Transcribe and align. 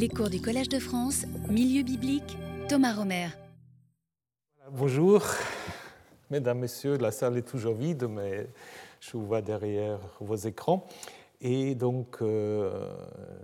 Les 0.00 0.08
cours 0.08 0.30
du 0.30 0.40
Collège 0.40 0.70
de 0.70 0.78
France, 0.78 1.26
Milieu 1.50 1.82
biblique, 1.82 2.38
Thomas 2.70 2.94
Romer. 2.94 3.26
Bonjour, 4.72 5.22
mesdames, 6.30 6.60
messieurs, 6.60 6.96
la 6.96 7.10
salle 7.10 7.36
est 7.36 7.46
toujours 7.46 7.74
vide, 7.74 8.08
mais 8.08 8.46
je 8.98 9.10
vous 9.12 9.26
vois 9.26 9.42
derrière 9.42 9.98
vos 10.18 10.36
écrans. 10.36 10.86
Et 11.42 11.74
donc, 11.74 12.16
euh, 12.22 12.94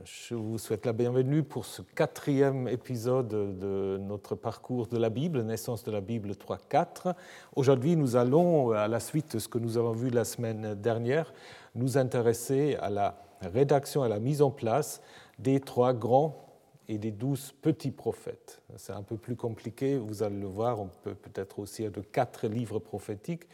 je 0.04 0.34
vous 0.34 0.56
souhaite 0.56 0.86
la 0.86 0.94
bienvenue 0.94 1.42
pour 1.42 1.66
ce 1.66 1.82
quatrième 1.82 2.68
épisode 2.68 3.28
de 3.58 3.98
notre 4.00 4.34
parcours 4.34 4.86
de 4.86 4.96
la 4.96 5.10
Bible, 5.10 5.42
Naissance 5.42 5.84
de 5.84 5.90
la 5.90 6.00
Bible 6.00 6.30
3-4. 6.36 7.14
Aujourd'hui, 7.54 7.96
nous 7.96 8.16
allons, 8.16 8.70
à 8.70 8.88
la 8.88 9.00
suite 9.00 9.34
de 9.34 9.40
ce 9.40 9.48
que 9.48 9.58
nous 9.58 9.76
avons 9.76 9.92
vu 9.92 10.08
la 10.08 10.24
semaine 10.24 10.74
dernière, 10.74 11.34
nous 11.74 11.98
intéresser 11.98 12.76
à 12.80 12.88
la 12.88 13.18
rédaction, 13.42 14.02
à 14.02 14.08
la 14.08 14.20
mise 14.20 14.40
en 14.40 14.50
place 14.50 15.02
des 15.38 15.60
trois 15.60 15.92
grands 15.92 16.45
et 16.88 16.98
des 16.98 17.10
douze 17.10 17.52
petits 17.62 17.90
prophètes. 17.90 18.62
C'est 18.76 18.92
un 18.92 19.02
peu 19.02 19.16
plus 19.16 19.36
compliqué, 19.36 19.96
vous 19.98 20.22
allez 20.22 20.38
le 20.38 20.46
voir, 20.46 20.80
on 20.80 20.88
peut 21.02 21.14
peut-être 21.14 21.58
aussi 21.58 21.84
de 21.84 22.00
quatre 22.00 22.46
livres 22.46 22.78
prophétiques, 22.78 23.44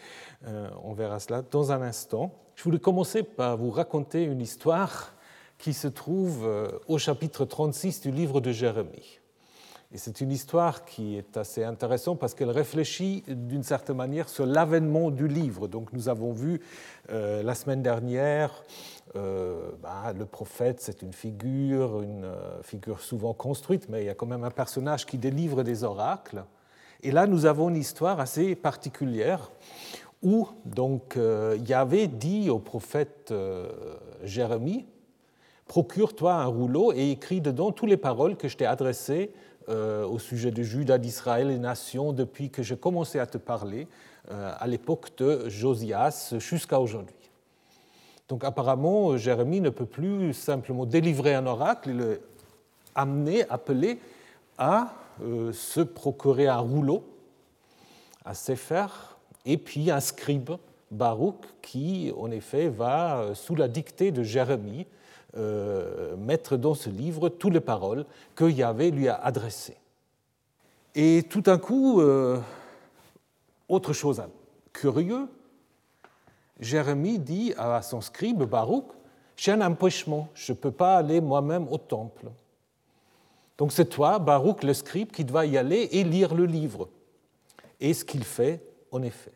euh, 0.46 0.68
on 0.82 0.92
verra 0.92 1.18
cela 1.18 1.42
dans 1.42 1.72
un 1.72 1.82
instant. 1.82 2.34
Je 2.54 2.64
voulais 2.64 2.78
commencer 2.78 3.22
par 3.22 3.56
vous 3.56 3.70
raconter 3.70 4.24
une 4.24 4.40
histoire 4.40 5.14
qui 5.58 5.72
se 5.72 5.88
trouve 5.88 6.44
euh, 6.44 6.68
au 6.88 6.98
chapitre 6.98 7.44
36 7.44 8.00
du 8.00 8.10
livre 8.10 8.40
de 8.40 8.52
Jérémie. 8.52 9.20
Et 9.94 9.98
c'est 9.98 10.22
une 10.22 10.32
histoire 10.32 10.86
qui 10.86 11.18
est 11.18 11.36
assez 11.36 11.64
intéressante 11.64 12.18
parce 12.18 12.32
qu'elle 12.32 12.50
réfléchit 12.50 13.24
d'une 13.28 13.62
certaine 13.62 13.96
manière 13.96 14.30
sur 14.30 14.46
l'avènement 14.46 15.10
du 15.10 15.28
livre. 15.28 15.68
Donc 15.68 15.92
nous 15.92 16.08
avons 16.08 16.32
vu 16.32 16.62
euh, 17.10 17.42
la 17.42 17.54
semaine 17.54 17.82
dernière, 17.82 18.64
euh, 19.16 19.70
bah, 19.82 20.12
le 20.16 20.26
prophète 20.26 20.80
c'est 20.80 21.02
une 21.02 21.12
figure, 21.12 22.02
une 22.02 22.24
euh, 22.24 22.62
figure 22.62 23.00
souvent 23.00 23.34
construite, 23.34 23.88
mais 23.88 24.02
il 24.02 24.06
y 24.06 24.10
a 24.10 24.14
quand 24.14 24.26
même 24.26 24.44
un 24.44 24.50
personnage 24.50 25.06
qui 25.06 25.18
délivre 25.18 25.62
des 25.62 25.84
oracles. 25.84 26.44
Et 27.02 27.10
là 27.10 27.26
nous 27.26 27.46
avons 27.46 27.68
une 27.68 27.76
histoire 27.76 28.20
assez 28.20 28.54
particulière 28.54 29.50
où 30.22 30.48
donc 30.64 31.18
Yahvé 31.66 32.06
dit 32.06 32.48
au 32.48 32.60
prophète 32.60 33.34
Jérémie, 34.22 34.86
procure-toi 35.66 36.34
un 36.34 36.46
rouleau 36.46 36.92
et 36.92 37.10
écris 37.10 37.40
dedans 37.40 37.72
toutes 37.72 37.88
les 37.88 37.96
paroles 37.96 38.36
que 38.36 38.46
je 38.46 38.56
t'ai 38.56 38.66
adressées 38.66 39.32
euh, 39.68 40.04
au 40.04 40.18
sujet 40.18 40.50
de 40.50 40.62
Judas, 40.62 40.98
d'Israël 40.98 41.50
et 41.50 41.58
nations 41.58 42.12
depuis 42.12 42.50
que 42.50 42.62
j'ai 42.62 42.76
commencé 42.76 43.18
à 43.18 43.26
te 43.26 43.38
parler 43.38 43.86
euh, 44.30 44.52
à 44.58 44.66
l'époque 44.66 45.16
de 45.18 45.48
Josias 45.48 46.34
jusqu'à 46.38 46.80
aujourd'hui. 46.80 47.21
Donc 48.28 48.44
apparemment, 48.44 49.16
Jérémie 49.16 49.60
ne 49.60 49.70
peut 49.70 49.86
plus 49.86 50.32
simplement 50.32 50.86
délivrer 50.86 51.34
un 51.34 51.46
oracle, 51.46 51.90
il 51.90 52.00
est 52.00 52.20
amené, 52.94 53.48
appelé 53.48 53.98
à 54.58 54.94
euh, 55.22 55.52
se 55.52 55.80
procurer 55.80 56.48
un 56.48 56.58
rouleau, 56.58 57.04
à 58.24 58.34
Sefer, 58.34 58.86
et 59.44 59.58
puis 59.58 59.90
un 59.90 60.00
scribe, 60.00 60.52
Baruch, 60.90 61.36
qui 61.62 62.12
en 62.16 62.30
effet 62.30 62.68
va, 62.68 63.34
sous 63.34 63.54
la 63.54 63.68
dictée 63.68 64.12
de 64.12 64.22
Jérémie, 64.22 64.86
euh, 65.34 66.14
mettre 66.16 66.58
dans 66.58 66.74
ce 66.74 66.90
livre 66.90 67.30
toutes 67.30 67.54
les 67.54 67.60
paroles 67.60 68.04
que 68.34 68.44
Yahvé 68.44 68.90
lui 68.90 69.08
a 69.08 69.14
adressées. 69.14 69.78
Et 70.94 71.24
tout 71.30 71.40
d'un 71.40 71.56
coup, 71.56 72.02
euh, 72.02 72.38
autre 73.66 73.94
chose 73.94 74.22
curieux, 74.74 75.28
Jérémie 76.62 77.18
dit 77.18 77.52
à 77.58 77.82
son 77.82 78.00
scribe 78.00 78.44
Baruch, 78.44 78.84
j'ai 79.36 79.52
un 79.52 79.60
empêchement, 79.60 80.28
je 80.34 80.52
ne 80.52 80.56
peux 80.56 80.70
pas 80.70 80.96
aller 80.96 81.20
moi-même 81.20 81.66
au 81.68 81.78
temple. 81.78 82.26
Donc 83.58 83.72
c'est 83.72 83.86
toi, 83.86 84.18
Baruch, 84.18 84.62
le 84.62 84.72
scribe, 84.72 85.10
qui 85.10 85.24
dois 85.24 85.44
y 85.44 85.58
aller 85.58 85.88
et 85.92 86.04
lire 86.04 86.34
le 86.34 86.46
livre. 86.46 86.88
Et 87.80 87.92
ce 87.94 88.04
qu'il 88.04 88.24
fait, 88.24 88.62
en 88.92 89.02
effet. 89.02 89.32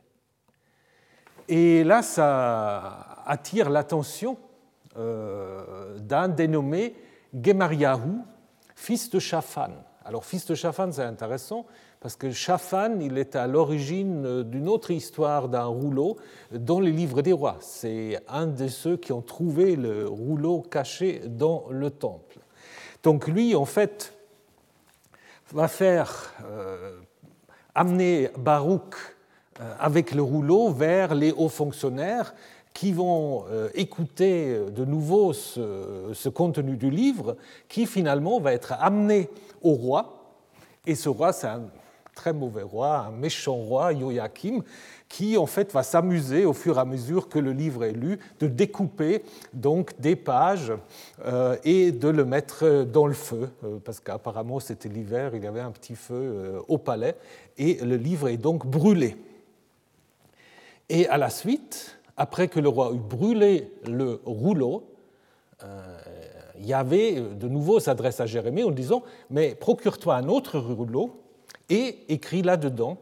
Et 1.48 1.84
là, 1.84 2.02
ça 2.02 3.22
attire 3.26 3.70
l'attention 3.70 4.36
euh, 4.96 5.98
d'un 5.98 6.28
dénommé 6.28 6.94
Gemariahu, 7.34 8.20
fils 8.74 9.10
de 9.10 9.18
Shaphan. 9.18 9.72
Alors, 10.06 10.24
fils 10.24 10.46
de 10.46 10.54
Shaphan, 10.54 10.92
c'est 10.92 11.02
intéressant 11.02 11.66
parce 11.98 12.14
que 12.14 12.30
Shaphan, 12.30 13.00
il 13.00 13.18
est 13.18 13.34
à 13.34 13.48
l'origine 13.48 14.44
d'une 14.44 14.68
autre 14.68 14.92
histoire 14.92 15.48
d'un 15.48 15.64
rouleau 15.64 16.16
dans 16.52 16.78
les 16.78 16.92
livres 16.92 17.22
des 17.22 17.32
rois. 17.32 17.56
C'est 17.58 18.20
un 18.28 18.46
de 18.46 18.68
ceux 18.68 18.96
qui 18.96 19.12
ont 19.12 19.20
trouvé 19.20 19.74
le 19.74 20.06
rouleau 20.06 20.60
caché 20.62 21.22
dans 21.26 21.64
le 21.70 21.90
temple. 21.90 22.38
Donc, 23.02 23.26
lui, 23.26 23.56
en 23.56 23.64
fait, 23.64 24.14
va 25.50 25.66
faire 25.66 26.32
euh, 26.44 27.00
amener 27.74 28.30
Baruch 28.38 28.94
euh, 29.60 29.74
avec 29.80 30.14
le 30.14 30.22
rouleau 30.22 30.70
vers 30.70 31.16
les 31.16 31.32
hauts 31.32 31.48
fonctionnaires 31.48 32.32
qui 32.76 32.92
vont 32.92 33.46
euh, 33.50 33.70
écouter 33.74 34.60
de 34.70 34.84
nouveau 34.84 35.32
ce, 35.32 36.28
contenu 36.28 36.76
du 36.76 36.90
livre, 36.90 37.38
qui 37.68 37.86
finalement 37.86 38.38
va 38.38 38.52
être 38.52 38.74
amené 38.78 39.30
au 39.62 39.70
roi. 39.72 40.34
Et 40.84 40.94
ce 40.94 41.08
roi, 41.08 41.32
c'est 41.32 41.46
un 41.46 41.62
très 42.14 42.34
mauvais 42.34 42.62
roi, 42.62 43.06
un 43.08 43.12
méchant 43.12 43.54
roi, 43.54 43.94
Joachim, 43.94 44.60
qui 45.08 45.38
en 45.38 45.46
fait 45.46 45.72
va 45.72 45.82
s'amuser 45.82 46.44
au 46.44 46.52
fur 46.52 46.76
et 46.76 46.80
à 46.80 46.84
mesure 46.84 47.30
que 47.30 47.38
le 47.38 47.52
livre 47.52 47.82
est 47.82 47.92
lu 47.92 48.18
de 48.40 48.46
découper 48.46 49.22
donc 49.54 49.98
des 49.98 50.14
pages 50.14 50.72
euh, 51.24 51.56
et 51.64 51.92
de 51.92 52.08
le 52.08 52.26
mettre 52.26 52.84
dans 52.84 53.06
le 53.06 53.14
feu, 53.14 53.48
euh, 53.64 53.78
parce 53.82 54.00
qu'apparemment 54.00 54.60
c'était 54.60 54.90
l'hiver, 54.90 55.30
il 55.34 55.42
y 55.42 55.46
avait 55.46 55.60
un 55.60 55.70
petit 55.70 55.96
feu 55.96 56.60
au 56.68 56.76
palais, 56.76 57.16
et 57.56 57.78
le 57.82 57.96
livre 57.96 58.28
est 58.28 58.36
donc 58.36 58.66
brûlé. 58.66 59.16
Et 60.88 61.08
à 61.08 61.16
la 61.16 61.30
suite, 61.30 61.95
après 62.16 62.48
que 62.48 62.60
le 62.60 62.68
roi 62.68 62.92
eut 62.94 62.98
brûlé 62.98 63.70
le 63.86 64.20
rouleau, 64.24 64.84
euh, 65.64 65.98
Yahvé 66.58 67.20
de 67.20 67.48
nouveau 67.48 67.80
s'adresse 67.80 68.20
à 68.20 68.26
Jérémie 68.26 68.64
en 68.64 68.70
disant 68.70 69.02
Mais 69.30 69.54
procure-toi 69.54 70.16
un 70.16 70.28
autre 70.28 70.58
rouleau 70.58 71.22
et 71.68 71.98
écris 72.08 72.42
là-dedans 72.42 72.98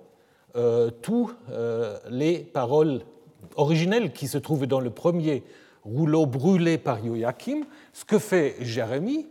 euh, 0.57 0.91
toutes 0.91 1.37
euh, 1.51 1.99
les 2.11 2.39
paroles 2.39 3.03
originelles 3.57 4.13
qui 4.13 4.29
se 4.29 4.39
trouvent 4.39 4.67
dans 4.67 4.81
le 4.81 4.91
premier 4.91 5.43
rouleau 5.85 6.27
brûlé 6.27 6.79
par 6.79 7.05
Joachim. 7.05 7.65
Ce 7.93 8.05
que 8.05 8.19
fait 8.19 8.57
Jérémie, 8.61 9.27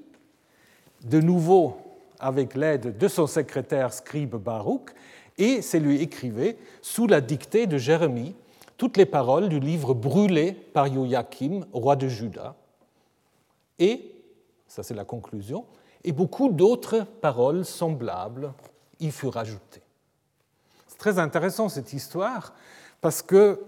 de 1.03 1.19
nouveau 1.19 1.77
avec 2.19 2.55
l'aide 2.55 2.97
de 2.97 3.07
son 3.07 3.27
secrétaire 3.27 3.91
scribe 3.91 4.35
Baruch, 4.35 4.91
et 5.37 5.61
c'est 5.61 5.79
lui 5.79 6.01
écrivait 6.01 6.57
sous 6.81 7.07
la 7.07 7.19
dictée 7.21 7.67
de 7.67 7.77
Jérémie 7.77 8.35
toutes 8.83 8.97
les 8.97 9.05
paroles 9.05 9.47
du 9.47 9.61
livre 9.61 9.93
brûlé 9.93 10.51
par 10.51 10.93
Joachim, 10.93 11.65
roi 11.71 11.95
de 11.95 12.09
Juda, 12.09 12.53
et, 13.79 14.13
ça 14.67 14.83
c'est 14.83 14.93
la 14.93 15.05
conclusion, 15.05 15.63
et 16.03 16.11
beaucoup 16.11 16.49
d'autres 16.49 17.07
paroles 17.21 17.63
semblables 17.63 18.51
y 18.99 19.09
furent 19.09 19.37
ajoutées. 19.37 19.83
C'est 20.89 20.97
très 20.97 21.17
intéressant 21.17 21.69
cette 21.69 21.93
histoire 21.93 22.53
parce 22.99 23.21
que 23.21 23.61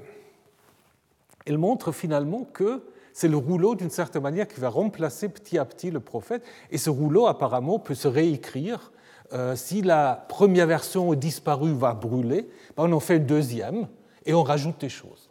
elle 1.45 1.59
montre 1.59 1.93
finalement 1.93 2.43
que 2.51 2.83
c'est 3.13 3.29
le 3.29 3.37
rouleau 3.37 3.75
d'une 3.75 3.91
certaine 3.91 4.23
manière 4.23 4.49
qui 4.49 4.59
va 4.59 4.67
remplacer 4.67 5.29
petit 5.29 5.57
à 5.57 5.63
petit 5.63 5.91
le 5.91 6.01
prophète, 6.01 6.43
et 6.71 6.77
ce 6.77 6.89
rouleau 6.89 7.27
apparemment 7.27 7.79
peut 7.79 7.95
se 7.95 8.09
réécrire. 8.09 8.91
Euh, 9.31 9.55
si 9.55 9.81
la 9.81 10.25
première 10.27 10.67
version 10.67 11.13
disparue, 11.13 11.73
va 11.73 11.93
brûler, 11.93 12.49
ben, 12.75 12.89
on 12.89 12.91
en 12.91 12.99
fait 12.99 13.15
une 13.15 13.25
deuxième, 13.25 13.87
et 14.25 14.33
on 14.33 14.43
rajoute 14.43 14.79
des 14.79 14.89
choses. 14.89 15.29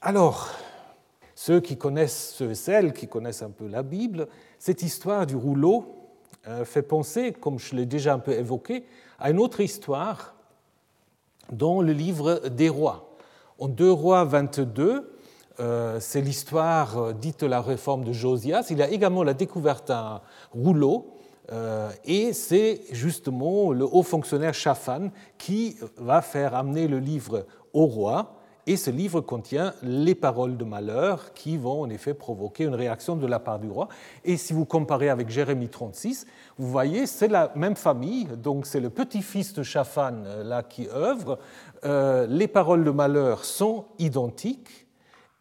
Alors, 0.00 0.50
ceux 1.34 1.60
qui 1.60 1.76
connaissent, 1.76 2.34
ceux 2.36 2.50
et 2.50 2.54
celles 2.54 2.92
qui 2.92 3.08
connaissent 3.08 3.42
un 3.42 3.50
peu 3.50 3.66
la 3.66 3.82
Bible, 3.82 4.28
cette 4.58 4.82
histoire 4.82 5.26
du 5.26 5.36
rouleau 5.36 5.96
euh, 6.46 6.64
fait 6.64 6.82
penser, 6.82 7.32
comme 7.32 7.58
je 7.58 7.74
l'ai 7.74 7.86
déjà 7.86 8.14
un 8.14 8.18
peu 8.18 8.32
évoqué, 8.32 8.84
à 9.18 9.30
une 9.30 9.40
autre 9.40 9.60
histoire 9.60 10.34
dans 11.50 11.80
le 11.80 11.92
livre 11.92 12.48
des 12.48 12.68
rois. 12.68 13.16
En 13.58 13.68
2 13.68 13.90
rois 13.90 14.24
22, 14.24 15.16
euh, 15.60 16.00
c'est 16.00 16.20
l'histoire 16.20 16.98
euh, 16.98 17.12
dite 17.12 17.42
la 17.42 17.60
réforme 17.60 18.04
de 18.04 18.12
Josias. 18.12 18.66
Il 18.70 18.78
y 18.78 18.82
a 18.82 18.90
également 18.90 19.22
la 19.22 19.34
découverte 19.34 19.88
d'un 19.88 20.20
rouleau 20.52 21.13
et 22.04 22.32
c'est 22.32 22.80
justement 22.90 23.72
le 23.72 23.84
haut 23.84 24.02
fonctionnaire 24.02 24.54
Shaphan 24.54 25.10
qui 25.36 25.76
va 25.96 26.22
faire 26.22 26.54
amener 26.54 26.88
le 26.88 26.98
livre 26.98 27.46
au 27.72 27.86
roi. 27.86 28.40
Et 28.66 28.78
ce 28.78 28.90
livre 28.90 29.20
contient 29.20 29.74
les 29.82 30.14
paroles 30.14 30.56
de 30.56 30.64
malheur 30.64 31.34
qui 31.34 31.58
vont 31.58 31.82
en 31.82 31.90
effet 31.90 32.14
provoquer 32.14 32.64
une 32.64 32.74
réaction 32.74 33.14
de 33.14 33.26
la 33.26 33.38
part 33.38 33.58
du 33.58 33.68
roi. 33.68 33.88
Et 34.24 34.38
si 34.38 34.54
vous 34.54 34.64
comparez 34.64 35.10
avec 35.10 35.28
Jérémie 35.28 35.68
36, 35.68 36.26
vous 36.56 36.68
voyez, 36.68 37.06
c'est 37.06 37.28
la 37.28 37.52
même 37.56 37.76
famille, 37.76 38.24
donc 38.24 38.64
c'est 38.64 38.80
le 38.80 38.88
petit-fils 38.88 39.52
de 39.52 39.62
Shaphan 39.62 40.24
euh, 40.24 40.44
là 40.44 40.62
qui 40.62 40.88
œuvre. 40.88 41.38
Euh, 41.84 42.26
les 42.26 42.48
paroles 42.48 42.84
de 42.84 42.90
malheur 42.90 43.44
sont 43.44 43.84
identiques. 43.98 44.86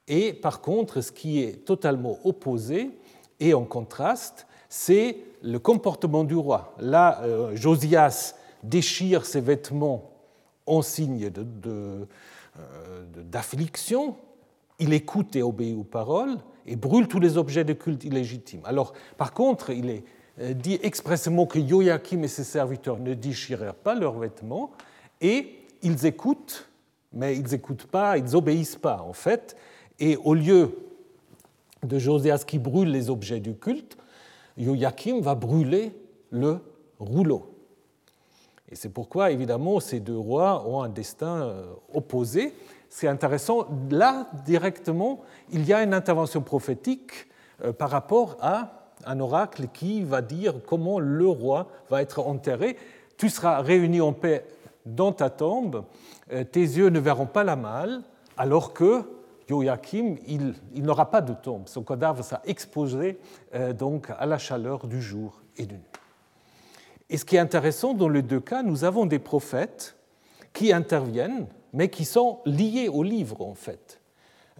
Et 0.10 0.34
par 0.34 0.60
contre, 0.60 1.00
ce 1.00 1.14
qui 1.14 1.42
est 1.42 1.64
totalement 1.66 2.18
opposé 2.26 2.92
et 3.40 3.54
en 3.54 3.64
contraste, 3.64 4.48
c'est 4.68 5.16
le 5.44 5.60
comportement 5.60 6.24
du 6.24 6.36
roi. 6.36 6.74
Là, 6.80 7.22
euh, 7.24 7.56
Josias 7.56 8.34
déchire 8.64 9.26
ses 9.26 9.42
vêtements 9.42 10.10
en 10.66 10.82
signe 10.82 11.30
d'affliction, 13.16 14.08
de, 14.08 14.12
de, 14.12 14.16
il 14.80 14.94
écoute 14.94 15.36
et 15.36 15.44
obéit 15.44 15.78
aux 15.78 15.84
paroles 15.84 16.38
et 16.66 16.78
brûle 16.78 17.10
tous 17.10 17.20
les 17.20 17.38
objets 17.38 17.66
de 17.66 17.74
culte 17.74 18.06
illégitimes. 18.06 18.62
Alors, 18.64 18.94
par 19.18 19.34
contre, 19.34 19.70
il 19.70 19.90
est 19.90 20.04
euh, 20.40 20.54
dit 20.54 20.80
expressément 20.82 21.46
que 21.46 21.60
Joachim 21.60 22.24
et 22.24 22.30
ses 22.30 22.46
serviteurs 22.46 23.00
ne 23.00 23.14
déchirèrent 23.14 23.76
pas 23.76 23.96
leurs 23.96 24.18
vêtements 24.18 24.72
et 25.20 25.60
ils 25.82 26.06
écoutent, 26.06 26.70
mais 27.12 27.36
ils 27.36 27.52
n'écoutent 27.52 27.88
pas, 27.88 28.18
ils 28.18 28.32
n'obéissent 28.32 28.78
pas 28.78 29.02
en 29.02 29.14
fait. 29.14 29.58
Et 30.00 30.16
au 30.16 30.34
lieu 30.34 30.78
de 31.84 32.00
Josias 32.00 32.46
qui 32.48 32.60
brûle 32.60 32.90
les 32.90 33.10
objets 33.10 33.42
du 33.42 33.56
culte, 33.56 33.98
Joachim 34.58 35.22
va 35.22 35.36
brûler 35.36 35.92
le 36.30 36.60
rouleau. 37.00 37.54
Et 38.70 38.76
c'est 38.76 38.90
pourquoi, 38.90 39.32
évidemment, 39.32 39.80
ces 39.80 40.00
deux 40.00 40.18
rois 40.18 40.68
ont 40.68 40.82
un 40.82 40.90
destin 40.90 41.44
euh, 41.44 41.66
opposé. 41.94 42.54
C'est 42.90 43.08
intéressant, 43.08 43.68
là, 43.90 44.28
directement, 44.46 45.22
il 45.52 45.66
y 45.66 45.74
a 45.74 45.84
une 45.84 45.94
intervention 45.94 46.42
prophétique 46.42 47.28
euh, 47.64 47.74
par 47.74 47.90
rapport 47.90 48.38
à 48.42 48.92
un 49.06 49.20
oracle 49.20 49.68
qui 49.74 50.04
va 50.04 50.22
dire 50.22 50.56
comment 50.66 51.00
le 51.00 51.28
roi 51.28 51.68
va 51.90 52.02
être 52.02 52.20
enterré. 52.20 52.78
Tu 53.18 53.30
seras 53.30 53.62
réuni 53.62 54.02
en 54.02 54.14
paix 54.14 54.46
dans 54.86 55.12
ta 55.12 55.30
tombe, 55.30 55.86
euh, 56.32 56.44
tes 56.44 56.62
yeux 56.62 56.90
ne 56.90 57.00
verront 57.00 57.26
pas 57.26 57.44
la 57.44 57.56
malle, 57.56 58.02
alors 58.38 58.74
que 58.74 59.04
Joachim, 59.62 60.16
il, 60.28 60.56
n'aura 60.76 61.12
pas 61.12 61.22
de 61.22 61.34
tombe. 61.34 61.68
Son 61.68 61.84
cadavre 61.84 62.24
sera 62.24 62.42
exposé 62.46 63.20
euh, 63.54 63.74
donc 63.74 64.10
à 64.18 64.26
la 64.26 64.38
chaleur 64.38 64.88
du 64.88 65.02
jour 65.02 65.42
et 65.58 65.66
de 65.66 65.74
nuit. 65.74 65.82
Et 67.10 67.18
ce 67.18 67.26
qui 67.26 67.36
est 67.36 67.40
intéressant, 67.40 67.94
dans 67.94 68.10
les 68.10 68.22
deux 68.22 68.40
cas, 68.40 68.64
nous 68.64 68.84
avons 68.84 69.06
des 69.06 69.20
prophètes 69.20 69.96
qui 70.54 70.74
interviennent, 70.74 71.48
mais 71.74 71.90
qui 71.90 72.06
sont 72.06 72.40
liés 72.46 72.88
au 72.88 73.04
livre, 73.04 73.42
en 73.42 73.54
fait. 73.54 74.00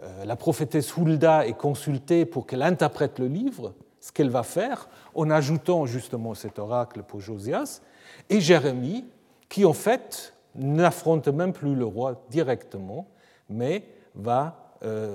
Euh, 0.02 0.26
la 0.26 0.36
prophétesse 0.36 0.96
Hulda 0.96 1.48
est 1.48 1.58
consultée 1.58 2.26
pour 2.26 2.46
qu'elle 2.46 2.64
interprète 2.64 3.20
le 3.20 3.28
livre, 3.28 3.74
ce 4.00 4.12
qu'elle 4.12 4.30
va 4.30 4.44
faire, 4.44 4.90
en 5.16 5.30
ajoutant 5.30 5.86
justement 5.86 6.34
cet 6.34 6.60
oracle 6.60 7.04
pour 7.04 7.22
Josias, 7.22 7.82
et 8.30 8.42
Jérémie, 8.42 9.06
qui 9.50 9.66
en 9.66 9.74
fait 9.74 10.34
n'affronte 10.56 11.28
même 11.28 11.54
plus 11.54 11.76
le 11.76 11.86
roi 11.86 12.24
directement, 12.30 13.08
mais 13.50 13.84
va 14.16 14.63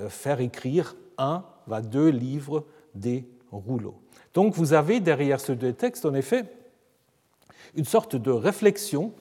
faire 0.09 0.39
écrire 0.41 0.95
un, 1.17 1.43
va 1.67 1.81
deux 1.81 2.09
livres 2.09 2.65
des 2.95 3.25
rouleaux. 3.51 3.95
Donc 4.33 4.53
vous 4.53 4.73
avez 4.73 4.99
derrière 4.99 5.39
ces 5.39 5.55
deux 5.55 5.73
textes, 5.73 6.05
en 6.05 6.13
effet, 6.13 6.45
une 7.75 7.85
sorte 7.85 8.15
de 8.15 8.31
réflexion 8.31 9.13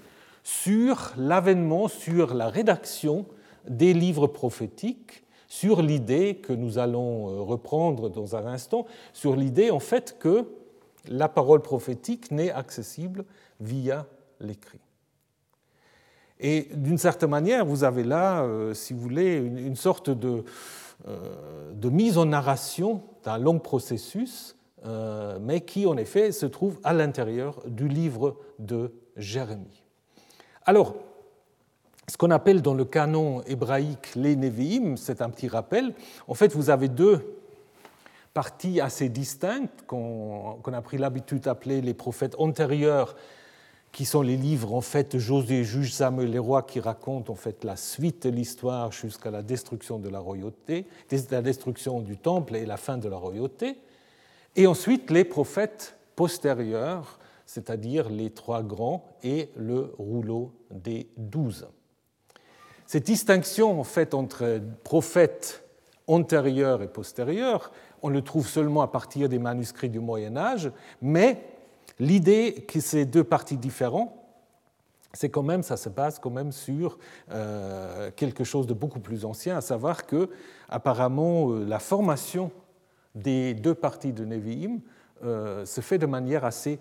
sur 0.42 1.12
l'avènement, 1.16 1.88
sur 1.88 2.34
la 2.34 2.48
rédaction 2.48 3.26
des 3.68 3.92
livres 3.92 4.26
prophétiques, 4.26 5.24
sur 5.46 5.82
l'idée 5.82 6.36
que 6.36 6.52
nous 6.52 6.78
allons 6.78 7.28
euh, 7.28 7.40
reprendre 7.40 8.08
dans 8.08 8.36
un 8.36 8.46
instant, 8.46 8.86
sur 9.12 9.36
l'idée 9.36 9.70
en 9.70 9.80
fait 9.80 10.16
que 10.18 10.46
la 11.08 11.28
parole 11.28 11.62
prophétique 11.62 12.30
n'est 12.30 12.50
accessible 12.50 13.24
via 13.60 14.06
l'écrit. 14.40 14.80
Et 16.40 16.68
d'une 16.72 16.98
certaine 16.98 17.30
manière, 17.30 17.64
vous 17.64 17.84
avez 17.84 18.04
là, 18.04 18.42
euh, 18.42 18.74
si 18.74 18.92
vous 18.92 19.00
voulez, 19.00 19.36
une, 19.36 19.76
sorte 19.76 20.10
de, 20.10 20.44
euh, 21.08 21.72
de, 21.72 21.88
mise 21.88 22.16
en 22.16 22.26
narration 22.26 23.02
d'un 23.24 23.38
long 23.38 23.58
processus, 23.58 24.56
euh, 24.86 25.38
mais 25.40 25.62
qui 25.62 25.86
en 25.86 25.96
effet 25.96 26.30
se 26.30 26.46
trouve 26.46 26.78
à 26.84 26.92
l'intérieur 26.92 27.60
du 27.66 27.88
livre 27.88 28.36
de 28.60 28.92
Jérémie. 29.16 29.82
Alors, 30.64 30.94
ce 32.06 32.16
qu'on 32.16 32.30
appelle 32.30 32.62
dans 32.62 32.74
le 32.74 32.84
canon 32.84 33.42
hébraïque 33.42 34.14
les 34.14 34.36
Nevi'im, 34.36 34.96
c'est 34.96 35.20
un 35.20 35.30
petit 35.30 35.48
rappel. 35.48 35.92
En 36.28 36.34
fait, 36.34 36.54
vous 36.54 36.70
avez 36.70 36.88
deux 36.88 37.34
parties 38.32 38.80
assez 38.80 39.08
distinctes 39.08 39.84
qu'on 39.86 40.60
a 40.64 40.82
pris 40.82 40.96
l'habitude 40.96 41.40
d'appeler 41.40 41.80
les 41.80 41.94
prophètes 41.94 42.36
antérieurs 42.38 43.16
qui 43.92 44.04
sont 44.04 44.22
les 44.22 44.36
livres 44.36 44.74
en 44.74 44.80
fait 44.80 45.18
José, 45.18 45.64
Juge, 45.64 45.92
Samuel, 45.92 46.30
les 46.30 46.38
rois 46.38 46.62
qui 46.62 46.80
racontent 46.80 47.32
en 47.32 47.36
fait 47.36 47.64
la 47.64 47.76
suite 47.76 48.26
de 48.26 48.30
l'histoire 48.30 48.92
jusqu'à 48.92 49.30
la 49.30 49.42
destruction 49.42 49.98
de 49.98 50.08
la 50.08 50.18
royauté, 50.18 50.86
la 51.30 51.42
destruction 51.42 52.00
du 52.00 52.16
temple 52.16 52.56
et 52.56 52.66
la 52.66 52.76
fin 52.76 52.98
de 52.98 53.08
la 53.08 53.16
royauté, 53.16 53.78
et 54.56 54.66
ensuite 54.66 55.10
les 55.10 55.24
prophètes 55.24 55.96
postérieurs, 56.16 57.18
c'est-à-dire 57.46 58.08
les 58.08 58.30
trois 58.30 58.62
grands 58.62 59.04
et 59.22 59.50
le 59.56 59.94
rouleau 59.98 60.52
des 60.70 61.08
douze. 61.16 61.66
Cette 62.86 63.06
distinction 63.06 63.80
en 63.80 63.84
fait 63.84 64.14
entre 64.14 64.60
prophètes 64.84 65.64
antérieurs 66.06 66.82
et 66.82 66.88
postérieurs, 66.88 67.70
on 68.02 68.08
le 68.08 68.22
trouve 68.22 68.48
seulement 68.48 68.82
à 68.82 68.88
partir 68.88 69.28
des 69.28 69.38
manuscrits 69.38 69.90
du 69.90 70.00
Moyen 70.00 70.36
Âge, 70.36 70.70
mais 71.02 71.57
L'idée 72.00 72.64
que 72.68 72.80
ces 72.80 73.04
deux 73.04 73.24
parties 73.24 73.56
différentes, 73.56 74.12
c'est 75.12 75.30
quand 75.30 75.42
même, 75.42 75.62
ça 75.62 75.76
se 75.76 75.88
base 75.88 76.18
quand 76.18 76.30
même 76.30 76.52
sur 76.52 76.98
euh, 77.32 78.10
quelque 78.14 78.44
chose 78.44 78.66
de 78.66 78.74
beaucoup 78.74 79.00
plus 79.00 79.24
ancien, 79.24 79.56
à 79.56 79.60
savoir 79.60 80.06
que 80.06 80.28
apparemment 80.68 81.50
euh, 81.50 81.64
la 81.64 81.78
formation 81.78 82.50
des 83.14 83.54
deux 83.54 83.74
parties 83.74 84.12
de 84.12 84.24
Nevi'im 84.24 84.80
euh, 85.24 85.64
se 85.64 85.80
fait 85.80 85.98
de 85.98 86.06
manière 86.06 86.44
assez 86.44 86.78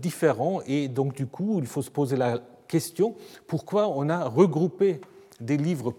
différente. 0.00 0.62
Et 0.66 0.88
donc 0.88 1.14
du 1.14 1.26
coup 1.26 1.58
il 1.58 1.66
faut 1.66 1.82
se 1.82 1.90
poser 1.90 2.16
la 2.16 2.38
question 2.68 3.16
pourquoi 3.46 3.88
on 3.88 4.08
a 4.08 4.24
regroupé 4.24 5.00
des 5.40 5.56
livres 5.56 5.92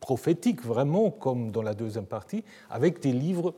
prophétiques 0.00 0.62
vraiment 0.62 1.10
comme 1.10 1.50
dans 1.50 1.62
la 1.62 1.74
deuxième 1.74 2.06
partie 2.06 2.44
avec 2.68 3.00
des 3.00 3.12
livres 3.12 3.54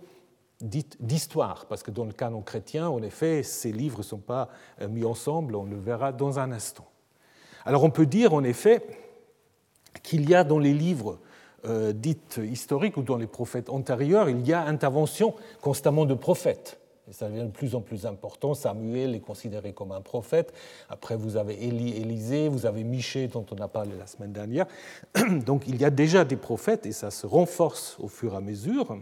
d'histoire, 0.61 1.67
parce 1.67 1.83
que 1.83 1.91
dans 1.91 2.05
le 2.05 2.13
canon 2.13 2.43
chrétien, 2.43 2.89
en 2.89 3.03
effet, 3.03 3.43
ces 3.43 3.73
livres 3.73 3.99
ne 3.99 4.03
sont 4.03 4.19
pas 4.19 4.49
euh, 4.81 4.89
mis 4.89 5.05
ensemble, 5.05 5.55
on 5.57 5.65
le 5.65 5.79
verra 5.79 6.13
dans 6.13 6.39
un 6.39 6.53
instant. 6.53 6.87
Alors 7.65 7.85
on 7.85 7.91
peut 7.91 8.07
dire 8.07 8.35
en 8.35 8.45
effet 8.45 8.83
qu'il 10.03 10.29
y 10.29 10.35
a 10.35 10.45
dans 10.45 10.59
les 10.59 10.73
livres 10.73 11.19
euh, 11.67 11.93
dits 11.93 12.17
historiques 12.39 12.97
ou 12.97 13.03
dans 13.03 13.17
les 13.17 13.27
prophètes 13.27 13.69
antérieurs, 13.69 14.29
il 14.29 14.47
y 14.47 14.53
a 14.53 14.63
intervention 14.63 15.35
constamment 15.61 16.07
de 16.07 16.15
prophètes. 16.15 16.79
Et 17.09 17.13
ça 17.13 17.29
devient 17.29 17.43
de 17.43 17.51
plus 17.51 17.75
en 17.75 17.81
plus 17.81 18.07
important. 18.07 18.55
Samuel 18.55 19.15
est 19.15 19.21
considéré 19.21 19.73
comme 19.73 19.91
un 19.91 20.01
prophète. 20.01 20.53
Après, 20.89 21.17
vous 21.17 21.37
avez 21.37 21.67
Élie, 21.67 21.97
Élisée, 21.97 22.49
vous 22.49 22.67
avez 22.67 22.85
Michée, 22.85 23.27
dont 23.27 23.45
on 23.51 23.61
a 23.61 23.67
parlé 23.67 23.93
la 23.99 24.07
semaine 24.07 24.33
dernière. 24.33 24.67
Donc 25.45 25.65
il 25.67 25.81
y 25.81 25.85
a 25.85 25.91
déjà 25.91 26.25
des 26.25 26.37
prophètes 26.37 26.87
et 26.87 26.93
ça 26.93 27.11
se 27.11 27.27
renforce 27.27 27.97
au 27.99 28.09
fur 28.09 28.35
et 28.35 28.37
à 28.37 28.41
mesure. 28.41 28.97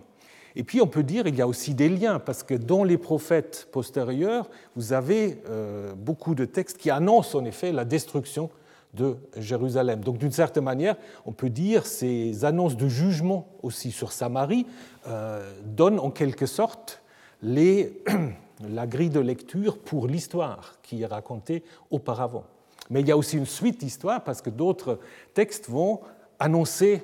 Et 0.56 0.64
puis 0.64 0.80
on 0.80 0.86
peut 0.86 1.02
dire 1.02 1.24
qu'il 1.24 1.36
y 1.36 1.42
a 1.42 1.48
aussi 1.48 1.74
des 1.74 1.88
liens, 1.88 2.18
parce 2.18 2.42
que 2.42 2.54
dans 2.54 2.84
les 2.84 2.98
prophètes 2.98 3.68
postérieurs, 3.72 4.48
vous 4.76 4.92
avez 4.92 5.40
euh, 5.48 5.94
beaucoup 5.94 6.34
de 6.34 6.44
textes 6.44 6.78
qui 6.78 6.90
annoncent 6.90 7.38
en 7.38 7.44
effet 7.44 7.72
la 7.72 7.84
destruction 7.84 8.50
de 8.94 9.16
Jérusalem. 9.36 10.00
Donc 10.00 10.18
d'une 10.18 10.32
certaine 10.32 10.64
manière, 10.64 10.96
on 11.26 11.32
peut 11.32 11.50
dire 11.50 11.86
ces 11.86 12.44
annonces 12.44 12.76
de 12.76 12.88
jugement 12.88 13.46
aussi 13.62 13.90
sur 13.90 14.12
Samarie 14.12 14.66
euh, 15.06 15.52
donnent 15.64 16.00
en 16.00 16.10
quelque 16.10 16.46
sorte 16.46 17.02
les, 17.42 18.02
la 18.68 18.86
grille 18.86 19.10
de 19.10 19.20
lecture 19.20 19.78
pour 19.78 20.06
l'histoire 20.08 20.76
qui 20.82 21.02
est 21.02 21.06
racontée 21.06 21.62
auparavant. 21.90 22.44
Mais 22.90 23.00
il 23.00 23.08
y 23.08 23.12
a 23.12 23.16
aussi 23.16 23.36
une 23.36 23.46
suite 23.46 23.80
d'histoire 23.80 24.24
parce 24.24 24.40
que 24.40 24.50
d'autres 24.50 24.98
textes 25.34 25.68
vont 25.68 26.00
annoncer 26.38 27.02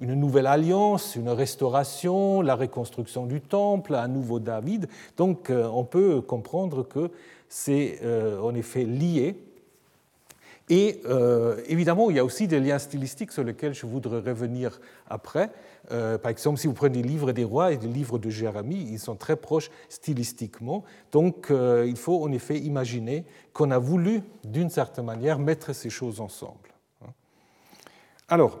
une 0.00 0.14
nouvelle 0.14 0.46
alliance, 0.46 1.14
une 1.14 1.28
restauration, 1.28 2.40
la 2.40 2.56
reconstruction 2.56 3.26
du 3.26 3.40
temple, 3.40 3.94
un 3.94 4.08
nouveau 4.08 4.40
David. 4.40 4.88
Donc 5.16 5.50
euh, 5.50 5.68
on 5.68 5.84
peut 5.84 6.22
comprendre 6.22 6.82
que 6.82 7.10
c'est 7.48 7.98
euh, 8.02 8.40
en 8.40 8.54
effet 8.54 8.84
lié. 8.84 9.38
Et 10.70 11.02
euh, 11.04 11.60
évidemment, 11.66 12.10
il 12.10 12.16
y 12.16 12.18
a 12.18 12.24
aussi 12.24 12.46
des 12.46 12.60
liens 12.60 12.78
stylistiques 12.78 13.32
sur 13.32 13.44
lesquels 13.44 13.74
je 13.74 13.86
voudrais 13.86 14.20
revenir 14.20 14.80
après. 15.08 15.50
par 15.88 16.30
exemple, 16.30 16.60
si 16.60 16.68
vous 16.68 16.74
prenez 16.74 17.02
les 17.02 17.08
livres 17.08 17.32
des 17.32 17.42
rois 17.42 17.72
et 17.72 17.76
les 17.76 17.88
livres 17.88 18.20
de 18.20 18.30
Jérémie, 18.30 18.86
ils 18.88 19.00
sont 19.00 19.16
très 19.16 19.34
proches 19.34 19.70
stylistiquement. 19.88 20.84
Donc 21.10 21.48
il 21.50 21.96
faut 21.96 22.22
en 22.22 22.30
effet 22.30 22.56
imaginer 22.56 23.24
qu'on 23.52 23.72
a 23.72 23.78
voulu, 23.78 24.22
d'une 24.44 24.70
certaine 24.70 25.06
manière, 25.06 25.40
mettre 25.40 25.72
ces 25.72 25.90
choses 25.90 26.20
ensemble. 26.20 26.70
Alors, 28.28 28.60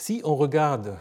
si 0.00 0.22
on 0.24 0.34
regarde 0.34 0.96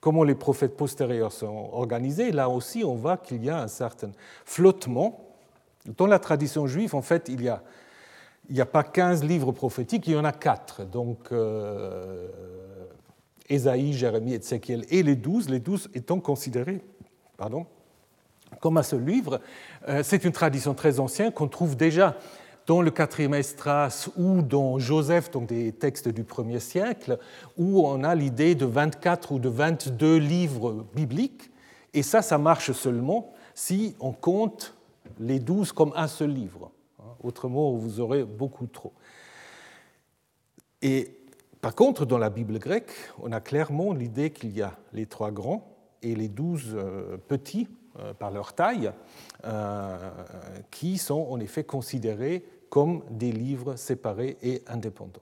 comment 0.00 0.24
les 0.24 0.34
prophètes 0.34 0.76
postérieurs 0.76 1.30
sont 1.30 1.70
organisés, 1.72 2.32
là 2.32 2.48
aussi 2.48 2.82
on 2.82 2.96
voit 2.96 3.16
qu'il 3.16 3.44
y 3.44 3.48
a 3.48 3.62
un 3.62 3.68
certain 3.68 4.10
flottement. 4.44 5.20
Dans 5.96 6.08
la 6.08 6.18
tradition 6.18 6.66
juive, 6.66 6.96
en 6.96 7.02
fait, 7.02 7.28
il 7.28 7.38
n'y 8.50 8.60
a, 8.60 8.66
pas 8.66 8.82
15 8.82 9.22
livres 9.22 9.52
prophétiques, 9.52 10.08
il 10.08 10.14
y 10.14 10.16
en 10.16 10.24
a 10.24 10.32
4. 10.32 10.84
Donc, 10.84 11.30
euh, 11.30 12.26
Ésaïe, 13.48 13.92
Jérémie, 13.92 14.34
Ézéchiel 14.34 14.84
et 14.90 15.04
les 15.04 15.14
12, 15.14 15.48
les 15.48 15.60
12 15.60 15.90
étant 15.94 16.18
considérés 16.18 16.80
comme 18.60 18.78
un 18.78 18.82
seul 18.82 19.04
livre. 19.04 19.40
C'est 20.02 20.24
une 20.24 20.32
tradition 20.32 20.74
très 20.74 21.00
ancienne 21.00 21.32
qu'on 21.32 21.48
trouve 21.48 21.76
déjà 21.76 22.16
dans 22.66 22.80
le 22.80 22.90
quatrième 22.90 23.34
Estras 23.34 24.08
ou 24.16 24.42
dans 24.42 24.78
Joseph, 24.78 25.30
donc 25.30 25.48
des 25.48 25.72
textes 25.72 26.08
du 26.08 26.24
premier 26.24 26.60
siècle, 26.60 27.18
où 27.56 27.86
on 27.86 28.04
a 28.04 28.14
l'idée 28.14 28.54
de 28.54 28.66
24 28.66 29.32
ou 29.32 29.38
de 29.38 29.48
22 29.48 30.16
livres 30.16 30.86
bibliques. 30.94 31.50
Et 31.94 32.02
ça, 32.02 32.22
ça 32.22 32.38
marche 32.38 32.72
seulement 32.72 33.32
si 33.54 33.96
on 34.00 34.12
compte 34.12 34.74
les 35.18 35.40
12 35.40 35.72
comme 35.72 35.92
un 35.96 36.08
seul 36.08 36.30
livre. 36.30 36.70
Autrement, 37.22 37.72
vous 37.72 38.00
aurez 38.00 38.24
beaucoup 38.24 38.66
trop. 38.66 38.92
Et 40.80 41.18
par 41.60 41.74
contre, 41.74 42.06
dans 42.06 42.18
la 42.18 42.30
Bible 42.30 42.58
grecque, 42.58 42.92
on 43.22 43.30
a 43.32 43.40
clairement 43.40 43.92
l'idée 43.92 44.30
qu'il 44.30 44.50
y 44.50 44.62
a 44.62 44.76
les 44.92 45.06
trois 45.06 45.30
grands 45.30 45.76
et 46.02 46.14
les 46.14 46.28
douze 46.28 46.74
euh, 46.74 47.16
petits 47.28 47.68
par 48.18 48.30
leur 48.30 48.54
taille, 48.54 48.92
euh, 49.44 49.96
qui 50.70 50.98
sont 50.98 51.26
en 51.30 51.40
effet 51.40 51.64
considérés 51.64 52.44
comme 52.70 53.02
des 53.10 53.32
livres 53.32 53.76
séparés 53.76 54.38
et 54.42 54.62
indépendants. 54.66 55.20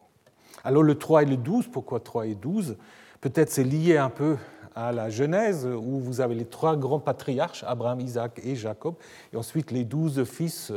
Alors 0.62 0.82
le 0.82 0.96
3 0.96 1.22
et 1.22 1.26
le 1.26 1.36
12, 1.36 1.68
pourquoi 1.68 2.00
3 2.00 2.26
et 2.26 2.34
12 2.34 2.76
Peut-être 3.20 3.50
c'est 3.50 3.64
lié 3.64 3.96
un 3.96 4.08
peu 4.08 4.36
à 4.74 4.92
la 4.92 5.10
Genèse, 5.10 5.66
où 5.66 5.98
vous 5.98 6.20
avez 6.20 6.34
les 6.34 6.44
trois 6.44 6.76
grands 6.76 7.00
patriarches, 7.00 7.64
Abraham, 7.66 8.00
Isaac 8.00 8.40
et 8.44 8.54
Jacob, 8.54 8.94
et 9.32 9.36
ensuite 9.36 9.70
les 9.70 9.84
douze 9.84 10.24
fils 10.24 10.72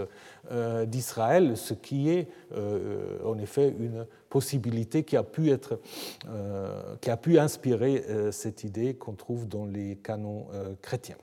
euh, 0.52 0.86
d'Israël, 0.86 1.56
ce 1.56 1.74
qui 1.74 2.10
est 2.10 2.28
euh, 2.56 3.20
en 3.26 3.38
effet 3.38 3.74
une 3.80 4.06
possibilité 4.30 5.04
qui 5.04 5.16
a 5.16 5.24
pu, 5.24 5.52
être, 5.52 5.80
euh, 6.28 6.96
qui 7.02 7.10
a 7.12 7.18
pu 7.18 7.38
inspirer 7.38 8.04
cette 8.32 8.64
idée 8.64 8.96
qu'on 8.96 9.14
trouve 9.14 9.48
dans 9.48 9.66
les 9.66 9.96
canons 9.98 10.48
chrétiens. 10.82 11.18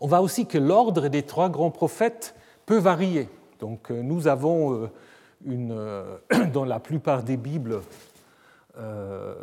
On 0.00 0.06
voit 0.06 0.20
aussi 0.20 0.46
que 0.46 0.58
l'ordre 0.58 1.08
des 1.08 1.22
trois 1.22 1.48
grands 1.48 1.70
prophètes 1.70 2.34
peut 2.66 2.78
varier. 2.78 3.28
Donc 3.60 3.90
nous 3.90 4.28
avons 4.28 4.90
une, 5.44 5.76
dans 6.52 6.64
la 6.64 6.80
plupart 6.80 7.22
des 7.22 7.36
Bibles 7.36 7.80
euh, 8.78 9.34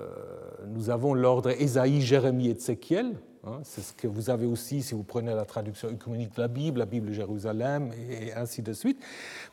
nous 0.67 0.89
avons 0.89 1.13
l'ordre 1.13 1.49
Ésaïe, 1.49 2.01
Jérémie 2.01 2.47
et 2.47 2.51
Ézéchiel. 2.51 3.17
Hein, 3.45 3.59
c'est 3.63 3.81
ce 3.81 3.93
que 3.93 4.07
vous 4.07 4.29
avez 4.29 4.45
aussi 4.45 4.81
si 4.81 4.95
vous 4.95 5.03
prenez 5.03 5.33
la 5.33 5.45
traduction 5.45 5.89
œcuménique 5.89 6.35
de 6.35 6.41
la 6.41 6.47
Bible, 6.47 6.79
la 6.79 6.85
Bible 6.85 7.09
de 7.09 7.13
Jérusalem 7.13 7.91
et 8.09 8.33
ainsi 8.33 8.61
de 8.61 8.73
suite. 8.73 8.99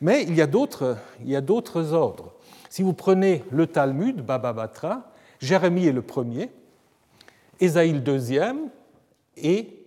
Mais 0.00 0.22
il 0.22 0.34
y 0.34 0.40
a 0.40 0.46
d'autres, 0.46 0.96
il 1.20 1.28
y 1.28 1.36
a 1.36 1.40
d'autres 1.40 1.92
ordres. 1.92 2.32
Si 2.70 2.82
vous 2.82 2.94
prenez 2.94 3.44
le 3.50 3.66
Talmud, 3.66 4.24
Baba 4.24 4.52
Batra, 4.52 5.10
Jérémie 5.40 5.86
est 5.86 5.92
le 5.92 6.02
premier, 6.02 6.50
Ésaïe 7.60 7.92
le 7.92 8.00
deuxième, 8.00 8.70
et, 9.36 9.81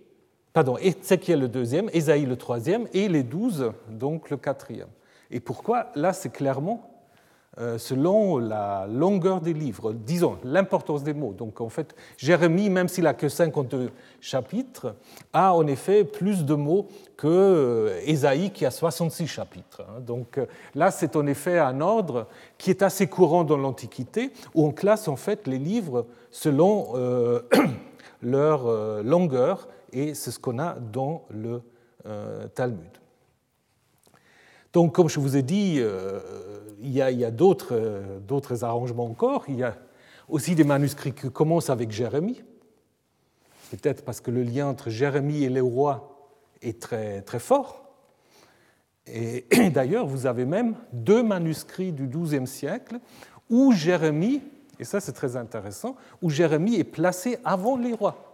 pardon, 0.56 0.78
Ézéchiel 0.78 1.40
le 1.40 1.48
deuxième, 1.48 1.90
Ésaïe 1.92 2.24
le 2.24 2.36
troisième, 2.36 2.86
et 2.94 3.10
les 3.10 3.22
douze, 3.22 3.72
donc 3.90 4.30
le 4.30 4.38
quatrième. 4.38 4.88
Et 5.30 5.38
pourquoi 5.38 5.88
Là, 5.94 6.14
c'est 6.14 6.32
clairement 6.32 6.88
euh, 7.58 7.76
selon 7.76 8.38
la 8.38 8.86
longueur 8.90 9.42
des 9.42 9.52
livres, 9.52 9.92
disons 9.92 10.38
l'importance 10.44 11.02
des 11.02 11.12
mots. 11.12 11.34
Donc 11.34 11.60
en 11.60 11.68
fait, 11.68 11.94
Jérémie, 12.16 12.70
même 12.70 12.88
s'il 12.88 13.04
n'a 13.04 13.12
que 13.12 13.28
52 13.28 13.90
chapitres, 14.22 14.94
a 15.34 15.54
en 15.54 15.66
effet 15.66 16.04
plus 16.04 16.46
de 16.46 16.54
mots 16.54 16.86
que 17.18 17.26
euh, 17.26 18.00
Ésaïe 18.06 18.50
qui 18.50 18.64
a 18.64 18.70
66 18.70 19.26
chapitres. 19.26 19.82
Hein. 19.86 20.00
Donc 20.00 20.38
euh, 20.38 20.46
là, 20.74 20.90
c'est 20.90 21.16
en 21.16 21.26
effet 21.26 21.58
un 21.58 21.82
ordre 21.82 22.28
qui 22.56 22.70
est 22.70 22.80
assez 22.80 23.08
courant 23.08 23.44
dans 23.44 23.58
l'Antiquité, 23.58 24.32
où 24.54 24.64
on 24.64 24.72
classe 24.72 25.06
en 25.06 25.16
fait 25.16 25.46
les 25.46 25.58
livres 25.58 26.06
selon 26.30 26.94
leur 28.22 29.02
longueur, 29.02 29.68
et 29.96 30.14
c'est 30.14 30.30
ce 30.30 30.38
qu'on 30.38 30.58
a 30.58 30.74
dans 30.74 31.24
le 31.30 31.62
Talmud. 32.54 32.98
Donc, 34.76 34.94
comme 34.94 35.08
je 35.08 35.18
vous 35.18 35.38
ai 35.38 35.42
dit, 35.42 35.76
euh, 35.78 36.20
il 36.82 36.90
y 36.90 37.00
a, 37.00 37.06
a 37.06 37.10
euh, 37.10 38.18
d'autres 38.20 38.62
arrangements 38.62 39.06
encore. 39.06 39.44
Il 39.48 39.56
y 39.56 39.62
a 39.62 39.74
aussi 40.28 40.54
des 40.54 40.64
manuscrits 40.64 41.14
qui 41.14 41.30
commencent 41.30 41.70
avec 41.70 41.90
Jérémie, 41.90 42.42
peut-être 43.70 44.04
parce 44.04 44.20
que 44.20 44.30
le 44.30 44.42
lien 44.42 44.66
entre 44.66 44.90
Jérémie 44.90 45.44
et 45.44 45.48
les 45.48 45.62
rois 45.62 46.30
est 46.60 46.78
très, 46.78 47.22
très 47.22 47.38
fort. 47.38 47.90
Et, 49.06 49.46
d'ailleurs, 49.70 50.06
vous 50.06 50.26
avez 50.26 50.44
même 50.44 50.74
deux 50.92 51.22
manuscrits 51.22 51.92
du 51.92 52.06
XIIe 52.06 52.46
siècle 52.46 52.98
où 53.48 53.72
Jérémie, 53.72 54.42
et 54.78 54.84
ça 54.84 55.00
c'est 55.00 55.12
très 55.12 55.36
intéressant, 55.36 55.96
où 56.20 56.28
Jérémie 56.28 56.74
est 56.74 56.84
placé 56.84 57.38
avant 57.46 57.78
les 57.78 57.94
rois. 57.94 58.25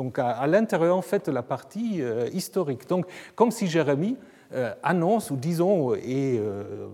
Donc 0.00 0.18
à, 0.18 0.46
l'intérieur 0.46 0.96
en 0.96 1.02
fait 1.02 1.26
de 1.26 1.30
la 1.30 1.42
partie 1.42 2.00
euh, 2.00 2.26
historique. 2.32 2.88
Donc 2.88 3.04
comme 3.34 3.50
si 3.50 3.66
Jérémie 3.66 4.16
euh, 4.54 4.72
annonce 4.82 5.30
ou 5.30 5.36
disons 5.36 5.94
est 5.94 6.38
euh, 6.38 6.86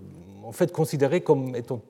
en 0.43 0.51
fait 0.51 0.73
considéré 0.73 1.21
comme 1.21 1.55
étant 1.55 1.83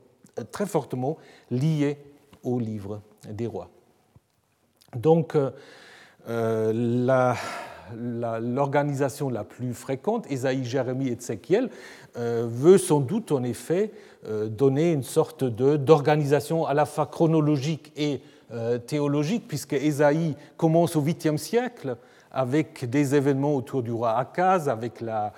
très 0.52 0.66
fortement 0.66 1.16
lié 1.50 1.96
au 2.42 2.58
livre 2.58 3.00
des 3.30 3.46
rois. 3.46 3.70
Donc 4.94 5.38
euh, 6.28 6.72
l'organisation 7.98 9.30
la, 9.30 9.44
plus 9.44 9.72
fréquente, 9.72 10.30
Ésaïe, 10.30 10.66
Jérémie 10.66 11.08
et 11.08 11.12
Ézéchiel, 11.12 11.70
veut 12.14 12.76
sans 12.76 13.00
doute 13.00 13.32
en 13.32 13.42
effet 13.42 13.90
donner 14.28 14.92
une 14.92 15.02
sorte 15.02 15.44
d'organisation 15.44 16.66
à 16.66 16.74
la 16.74 16.84
fois 16.84 17.06
chronologique 17.06 17.90
et 17.96 18.20
théologique, 18.86 19.48
puisque 19.48 19.72
Ésaïe 19.72 20.36
commence 20.56 20.96
au 20.96 21.02
8e 21.02 21.36
siècle 21.36 21.96
avec 22.36 22.88
des 22.88 23.14
événements 23.14 23.54
autour 23.54 23.82
du 23.82 23.90
roi 23.90 24.18
Akaz, 24.18 24.68
avec 24.68 25.00
la, 25.00 25.32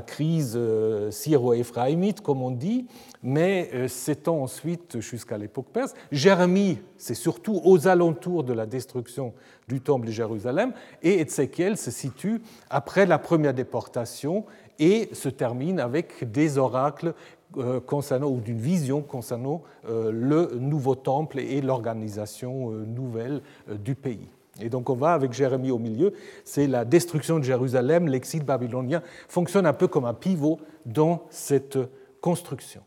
crise 0.00 0.54
euh, 0.56 1.10
syro-éphraïmite, 1.10 2.22
comme 2.22 2.40
on 2.40 2.50
dit, 2.50 2.86
mais 3.22 3.68
euh, 3.74 3.86
s'étend 3.86 4.42
ensuite 4.42 5.00
jusqu'à 5.00 5.36
l'époque 5.36 5.66
perse. 5.70 5.92
Jérémie, 6.10 6.78
c'est 6.96 7.14
surtout 7.14 7.60
aux 7.64 7.86
alentours 7.86 8.44
de 8.44 8.54
la 8.54 8.64
destruction 8.64 9.34
du 9.68 9.82
temple 9.82 10.06
de 10.06 10.12
Jérusalem, 10.12 10.72
et 11.02 11.20
Ézéchiel 11.20 11.76
se 11.76 11.90
situe 11.90 12.40
après 12.70 13.04
la 13.04 13.18
première 13.18 13.52
déportation 13.52 14.46
et 14.78 15.10
se 15.12 15.28
termine 15.28 15.80
avec 15.80 16.30
des 16.30 16.56
oracles 16.56 17.08
euh, 17.08 17.12
concernant, 17.86 18.28
ou 18.28 18.40
d'une 18.40 18.58
vision 18.58 19.00
concernant 19.02 19.62
le 19.88 20.56
nouveau 20.58 20.94
temple 20.94 21.38
et 21.38 21.60
l'organisation 21.60 22.70
nouvelle 22.70 23.40
du 23.68 23.94
pays. 23.94 24.28
Et 24.60 24.68
donc 24.68 24.90
on 24.90 24.94
va 24.94 25.12
avec 25.12 25.32
Jérémie 25.32 25.70
au 25.70 25.78
milieu, 25.78 26.12
c'est 26.44 26.66
la 26.66 26.84
destruction 26.84 27.38
de 27.38 27.44
Jérusalem, 27.44 28.08
l'exil 28.08 28.44
babylonien 28.44 29.02
fonctionne 29.28 29.66
un 29.66 29.72
peu 29.72 29.88
comme 29.88 30.04
un 30.04 30.14
pivot 30.14 30.58
dans 30.84 31.22
cette 31.30 31.78
construction. 32.20 32.82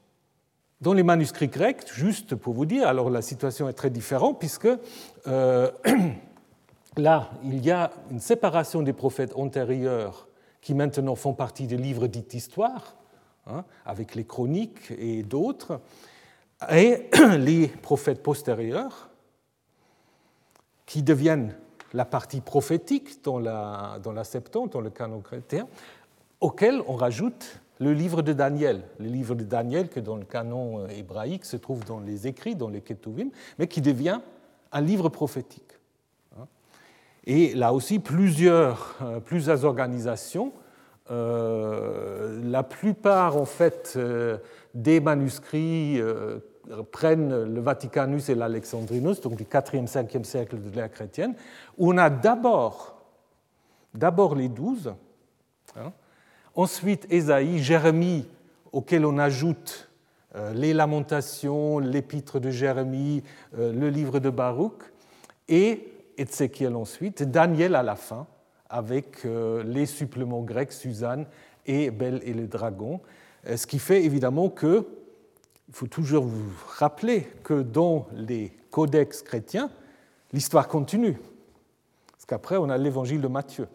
Dans 0.82 0.94
les 0.94 1.04
manuscrits 1.04 1.48
grecs, 1.48 1.94
juste 1.94 2.36
pour 2.36 2.54
vous 2.54 2.66
dire, 2.66 2.88
alors 2.88 3.10
la 3.10 3.22
situation 3.22 3.70
est 3.70 3.74
très 3.74 3.90
différente 3.90 4.40
puisque 4.40 4.68
euh, 5.28 5.72
là, 6.98 7.30
il 7.44 7.64
y 7.64 7.72
a 7.72 7.92
une 8.10 8.20
séparation 8.20 8.82
des 8.82 8.94
prophètes 8.94 9.34
antérieurs 9.36 10.28
qui 10.60 10.74
maintenant 10.74 11.16
font 11.16 11.34
partie 11.34 11.68
des 11.68 11.78
livres 11.78 12.08
dits 12.08 12.26
d'histoire, 12.28 12.96
hein, 13.48 13.64
avec 13.86 14.16
les 14.16 14.26
chroniques 14.26 14.92
et 14.98 15.24
d'autres, 15.24 15.80
et 16.72 17.10
les 17.38 17.68
prophètes 17.68 18.22
postérieurs 18.22 19.10
qui 20.86 21.04
deviennent 21.04 21.56
la 21.94 22.06
partie 22.06 22.42
prophétique 22.42 23.24
dans 23.24 23.40
la, 23.40 24.00
dans 24.04 24.12
la 24.12 24.24
Septante, 24.24 24.74
dans 24.74 24.82
le 24.82 24.90
canon 24.90 25.22
chrétien, 25.22 25.68
auquel 26.40 26.82
on 26.88 26.96
rajoute 26.96 27.62
le 27.80 27.94
livre 27.94 28.22
de 28.22 28.34
Daniel, 28.34 28.84
le 29.00 29.08
livre 29.08 29.34
de 29.36 29.44
Daniel 29.44 29.90
que 29.90 30.00
dans 30.00 30.16
le 30.16 30.26
canon 30.26 30.82
euh, 30.82 30.88
hébraïque 30.90 31.46
se 31.46 31.58
trouve 31.58 31.84
dans 31.84 32.00
les 32.00 32.28
écrits, 32.28 32.56
dans 32.56 32.70
les 32.70 32.82
Ketuvim, 32.82 33.30
mais 33.58 33.68
qui 33.68 33.82
devient 33.82 34.22
un 34.72 34.82
livre 34.82 35.10
prophétique. 35.10 35.80
Hein. 36.40 36.46
Et 37.26 37.54
là 37.56 37.74
aussi, 37.74 38.00
plusieurs, 38.00 38.98
euh, 39.02 39.20
plusieurs 39.20 39.66
organisations, 39.66 40.54
la 41.12 42.64
plupart 42.64 43.36
en 43.36 43.46
fait 43.46 44.00
des 44.74 45.00
manuscrits 45.02 46.02
prennent 46.92 47.44
le 47.44 47.62
Vaticanus 47.62 48.30
et 48.30 48.36
l'Alexandrinus, 48.36 49.22
donc 49.22 49.36
du 49.36 49.44
4e, 49.44 49.88
5e 49.88 50.24
siècle 50.24 50.58
de 50.62 50.76
l'ère 50.76 50.92
chrétienne, 50.92 51.36
on 51.78 51.98
a 51.98 52.10
d'abord, 52.10 53.02
d'abord 53.94 54.36
les 54.36 54.50
douze, 54.50 54.94
hein, 55.76 55.92
ensuite 56.56 57.08
Ésaïe, 57.10 57.60
Jérémie, 57.60 58.28
auquel 58.72 59.06
on 59.06 59.18
ajoute 59.18 59.90
euh, 60.36 60.54
les 60.54 60.74
Lamentations, 60.74 61.80
l'Épître 61.80 62.40
de 62.40 62.50
Jérémie, 62.52 63.24
euh, 63.58 63.74
le 63.74 63.90
livre 63.90 64.20
de 64.20 64.30
Baruch, 64.30 64.82
et 65.50 65.94
Ézéchiel 66.18 66.76
ensuite, 66.76 67.24
Daniel 67.24 67.76
à 67.76 67.84
la 67.84 67.96
fin, 67.96 68.28
avec 68.72 69.26
euh, 69.26 69.64
les 69.64 69.86
suppléments 69.86 70.42
grecs, 70.42 70.72
Suzanne 70.72 71.28
et 71.68 71.92
Belle 71.92 72.22
et 72.24 72.34
le 72.34 72.48
dragon, 72.48 73.00
ce 73.56 73.68
qui 73.68 73.80
fait 73.80 74.04
évidemment 74.04 74.50
que 74.50 74.88
il 75.72 75.76
faut 75.76 75.88
toujours 75.88 76.26
vous 76.26 76.52
rappeler 76.78 77.28
que 77.44 77.62
dans 77.62 78.08
les 78.14 78.52
codex 78.72 79.22
chrétiens, 79.22 79.72
l'histoire 80.34 80.68
continue. 80.68 81.18
Parce 82.12 82.26
qu'après, 82.26 82.58
on 82.58 82.70
a 82.70 82.78
l'évangile 82.78 83.22
de 83.22 83.30
Matthieu. 83.30 83.70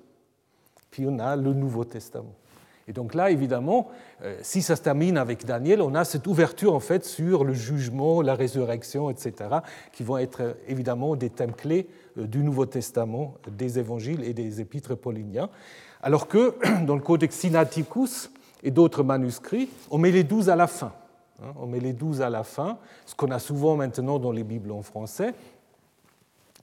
Puis 0.91 1.07
on 1.09 1.19
a 1.19 1.37
le 1.37 1.55
Nouveau 1.55 1.87
Testament. 1.87 2.35
Et 2.89 2.93
donc 2.93 3.15
là, 3.15 3.31
évidemment, 3.31 3.89
euh, 4.23 4.37
si 4.43 4.63
ça 4.63 4.77
se 4.77 4.83
termine 4.83 5.19
avec 5.19 5.45
Daniel, 5.45 5.83
on 5.83 5.95
a 5.95 6.05
cette 6.05 6.27
ouverture 6.29 6.73
en 6.73 6.81
fait 6.81 7.05
sur 7.05 7.43
le 7.43 7.53
jugement, 7.53 8.23
la 8.23 8.35
résurrection, 8.35 9.11
etc., 9.11 9.33
qui 9.93 10.05
vont 10.05 10.19
être 10.19 10.43
euh, 10.43 10.53
évidemment 10.69 11.17
des 11.17 11.31
thèmes 11.31 11.53
clés 11.53 11.89
euh, 12.17 12.27
du 12.27 12.45
Nouveau 12.45 12.65
Testament, 12.65 13.35
des 13.51 13.81
évangiles 13.81 14.23
et 14.23 14.33
des 14.35 14.61
épîtres 14.61 14.95
pauliniens. 14.95 15.51
Alors 16.01 16.29
que 16.29 16.55
dans 16.87 16.95
le 16.95 17.01
Codex 17.01 17.35
Sinaiticus 17.35 18.31
et 18.63 18.71
d'autres 18.71 19.03
manuscrits, 19.03 19.69
on 19.91 19.99
met 19.99 20.13
les 20.13 20.23
douze 20.23 20.49
à 20.49 20.55
la 20.55 20.69
fin. 20.69 20.93
Hein, 21.43 21.53
on 21.57 21.67
met 21.67 21.81
les 21.81 21.93
douze 21.93 22.23
à 22.23 22.31
la 22.31 22.45
fin, 22.45 22.79
ce 23.05 23.17
qu'on 23.17 23.33
a 23.33 23.41
souvent 23.41 23.75
maintenant 23.75 24.21
dans 24.21 24.33
les 24.33 24.45
Bibles 24.45 24.71
en 24.71 24.83
français, 24.83 25.35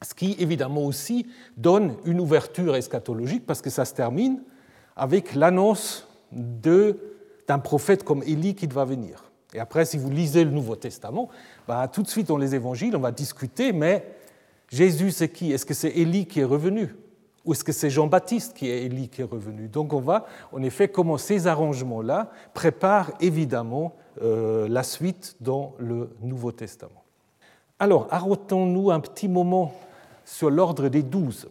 ce 0.02 0.14
qui 0.14 0.38
évidemment 0.40 0.86
aussi 0.86 1.28
donne 1.58 1.96
une 2.06 2.22
ouverture 2.22 2.76
eschatologique 2.78 3.46
parce 3.46 3.62
que 3.62 3.70
ça 3.70 3.84
se 3.84 3.94
termine 3.94 4.42
avec 4.96 5.36
l'annonce 5.36 6.08
d'un 6.36 7.60
prophète 7.60 8.04
comme 8.04 8.24
Élie 8.24 8.56
qui 8.56 8.68
va 8.68 8.86
venir. 8.86 9.32
Et 9.54 9.60
après, 9.60 9.86
si 9.86 9.98
vous 9.98 10.10
lisez 10.10 10.44
le 10.44 10.52
Nouveau 10.52 10.76
Testament, 10.76 11.30
bah, 11.68 11.88
tout 11.88 12.02
de 12.02 12.08
suite 12.08 12.28
dans 12.28 12.38
les 12.38 12.56
évangiles, 12.56 12.96
on 12.96 13.00
va 13.00 13.12
discuter, 13.12 13.72
mais 13.72 14.06
Jésus, 14.70 15.12
c'est 15.12 15.30
qui? 15.30 15.52
Est-ce 15.52 15.66
que 15.66 15.76
c'est 15.76 15.92
Élie 15.92 16.26
qui 16.26 16.40
est 16.40 16.46
revenu? 16.46 16.96
Ou 17.46 17.54
est-ce 17.54 17.64
que 17.64 17.72
c'est 17.72 17.90
Jean-Baptiste 17.90 18.54
qui 18.56 18.70
est 18.70 18.86
Élie 18.86 19.10
qui 19.10 19.22
est 19.22 19.26
revenu? 19.26 19.68
Donc 19.68 19.94
on 19.94 20.00
va, 20.00 20.26
en 20.52 20.64
effet, 20.64 20.88
comment 20.88 21.18
ces 21.18 21.46
arrangements-là 21.46 22.32
préparent 22.54 23.12
évidemment 23.20 23.94
euh, 24.22 24.68
la 24.70 24.84
suite 24.84 25.36
dans 25.42 25.74
le 25.78 26.10
Nouveau 26.22 26.52
Testament. 26.52 27.04
Alors, 27.80 28.08
arrêtons-nous 28.12 28.92
un 28.92 29.00
petit 29.00 29.28
moment 29.28 29.74
sur 30.24 30.50
l'ordre 30.50 30.88
des 30.88 31.04
douze. 31.04 31.50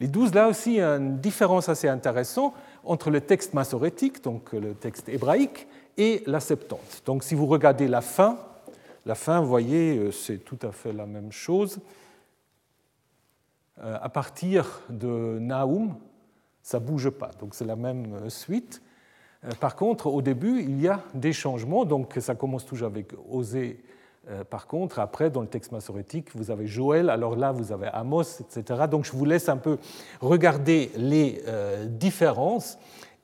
Les 0.00 0.08
douze, 0.08 0.34
là 0.34 0.48
aussi, 0.48 0.72
il 0.72 0.76
y 0.78 0.82
a 0.82 0.96
une 0.96 1.18
différence 1.18 1.68
assez 1.68 1.88
intéressante 1.88 2.54
entre 2.88 3.10
le 3.10 3.20
texte 3.20 3.54
massorétique, 3.54 4.22
donc 4.22 4.52
le 4.52 4.74
texte 4.74 5.08
hébraïque, 5.08 5.66
et 5.96 6.22
la 6.26 6.40
Septante. 6.40 7.02
Donc 7.06 7.24
si 7.24 7.34
vous 7.34 7.46
regardez 7.46 7.88
la 7.88 8.00
fin, 8.00 8.38
la 9.06 9.14
fin, 9.14 9.40
vous 9.40 9.48
voyez, 9.48 9.98
euh, 9.98 10.12
c'est 10.12 10.38
tout 10.38 10.58
à 10.62 10.72
fait 10.72 10.92
la 10.92 11.06
même 11.06 11.32
chose. 11.32 11.80
Euh, 13.80 13.96
à 14.00 14.08
partir 14.08 14.82
de 14.88 15.38
Naoum, 15.40 15.96
ça 16.62 16.80
bouge 16.80 17.10
pas, 17.10 17.30
donc 17.40 17.54
c'est 17.54 17.64
la 17.64 17.76
même 17.76 18.14
euh, 18.14 18.28
suite. 18.28 18.82
Par 19.60 19.76
contre, 19.76 20.08
au 20.08 20.20
début, 20.20 20.62
il 20.62 20.80
y 20.80 20.88
a 20.88 21.04
des 21.14 21.32
changements, 21.32 21.84
donc 21.84 22.16
ça 22.18 22.34
commence 22.34 22.66
toujours 22.66 22.88
avec 22.88 23.12
Osée 23.30 23.78
euh, 23.80 23.87
par 24.50 24.66
contre, 24.66 24.98
après, 24.98 25.30
dans 25.30 25.40
le 25.40 25.46
texte 25.46 25.72
massorétique, 25.72 26.34
vous 26.34 26.50
avez 26.50 26.66
Joël, 26.66 27.08
alors 27.08 27.34
là, 27.34 27.52
vous 27.52 27.72
avez 27.72 27.86
Amos, 27.86 28.40
etc. 28.40 28.84
Donc 28.90 29.04
je 29.04 29.12
vous 29.12 29.24
laisse 29.24 29.48
un 29.48 29.56
peu 29.56 29.78
regarder 30.20 30.90
les 30.96 31.42
euh, 31.46 31.86
différences 31.86 32.78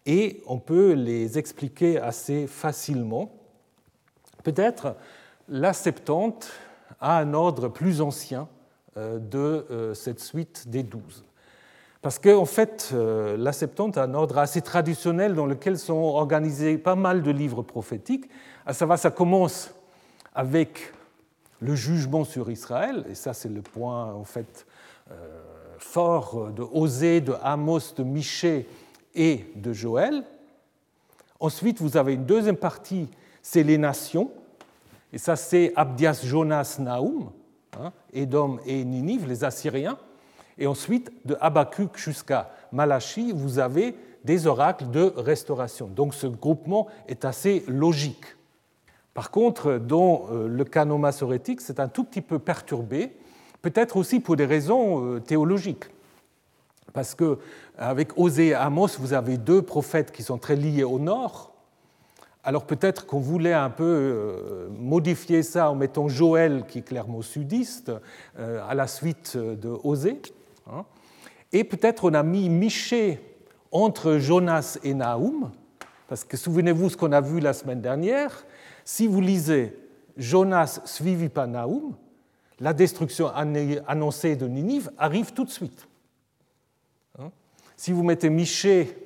et 0.06 0.42
on 0.46 0.58
peut 0.58 0.92
les 0.92 1.38
expliquer 1.38 2.00
assez 2.00 2.46
facilement. 2.46 3.32
Peut-être 4.44 4.96
la 5.49 5.75
Septante 5.75 6.50
a 7.00 7.18
un 7.18 7.34
ordre 7.34 7.68
plus 7.68 8.00
ancien 8.00 8.49
euh, 8.96 9.18
de 9.18 9.92
cette 9.94 10.20
suite 10.20 10.68
des 10.68 10.82
douze. 10.82 11.25
Parce 12.00 12.18
qu'en 12.18 12.42
en 12.42 12.44
fait, 12.44 12.94
la 12.94 13.52
Septante 13.52 13.96
a 13.96 14.02
un 14.02 14.12
ordre 14.12 14.37
assez 14.37 14.61
traditionnel 14.61 15.34
dans 15.34 15.46
lequel 15.46 15.78
sont 15.78 15.94
organisés 15.94 16.76
pas 16.76 16.96
mal 16.96 17.23
de 17.23 17.30
livres 17.30 17.62
prophétiques. 17.62 18.28
À 18.66 18.75
savoir, 18.75 18.99
ça 18.99 19.11
commence 19.11 19.75
avec 20.34 20.92
le 21.60 21.74
jugement 21.74 22.24
sur 22.24 22.50
Israël, 22.50 23.04
et 23.08 23.14
ça 23.14 23.32
c'est 23.32 23.48
le 23.48 23.62
point 23.62 24.12
en 24.12 24.24
fait 24.24 24.66
euh, 25.10 25.14
fort 25.78 26.50
de 26.50 26.62
Osée, 26.62 27.20
de 27.20 27.34
Amos, 27.42 27.94
de 27.96 28.02
Michée 28.02 28.68
et 29.14 29.46
de 29.56 29.72
Joël. 29.72 30.24
Ensuite, 31.40 31.80
vous 31.80 31.96
avez 31.96 32.14
une 32.14 32.24
deuxième 32.24 32.56
partie, 32.56 33.08
c'est 33.42 33.62
les 33.62 33.78
nations, 33.78 34.30
et 35.12 35.18
ça 35.18 35.36
c'est 35.36 35.73
Abdias, 35.76 36.23
Jonas, 36.25 36.76
Naoum, 36.78 37.30
hein, 37.78 37.92
Édom 38.12 38.58
et 38.66 38.84
Ninive, 38.84 39.28
les 39.28 39.44
Assyriens. 39.44 39.99
Et 40.56 40.66
ensuite, 40.66 41.10
de 41.25 41.36
Habakkuk 41.40 41.97
jusqu'à 41.97 42.50
Malachi, 42.73 43.32
vous 43.32 43.58
avez 43.58 43.97
des 44.25 44.47
oracles 44.47 44.90
de 44.90 45.12
restauration. 45.16 45.86
Donc 45.86 46.14
ce 46.14 46.26
groupement 46.26 46.86
est 47.08 47.25
assez 47.25 47.64
logique. 47.68 48.25
Par 49.14 49.30
contre, 49.30 49.78
dans 49.78 50.26
euh, 50.32 50.48
le 50.48 50.64
canon 50.64 50.98
massorétique, 50.98 51.60
c'est 51.60 51.78
un 51.78 51.88
tout 51.88 52.02
petit 52.02 52.20
peu 52.20 52.40
perturbé, 52.40 53.12
peut-être 53.62 53.96
aussi 53.96 54.18
pour 54.18 54.34
des 54.34 54.44
raisons 54.44 55.04
euh, 55.04 55.20
théologiques. 55.20 55.84
Parce 56.92 57.14
que 57.14 57.38
avec 57.78 58.18
Osée 58.18 58.48
et 58.48 58.54
Amos, 58.54 58.98
vous 58.98 59.12
avez 59.12 59.38
deux 59.38 59.62
prophètes 59.62 60.10
qui 60.10 60.24
sont 60.24 60.38
très 60.38 60.56
liés 60.56 60.84
au 60.84 60.98
nord. 60.98 61.52
Alors 62.42 62.66
peut-être 62.66 63.06
qu'on 63.06 63.20
voulait 63.20 63.54
un 63.54 63.70
peu 63.70 63.84
euh, 63.84 64.68
modifier 64.78 65.42
ça 65.44 65.70
en 65.70 65.76
mettant 65.76 66.08
Joël, 66.08 66.64
qui 66.66 66.80
est 66.80 66.82
clairement 66.82 67.22
sudiste, 67.22 67.92
à 68.36 68.74
la 68.74 68.86
suite 68.86 69.36
de 69.36 69.68
Osée. 69.82 70.20
Hein. 70.70 70.84
Et 71.52 71.64
peut-être 71.64 72.04
on 72.04 72.14
a 72.14 72.22
mis 72.22 72.48
Michée 72.48 73.20
entre 73.72 74.18
Jonas 74.18 74.78
et 74.84 74.92
Naoum, 74.94 75.50
parce 76.08 76.24
que 76.24 76.36
souvenez-vous 76.36 76.90
ce 76.90 76.96
qu'on 76.96 77.12
a 77.12 77.20
vu 77.20 77.40
la 77.40 77.52
semaine 77.52 77.80
dernière, 77.80 78.44
si 78.84 79.06
vous 79.06 79.20
lisez 79.20 79.76
Jonas 80.16 80.80
suivi 80.84 81.28
par 81.28 81.49
la 82.60 82.73
destruction 82.73 83.28
annoncée 83.28 84.36
de 84.36 84.47
Ninive 84.47 84.90
arrive 84.99 85.32
tout 85.32 85.44
de 85.44 85.50
suite. 85.50 85.88
Hein? 87.18 87.30
Si 87.76 87.92
vous 87.92 88.04
mettez 88.04 88.30
Michée 88.30 88.97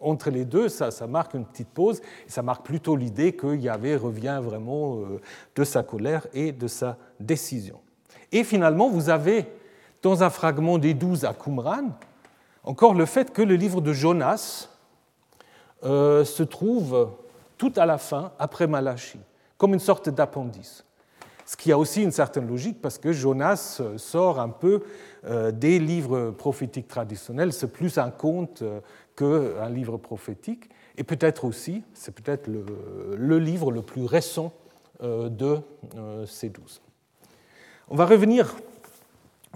entre 0.00 0.30
les 0.30 0.44
deux, 0.44 0.68
ça, 0.68 0.90
marque 1.06 1.34
une 1.34 1.44
petite 1.44 1.68
pause, 1.68 2.00
et 2.26 2.30
ça 2.30 2.42
marque 2.42 2.64
plutôt 2.64 2.96
l'idée 2.96 3.32
que 3.32 3.56
Yahvé 3.56 3.96
revient 3.96 4.40
vraiment 4.42 4.98
euh, 4.98 5.20
de 5.56 5.64
sa 5.64 5.82
colère 5.82 6.26
et 6.32 6.52
de 6.52 6.68
sa 6.68 6.96
décision. 7.18 7.80
Et 8.30 8.44
finalement, 8.44 8.88
vous 8.90 9.08
avez, 9.08 9.46
dans 10.02 10.22
un 10.22 10.30
fragment 10.30 10.78
des 10.78 10.94
douze 10.94 11.24
à 11.24 11.34
Qumran, 11.34 11.98
encore 12.62 12.94
le 12.94 13.06
fait 13.06 13.32
que 13.32 13.42
le 13.42 13.56
livre 13.56 13.80
de 13.80 13.92
Jonas 13.92 14.68
euh, 15.84 16.24
se 16.24 16.42
trouve 16.42 17.10
tout 17.58 17.72
à 17.76 17.84
la 17.84 17.98
fin, 17.98 18.32
après 18.38 18.66
Malachi 18.66 19.18
comme 19.58 19.74
une 19.74 19.80
sorte 19.80 20.08
d'appendice. 20.08 20.84
Ce 21.44 21.56
qui 21.56 21.72
a 21.72 21.78
aussi 21.78 22.02
une 22.02 22.12
certaine 22.12 22.46
logique 22.46 22.80
parce 22.80 22.98
que 22.98 23.12
Jonas 23.12 23.78
euh, 23.80 23.98
sort 23.98 24.38
un 24.38 24.48
peu 24.48 24.82
euh, 25.24 25.50
des 25.50 25.78
livres 25.78 26.30
prophétiques 26.30 26.88
traditionnels, 26.88 27.52
c'est 27.52 27.72
plus 27.72 27.98
un 27.98 28.10
conte 28.10 28.62
euh, 28.62 28.80
qu'un 29.16 29.68
livre 29.68 29.96
prophétique, 29.96 30.70
et 30.96 31.04
peut-être 31.04 31.44
aussi, 31.44 31.82
c'est 31.92 32.14
peut-être 32.14 32.48
le, 32.48 33.38
livre 33.38 33.70
le 33.70 33.82
plus 33.82 34.04
récent 34.04 34.52
de 35.00 35.60
ces 36.26 36.48
douze. 36.48 36.80
On 37.88 37.94
va 37.94 38.04
revenir 38.04 38.56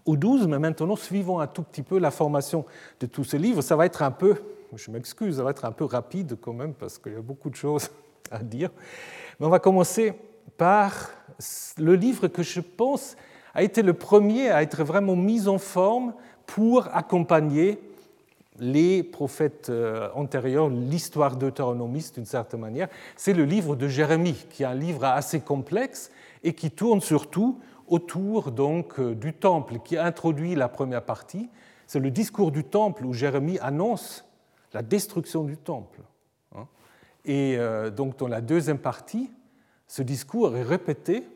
aux 0.06 0.16
douze, 0.16 0.46
mais 0.46 0.60
maintenant 0.60 0.94
suivons 0.94 1.40
un 1.40 1.48
tout 1.48 1.64
petit 1.64 1.82
peu 1.82 1.98
la 1.98 2.12
formation 2.12 2.64
de 3.00 3.06
tous 3.06 3.24
ces 3.24 3.38
livres. 3.38 3.60
Ça 3.60 3.74
va 3.74 3.86
être 3.86 4.02
un 4.02 4.12
peu, 4.12 4.36
je 4.76 4.90
m'excuse, 4.90 5.36
ça 5.36 5.42
va 5.42 5.50
être 5.50 5.64
un 5.64 5.72
peu 5.72 5.84
rapide 5.84 6.36
quand 6.40 6.52
même 6.52 6.74
parce 6.74 6.98
qu'il 6.98 7.12
y 7.12 7.16
a 7.16 7.22
beaucoup 7.22 7.50
de 7.50 7.56
choses 7.56 7.90
à 8.30 8.38
dire 8.38 8.70
on 9.40 9.48
va 9.48 9.58
commencer 9.58 10.14
par 10.56 11.10
le 11.78 11.94
livre 11.94 12.28
que 12.28 12.42
je 12.42 12.60
pense 12.60 13.16
a 13.54 13.62
été 13.62 13.82
le 13.82 13.92
premier 13.92 14.50
à 14.50 14.62
être 14.62 14.84
vraiment 14.84 15.16
mis 15.16 15.48
en 15.48 15.58
forme 15.58 16.14
pour 16.46 16.88
accompagner 16.94 17.80
les 18.58 19.02
prophètes 19.02 19.68
euh, 19.70 20.08
antérieurs, 20.14 20.68
l'histoire 20.68 21.36
deutéronomiste 21.36 22.16
d'une 22.16 22.26
certaine 22.26 22.60
manière. 22.60 22.88
C'est 23.16 23.32
le 23.32 23.44
livre 23.44 23.76
de 23.76 23.88
Jérémie, 23.88 24.46
qui 24.50 24.62
est 24.62 24.66
un 24.66 24.74
livre 24.74 25.04
assez 25.04 25.40
complexe 25.40 26.10
et 26.44 26.52
qui 26.52 26.70
tourne 26.70 27.00
surtout 27.00 27.58
autour 27.88 28.52
donc 28.52 29.00
euh, 29.00 29.14
du 29.14 29.32
temple, 29.32 29.78
qui 29.84 29.96
introduit 29.96 30.54
la 30.54 30.68
première 30.68 31.02
partie. 31.02 31.48
C'est 31.86 31.98
le 31.98 32.10
discours 32.10 32.52
du 32.52 32.64
temple 32.64 33.06
où 33.06 33.12
Jérémie 33.12 33.58
annonce 33.60 34.24
la 34.72 34.82
destruction 34.82 35.44
du 35.44 35.56
temple. 35.56 36.00
Et 37.24 37.56
euh, 37.56 37.90
donc 37.90 38.18
dans 38.18 38.28
la 38.28 38.40
deuxième 38.40 38.78
partie, 38.78 39.30
ce 39.86 40.02
discours 40.02 40.56
est 40.56 40.62
répété 40.62 41.26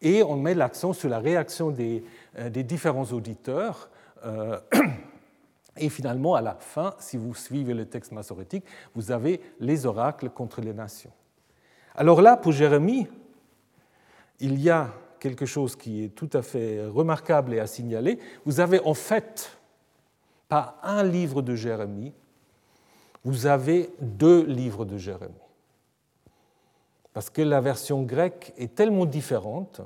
et 0.00 0.22
on 0.22 0.36
met 0.36 0.54
l'accent 0.54 0.92
sur 0.92 1.08
la 1.08 1.20
réaction 1.20 1.70
des, 1.70 2.04
euh, 2.38 2.50
différents 2.50 3.04
auditeurs. 3.12 3.88
Euh, 4.24 4.58
et 5.76 5.88
finalement, 5.88 6.34
à 6.34 6.42
la 6.42 6.54
fin, 6.54 6.94
si 6.98 7.16
vous 7.16 7.34
suivez 7.34 7.72
le 7.72 7.86
texte 7.86 8.12
massorétique, 8.12 8.64
vous 8.94 9.10
avez 9.10 9.40
les 9.60 9.86
oracles 9.86 10.28
contre 10.28 10.60
les 10.60 10.74
nations. 10.74 11.12
Alors 11.94 12.20
là, 12.20 12.36
pour 12.36 12.52
Jérémie, 12.52 13.06
il 14.40 14.60
y 14.60 14.70
a 14.70 14.90
quelque 15.18 15.46
chose 15.46 15.76
qui 15.76 16.04
est 16.04 16.08
tout 16.08 16.30
à 16.32 16.42
fait 16.42 16.84
remarquable 16.86 17.54
et 17.54 17.60
à 17.60 17.66
signaler. 17.66 18.18
Vous 18.44 18.60
avez 18.60 18.80
en 18.80 18.94
fait 18.94 19.56
pas 20.48 20.78
un 20.82 21.04
livre 21.04 21.42
de 21.42 21.54
Jérémie, 21.54 22.12
vous 23.24 23.46
avez 23.46 23.90
deux 24.00 24.44
livres 24.44 24.84
de 24.84 24.98
Jérémie. 24.98 25.34
Parce 27.12 27.30
que 27.30 27.42
la 27.42 27.60
version 27.60 28.02
grecque 28.02 28.52
est 28.56 28.74
tellement 28.74 29.04
différente 29.06 29.82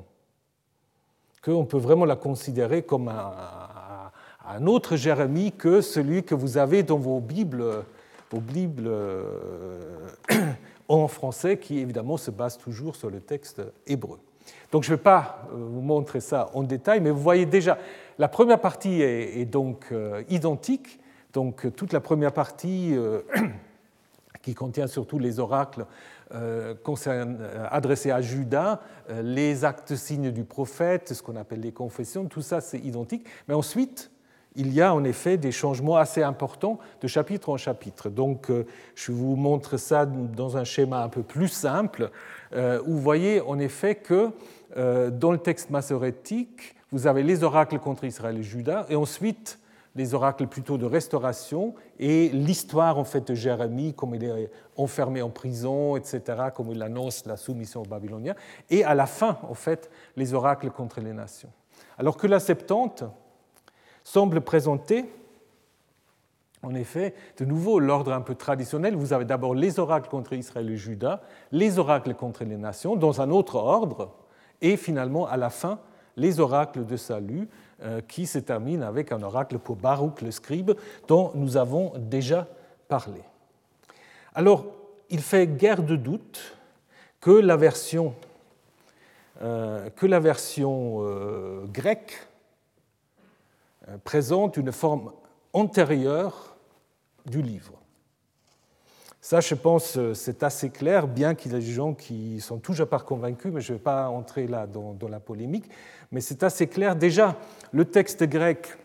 qu'on 1.43 1.65
peut 1.65 1.79
vraiment 1.79 2.05
la 2.05 2.17
considérer 2.17 2.83
comme 2.83 3.09
un, 3.09 4.67
autre 4.67 4.97
Jérémie 4.97 5.53
que 5.53 5.81
celui 5.81 6.23
que 6.23 6.35
vous 6.35 6.57
avez 6.57 6.83
dans 6.83 6.99
vos 6.99 7.21
Bibles, 7.21 7.85
vos 8.31 8.41
Bibles 8.41 8.91
en 10.89 11.09
français, 11.09 11.59
qui 11.59 11.79
évidemment 11.79 12.17
se 12.17 12.31
base 12.31 12.59
toujours 12.59 12.97
sur 12.97 13.11
le 13.11 13.21
texte 13.21 13.61
hébreu. 13.87 14.19
Donc 14.71 14.85
je 14.85 14.93
ne 14.93 14.97
vais 14.97 15.03
pas 15.03 15.49
vous 15.53 15.81
montrer 15.81 16.21
ça 16.21 16.49
en 16.55 16.63
détail, 16.63 17.01
mais 17.01 17.11
vous 17.11 17.21
voyez 17.21 17.47
déjà, 17.47 17.77
la 18.19 18.29
première 18.29 18.61
partie 18.61 19.03
est, 19.03 19.45
donc 19.45 19.93
identique. 20.29 21.01
Donc 21.37 21.67
toute 21.77 21.93
la 21.93 22.01
première 22.01 22.33
partie 22.33 22.97
qui 24.43 24.55
contient 24.55 24.87
surtout 24.87 25.19
les 25.19 25.39
oracles 25.39 25.85
euh, 26.33 26.75
euh, 27.09 27.67
adressés 27.71 28.11
à 28.11 28.23
Judas, 28.23 28.81
euh, 29.11 29.21
les 29.21 29.67
actes 29.67 29.97
signes 29.97 30.31
du 30.31 30.45
prophète, 30.45 31.13
ce 31.13 31.23
qu'on 31.23 31.37
appelle 31.37 31.61
les 31.61 31.73
confessions, 31.73 32.25
tout 32.25 32.41
ça 32.41 32.63
c'est 32.63 32.79
identique. 32.79 33.27
Mais 33.49 33.55
ensuite, 33.55 34.11
il 34.55 34.73
y 34.73 34.81
a 34.81 34.95
en 34.95 35.05
effet 35.05 35.37
des 35.37 35.53
changements 35.53 35.97
assez 35.97 36.23
importants 36.23 36.79
de 37.03 37.07
chapitre 37.07 37.51
en 37.51 37.59
chapitre. 37.59 38.09
Donc 38.09 38.51
je 38.95 39.13
vous 39.13 39.37
montre 39.37 39.77
ça 39.77 40.07
dans 40.07 40.57
un 40.57 40.65
schéma 40.65 41.03
un 41.03 41.11
peu 41.11 41.23
plus 41.23 41.49
simple, 41.49 42.11
où 42.55 42.93
vous 42.93 43.01
voyez 43.01 43.43
en 43.43 43.59
effet 43.59 43.97
que 43.97 44.31
dans 44.75 45.31
le 45.31 45.37
texte 45.37 45.69
massorétique, 45.69 46.75
vous 46.91 47.07
avez 47.07 47.23
les 47.23 47.45
oracles 47.45 47.79
contre 47.79 48.05
Israël 48.05 48.39
et 48.39 48.43
Judas, 48.43 48.87
et 48.89 48.97
ensuite 48.97 49.59
les 49.97 50.15
oracles 50.15 50.47
plutôt 50.47 50.79
de 50.79 50.87
restauration 50.87 51.75
et 51.99 52.29
l'histoire 52.29 52.99
en 52.99 53.05
fait 53.05 53.27
de 53.27 53.35
Jérémie, 53.35 53.95
comme 53.95 54.15
il 54.15 54.25
est 54.25 54.51
enfermé 54.77 55.23
en 55.23 55.31
prison, 55.31 55.97
etc., 55.97 56.21
comme 56.55 56.71
il 56.71 56.83
annonce 56.83 57.25
la 57.27 57.37
soumission 57.37 57.83
aux 57.83 57.87
Babyloniens, 57.87 58.35
et 58.71 58.85
à 58.85 58.95
la 58.95 59.07
fin 59.07 59.39
en 59.43 59.55
fait 59.55 59.91
les 60.17 60.35
oracles 60.35 60.71
contre 60.71 61.01
les 61.01 61.13
nations. 61.13 61.51
Alors 61.99 62.17
que 62.17 62.27
la 62.27 62.41
Septante 62.41 63.05
semble 64.05 64.43
présenter 64.43 65.07
en 66.63 66.75
effet, 66.75 67.15
de 67.39 67.45
nouveau, 67.45 67.79
l'ordre 67.79 68.13
un 68.13 68.23
peu 68.23 68.35
traditionnel, 68.35 68.97
vous 68.97 69.13
avez 69.13 69.25
d'abord 69.25 69.55
les 69.55 69.79
oracles 69.79 70.09
contre 70.09 70.33
Israël 70.33 70.69
et 70.69 70.77
Juda, 70.77 71.23
les 71.53 71.79
oracles 71.79 72.15
contre 72.15 72.43
les 72.45 72.57
nations, 72.57 72.97
dans 72.97 73.21
un 73.21 73.31
autre 73.31 73.55
ordre, 73.55 74.13
et 74.61 74.77
finalement, 74.77 75.29
à 75.29 75.37
la 75.37 75.51
fin, 75.51 75.79
les 76.17 76.41
oracles 76.41 76.85
de 76.85 76.97
salut, 76.97 77.49
qui 78.09 78.27
se 78.27 78.39
termine 78.39 78.83
avec 78.83 79.13
un 79.13 79.23
oracle 79.23 79.59
pour 79.59 79.77
Baruch 79.77 80.23
le 80.23 80.31
scribe, 80.31 80.73
dont 81.09 81.31
nous 81.35 81.57
avons 81.57 81.93
déjà 81.99 82.49
parlé. 82.89 83.21
Alors, 84.35 84.67
il 85.11 85.21
fait 85.21 85.47
guère 85.47 85.83
de 85.83 85.97
doute 85.97 86.57
que 87.21 87.31
la 87.31 87.57
version, 87.57 88.15
euh, 89.43 89.89
euh, 89.99 91.67
grecque 91.67 92.29
présente 94.05 94.57
une 94.57 94.73
forme 94.73 95.13
antérieure 95.53 96.57
du 97.25 97.43
livre. 97.43 97.73
Ça, 99.27 99.41
je 99.41 99.57
pense, 99.57 99.99
c'est 100.13 100.45
assez 100.45 100.71
clair, 100.71 101.09
bien 101.09 101.35
qu'il 101.35 101.51
y 101.51 101.57
ait 101.57 101.59
des 101.59 101.73
gens 101.73 101.95
qui 101.95 102.41
sont 102.41 102.59
toujours 102.59 102.87
pas 102.87 103.01
convaincus, 103.01 103.51
mais 103.53 103.61
je 103.61 103.73
ne 103.73 103.79
vais 103.79 103.83
pas 103.83 104.09
entrer 104.09 104.47
là 104.47 104.69
dans 104.69 105.09
la 105.09 105.19
polémique 105.19 105.69
mais 106.11 106.21
c'est 106.21 106.43
assez 106.43 106.67
clair. 106.67 106.97
Déjà, 106.97 107.37
le 107.73 107.85
texte 107.85 108.25
grec 108.25 108.77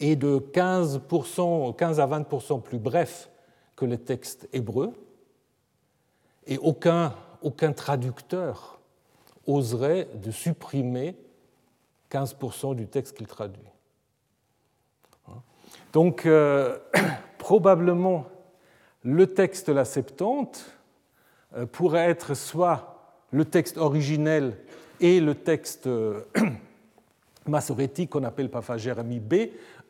est 0.00 0.16
de 0.16 0.38
15%, 0.38 1.74
15 1.76 2.00
à 2.00 2.06
20% 2.06 2.62
plus 2.62 2.78
bref 2.78 3.30
que 3.74 3.84
le 3.84 3.98
texte 3.98 4.48
hébreu, 4.52 4.92
et 6.46 6.58
aucun, 6.58 7.12
traducteur 7.74 8.80
oserait 9.46 10.08
de 10.14 10.30
supprimer 10.30 11.16
15% 12.10 12.74
du 12.74 12.86
texte 12.86 13.16
qu'il 13.16 13.26
traduit. 13.26 13.60
Donc, 15.92 16.24
euh, 16.24 16.78
probablement, 17.38 18.26
le 19.06 19.28
texte 19.28 19.68
la 19.68 19.84
Septante 19.84 20.66
euh, 21.56 21.64
pourrait 21.64 22.10
être 22.10 22.34
soit 22.34 23.14
le 23.30 23.44
texte 23.44 23.78
originel 23.78 24.56
et 25.00 25.20
le 25.20 25.36
texte 25.36 25.86
euh, 25.86 26.22
massorétique 27.46 28.10
qu'on 28.10 28.24
appelle 28.24 28.50
parfois 28.50 28.78
Jérémie 28.78 29.20
B 29.20 29.34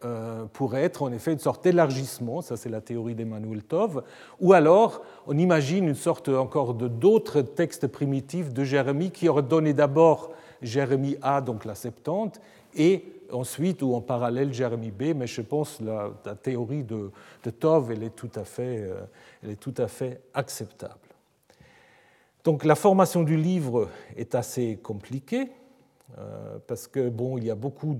euh, 0.04 0.44
pourrait 0.52 0.82
être 0.82 1.02
en 1.02 1.10
effet 1.12 1.32
une 1.32 1.38
sorte 1.38 1.64
d'élargissement, 1.64 2.42
ça 2.42 2.58
c'est 2.58 2.68
la 2.68 2.82
théorie 2.82 3.14
d'Emmanuel 3.14 3.62
Tov, 3.62 4.02
ou 4.38 4.52
alors 4.52 5.00
on 5.26 5.38
imagine 5.38 5.88
une 5.88 5.94
sorte 5.94 6.28
encore 6.28 6.74
de 6.74 6.86
d'autres 6.86 7.40
textes 7.40 7.86
primitifs 7.86 8.52
de 8.52 8.64
Jérémie 8.64 9.10
qui 9.10 9.30
auraient 9.30 9.42
donné 9.42 9.72
d'abord 9.72 10.32
Jérémie 10.60 11.16
A, 11.22 11.40
donc 11.40 11.64
la 11.64 11.74
Septante, 11.74 12.38
et 12.76 13.15
ensuite 13.32 13.82
ou 13.82 13.94
en 13.94 14.00
parallèle 14.00 14.52
Jérémie 14.52 14.90
B, 14.90 15.14
mais 15.14 15.26
je 15.26 15.40
pense 15.42 15.78
que 15.78 15.84
la, 15.84 16.34
théorie 16.34 16.84
de, 16.84 17.10
Tov 17.58 17.92
elle 17.92 18.02
est 18.02 18.14
tout 18.14 18.30
à 18.34 18.44
fait, 18.44 18.78
euh, 18.80 19.00
elle 19.42 19.50
est 19.50 19.60
tout 19.60 19.74
à 19.76 19.88
fait 19.88 20.20
acceptable. 20.34 20.94
Donc 22.44 22.64
la 22.64 22.74
formation 22.74 23.22
du 23.22 23.36
livre 23.36 23.88
est 24.16 24.34
assez 24.34 24.76
compliquée 24.76 25.50
euh, 26.18 26.58
parce 26.66 26.86
que 26.86 27.08
bon, 27.08 27.38
il 27.38 27.44
y 27.44 27.50
a 27.50 27.56
beaucoup 27.56 27.96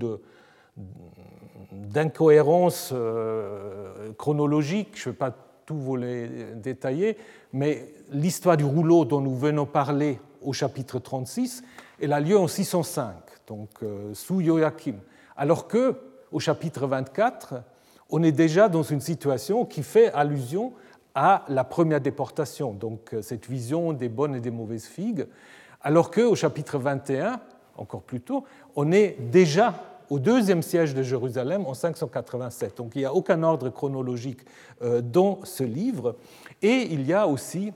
d'incohérences 1.71 2.91
euh, 2.93 4.13
chronologiques. 4.13 4.91
Je 4.95 5.09
ne 5.09 5.13
vais 5.13 5.17
pas 5.17 5.35
tout 5.65 5.77
vous 5.77 5.97
les 5.97 6.29
détailler, 6.55 7.17
mais 7.51 7.89
l'histoire 8.09 8.55
du 8.55 8.63
rouleau 8.63 9.03
dont 9.03 9.19
nous 9.19 9.35
venons 9.35 9.65
parler 9.65 10.17
au 10.41 10.53
chapitre 10.53 10.99
36, 10.99 11.61
elle 12.01 12.13
a 12.13 12.21
lieu 12.21 12.37
en 12.37 12.47
605, 12.47 13.15
donc 13.47 13.69
sous 14.13 14.39
Joachim. 14.39 14.95
Alors 15.37 15.67
que 15.67 15.95
au 16.31 16.39
chapitre 16.39 16.87
24, 16.87 17.55
on 18.09 18.23
est 18.23 18.31
déjà 18.31 18.69
dans 18.69 18.83
une 18.83 19.01
situation 19.01 19.65
qui 19.65 19.83
fait 19.83 20.11
allusion 20.13 20.73
à 21.13 21.45
la 21.47 21.63
première 21.63 22.01
déportation, 22.01 22.73
donc 22.73 23.13
euh, 23.13 23.21
cette 23.21 23.47
vision 23.47 23.93
des 23.93 24.09
bonnes 24.09 24.35
et 24.35 24.39
des 24.39 24.51
mauvaises 24.51 24.85
figues, 24.85 25.27
alors 25.81 26.11
qu'au 26.11 26.35
chapitre 26.35 26.77
21, 26.79 27.39
encore 27.77 28.01
plus 28.01 28.21
tôt, 28.21 28.43
on 28.75 28.91
est 28.91 29.17
déjà 29.31 29.73
au 30.09 30.19
deuxième 30.19 30.61
siège 30.61 30.93
de 30.93 31.03
Jérusalem 31.03 31.65
en 31.65 31.73
587. 31.73 32.77
Donc 32.77 32.93
il 32.95 32.99
n'y 32.99 33.05
a 33.05 33.13
aucun 33.13 33.43
ordre 33.43 33.69
chronologique 33.69 34.39
euh, 34.81 35.01
dans 35.01 35.39
ce 35.43 35.63
livre. 35.63 36.15
Et 36.61 36.87
il 36.91 37.05
y 37.05 37.13
a 37.13 37.27
aussi 37.27 37.73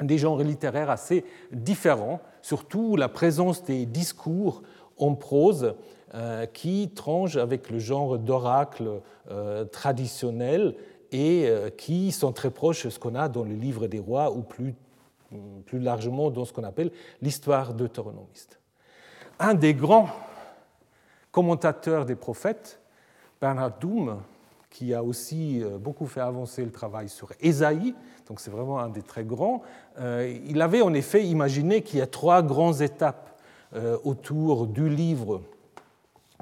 des 0.00 0.16
genres 0.16 0.42
littéraires 0.42 0.90
assez 0.90 1.24
différents, 1.52 2.20
surtout 2.40 2.96
la 2.96 3.08
présence 3.08 3.64
des 3.64 3.84
discours 3.84 4.62
en 4.96 5.14
prose 5.14 5.74
qui 6.52 6.90
tranchent 6.94 7.36
avec 7.36 7.70
le 7.70 7.78
genre 7.78 8.18
d'oracle 8.18 9.00
traditionnel 9.70 10.74
et 11.12 11.48
euh, 11.48 11.70
qui 11.70 12.12
sont 12.12 12.32
très 12.32 12.50
proches 12.50 12.84
de 12.84 12.90
ce 12.90 12.98
qu'on 12.98 13.14
a 13.14 13.28
dans 13.28 13.44
le 13.44 13.54
livre 13.54 13.86
des 13.86 13.98
rois 13.98 14.30
ou 14.30 14.42
plus, 14.42 14.74
plus 15.66 15.80
largement 15.80 16.30
dans 16.30 16.44
ce 16.44 16.52
qu'on 16.52 16.64
appelle 16.64 16.90
l'histoire 17.20 17.74
deutéronomiste. 17.74 18.60
Un 19.38 19.54
des 19.54 19.74
grands 19.74 20.08
commentateurs 21.30 22.04
des 22.04 22.16
prophètes, 22.16 22.80
Bernard 23.40 23.78
Doom, 23.78 24.20
qui 24.68 24.94
a 24.94 25.02
aussi 25.02 25.62
euh, 25.62 25.78
beaucoup 25.78 26.06
fait 26.06 26.20
avancer 26.20 26.64
le 26.64 26.70
travail 26.70 27.08
sur 27.08 27.32
Ésaïe, 27.40 27.94
donc 28.28 28.38
c'est 28.38 28.50
vraiment 28.50 28.78
un 28.78 28.88
des 28.88 29.02
très 29.02 29.24
grands, 29.24 29.62
euh, 29.98 30.38
il 30.46 30.62
avait 30.62 30.82
en 30.82 30.94
effet 30.94 31.24
imaginé 31.26 31.82
qu'il 31.82 31.98
y 31.98 32.02
a 32.02 32.06
trois 32.06 32.42
grandes 32.42 32.80
étapes 32.80 33.26
autour 34.02 34.66
du 34.66 34.88
livre 34.88 35.42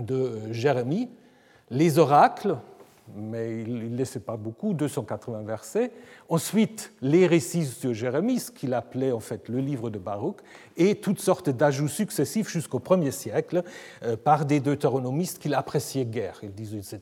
de 0.01 0.53
Jérémie, 0.53 1.09
les 1.71 1.99
oracles, 1.99 2.57
mais 3.17 3.63
il 3.63 3.91
ne 3.91 3.97
laissait 3.97 4.21
pas 4.21 4.37
beaucoup, 4.37 4.75
280 4.75 5.43
versets. 5.43 5.93
Ensuite, 6.29 6.93
les 7.01 7.27
récits 7.27 7.69
de 7.83 7.93
Jérémie, 7.93 8.39
ce 8.39 8.51
qu'il 8.51 8.75
appelait 8.75 9.13
en 9.13 9.21
fait 9.21 9.49
le 9.49 9.59
livre 9.59 9.91
de 9.91 9.99
Baruch, 9.99 10.37
et 10.77 10.95
toutes 10.97 11.21
sortes 11.21 11.51
d'ajouts 11.51 11.89
successifs 11.89 12.49
jusqu'au 12.49 12.79
1er 12.79 13.11
siècle 13.11 13.63
euh, 14.05 14.17
par 14.17 14.45
des 14.45 14.61
deutéronomistes 14.61 15.39
qu'il 15.41 15.55
appréciait 15.55 16.05
guère. 16.05 16.39
Ils 16.43 16.53
disaient 16.53 16.81
qu'ils 16.81 16.99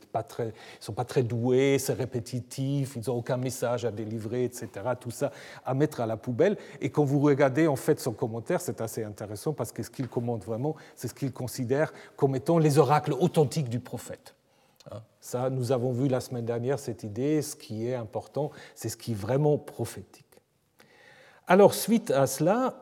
ne 0.47 0.51
sont 0.81 0.93
pas 0.93 1.05
très 1.05 1.23
doués, 1.23 1.79
c'est 1.79 1.93
répétitif, 1.93 2.97
ils 2.97 3.03
n'ont 3.09 3.17
aucun 3.17 3.37
message 3.37 3.85
à 3.85 3.91
délivrer, 3.91 4.45
etc. 4.45 4.69
Tout 4.99 5.11
ça 5.11 5.33
à 5.65 5.75
mettre 5.75 6.01
à 6.01 6.07
la 6.07 6.17
poubelle. 6.17 6.57
Et 6.81 6.91
quand 6.91 7.05
vous 7.05 7.21
regardez 7.21 7.67
en 7.67 7.77
fait 7.77 8.01
son 8.01 8.13
commentaire, 8.13 8.61
c'est 8.61 8.81
assez 8.81 9.05
intéressant 9.05 9.53
parce 9.53 9.73
que 9.73 9.83
ce 9.83 9.91
qu'il 9.91 10.09
commente 10.09 10.45
vraiment, 10.45 10.77
c'est 10.95 11.09
ce 11.09 11.15
qu'il 11.15 11.33
considère 11.33 11.93
comme 12.17 12.37
étant 12.37 12.59
les 12.59 12.79
oracles 12.79 13.13
authentiques 13.13 13.69
du 13.69 13.81
prophète. 13.81 14.36
Ça, 15.27 15.51
nous 15.51 15.73
avons 15.73 15.91
vu 15.91 16.07
la 16.07 16.21
semaine 16.21 16.45
dernière 16.45 16.79
cette 16.79 17.03
idée, 17.03 17.43
ce 17.43 17.57
qui 17.57 17.89
est 17.89 17.97
important, 17.97 18.53
c'est 18.77 18.89
ce 18.89 18.97
qui 18.97 19.11
est 19.11 19.17
vraiment 19.17 19.59
prophétique. 19.59 20.25
Alors, 21.49 21.75
suite 21.75 22.13
à 22.13 22.29
cela, 22.29 22.81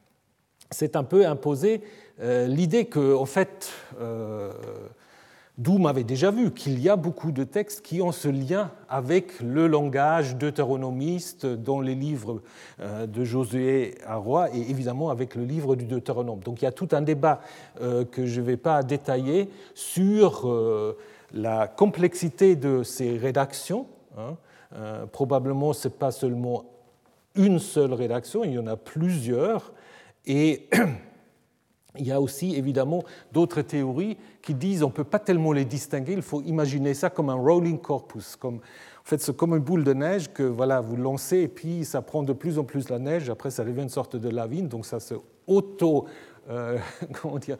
c'est 0.70 0.96
un 0.96 1.04
peu 1.04 1.26
imposé 1.26 1.82
euh, 2.22 2.46
l'idée 2.46 2.86
que, 2.86 3.14
en 3.14 3.26
fait, 3.26 3.70
euh, 4.00 4.50
avait 5.86 6.04
déjà 6.04 6.30
vu 6.30 6.52
qu'il 6.52 6.80
y 6.80 6.88
a 6.88 6.96
beaucoup 6.96 7.32
de 7.32 7.44
textes 7.44 7.82
qui 7.82 8.00
ont 8.00 8.12
ce 8.12 8.28
lien 8.28 8.70
avec 8.88 9.38
le 9.40 9.66
langage 9.66 10.36
deutéronomiste 10.36 11.44
dans 11.44 11.82
les 11.82 11.94
livres 11.94 12.40
euh, 12.80 13.06
de 13.06 13.24
Josué 13.24 13.98
à 14.06 14.16
Roi 14.16 14.48
et 14.56 14.70
évidemment 14.70 15.10
avec 15.10 15.34
le 15.34 15.44
livre 15.44 15.76
du 15.76 15.84
Deutéronome. 15.84 16.40
Donc 16.40 16.62
il 16.62 16.64
y 16.64 16.68
a 16.68 16.72
tout 16.72 16.88
un 16.92 17.02
débat 17.02 17.42
que 17.78 18.24
je 18.24 18.40
ne 18.40 18.46
vais 18.46 18.56
pas 18.56 18.82
détailler 18.82 19.50
sur 19.74 20.48
la 21.34 21.66
complexité 21.66 22.56
de 22.56 22.82
ces 22.82 23.18
rédactions. 23.18 23.86
Hein. 24.16 24.36
probablement, 25.12 25.72
ce 25.72 25.88
n'est 25.88 25.94
pas 25.94 26.12
seulement 26.12 26.64
une 27.34 27.58
seule 27.58 27.92
rédaction, 27.92 28.44
il 28.44 28.52
y 28.52 28.58
en 28.58 28.66
a 28.66 28.76
plusieurs. 28.76 29.72
Et 30.26 30.68
il 31.98 32.06
y 32.06 32.12
a 32.12 32.20
aussi 32.20 32.54
évidemment 32.54 33.02
d'autres 33.32 33.62
théories 33.62 34.16
qui 34.40 34.54
disent 34.54 34.82
on 34.82 34.88
ne 34.88 34.92
peut 34.92 35.04
pas 35.04 35.18
tellement 35.18 35.52
les 35.52 35.64
distinguer, 35.64 36.12
il 36.12 36.22
faut 36.22 36.42
imaginer 36.42 36.94
ça 36.94 37.10
comme 37.10 37.28
un 37.28 37.34
rolling 37.34 37.78
corpus, 37.78 38.36
comme, 38.36 38.56
en 38.56 39.04
fait 39.04 39.20
c'est 39.20 39.36
comme 39.36 39.54
une 39.54 39.62
boule 39.62 39.84
de 39.84 39.92
neige 39.92 40.32
que 40.32 40.42
voilà, 40.42 40.80
vous 40.80 40.96
lancez 40.96 41.38
et 41.38 41.48
puis 41.48 41.84
ça 41.84 42.02
prend 42.02 42.22
de 42.22 42.32
plus 42.32 42.58
en 42.58 42.64
plus 42.64 42.88
la 42.88 42.98
neige, 42.98 43.30
après 43.30 43.50
ça 43.50 43.64
devient 43.64 43.82
une 43.82 43.88
sorte 43.88 44.16
de 44.16 44.28
lavine, 44.28 44.68
donc 44.68 44.86
ça 44.86 45.00
se 45.00 45.14
euh, 46.50 46.78
comment 47.22 47.38
dire, 47.38 47.56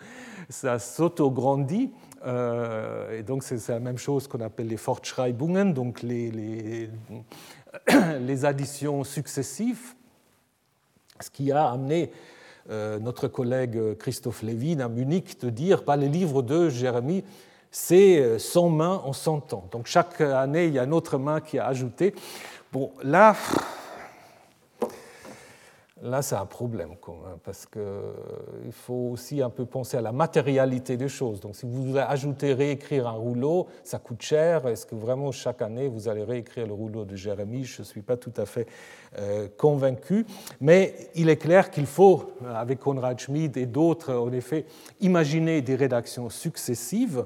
ça 0.49 0.79
s'auto-grandit. 0.79 1.91
Euh, 1.91 2.14
et 2.25 3.23
donc 3.23 3.43
c'est 3.43 3.69
la 3.69 3.81
même 3.81 3.99
chose 3.99 4.29
qu'on 4.29 4.41
appelle 4.41 4.69
les 4.69 4.77
Fortschreibungen, 4.77 5.75
donc 5.75 6.03
les, 6.03 6.89
additions 8.45 9.05
successives, 9.05 9.95
ce 11.21 11.31
qui 11.31 11.53
a 11.53 11.69
amené 11.69 12.11
euh, 12.71 12.99
notre 12.99 13.29
collègue 13.29 13.97
Christophe 13.99 14.43
Lévin 14.43 14.81
à 14.81 14.89
Munich 14.89 15.39
de 15.41 15.51
dire 15.51 15.83
bah, 15.83 15.97
les 15.97 16.09
livres 16.09 16.43
de 16.43 16.71
Jérémie, 16.71 17.25
c'est 17.71 18.39
100 18.39 18.69
mains 18.71 19.03
en 19.05 19.13
100 19.13 19.53
ans. 19.53 19.69
Donc 19.71 19.87
chaque 19.87 20.21
année, 20.21 20.67
il 20.67 20.75
y 20.75 20.79
a 20.79 20.85
une 20.85 20.95
autre 20.95 21.19
main 21.19 21.41
qui 21.41 21.59
a 21.59 21.67
ajouté. 21.67 22.15
Bon, 22.73 22.91
là, 23.03 23.37
là, 26.05 26.23
c'est 26.23 26.37
un 26.37 26.47
problème, 26.47 26.91
parce 27.43 27.67
qu'il 27.67 27.81
euh, 27.81 28.13
faut 28.71 29.11
aussi 29.13 29.43
un 29.43 29.51
peu 29.51 29.65
penser 29.65 29.97
à 29.97 30.03
la 30.03 30.13
matérialité 30.13 30.97
des 30.97 31.09
choses. 31.09 31.41
Donc, 31.41 31.57
si 31.57 31.67
vous 31.67 31.97
ajoutez 31.97 32.53
réécrire 32.53 33.09
un 33.09 33.13
rouleau, 33.13 33.67
ça 33.83 33.99
coûte 33.99 34.23
cher. 34.23 34.69
Est-ce 34.69 34.87
que 34.87 34.95
vraiment 34.95 35.33
chaque 35.33 35.63
année 35.63 35.89
vous 35.89 36.09
allez 36.09 36.23
réécrire 36.23 36.67
le 36.67 36.75
rouleau 36.75 37.05
de 37.05 37.17
Jérémie 37.17 37.65
Je 37.65 37.81
ne 37.81 37.87
suis 37.87 38.03
pas 38.03 38.17
tout 38.17 38.33
à 38.37 38.45
fait 38.45 38.69
euh, 39.19 39.49
convaincu. 39.57 40.27
Mais 40.61 40.95
il 41.15 41.29
est 41.29 41.39
clair 41.39 41.71
qu'il 41.71 41.87
faut, 41.87 42.33
avec 42.55 42.81
Konrad 42.81 43.19
Schmid 43.19 43.57
et 43.57 43.67
d'autres, 43.67 44.15
en 44.15 44.33
effet, 44.33 44.67
imaginer 45.01 45.63
des 45.63 45.75
rédactions 45.75 46.29
successives, 46.29 47.25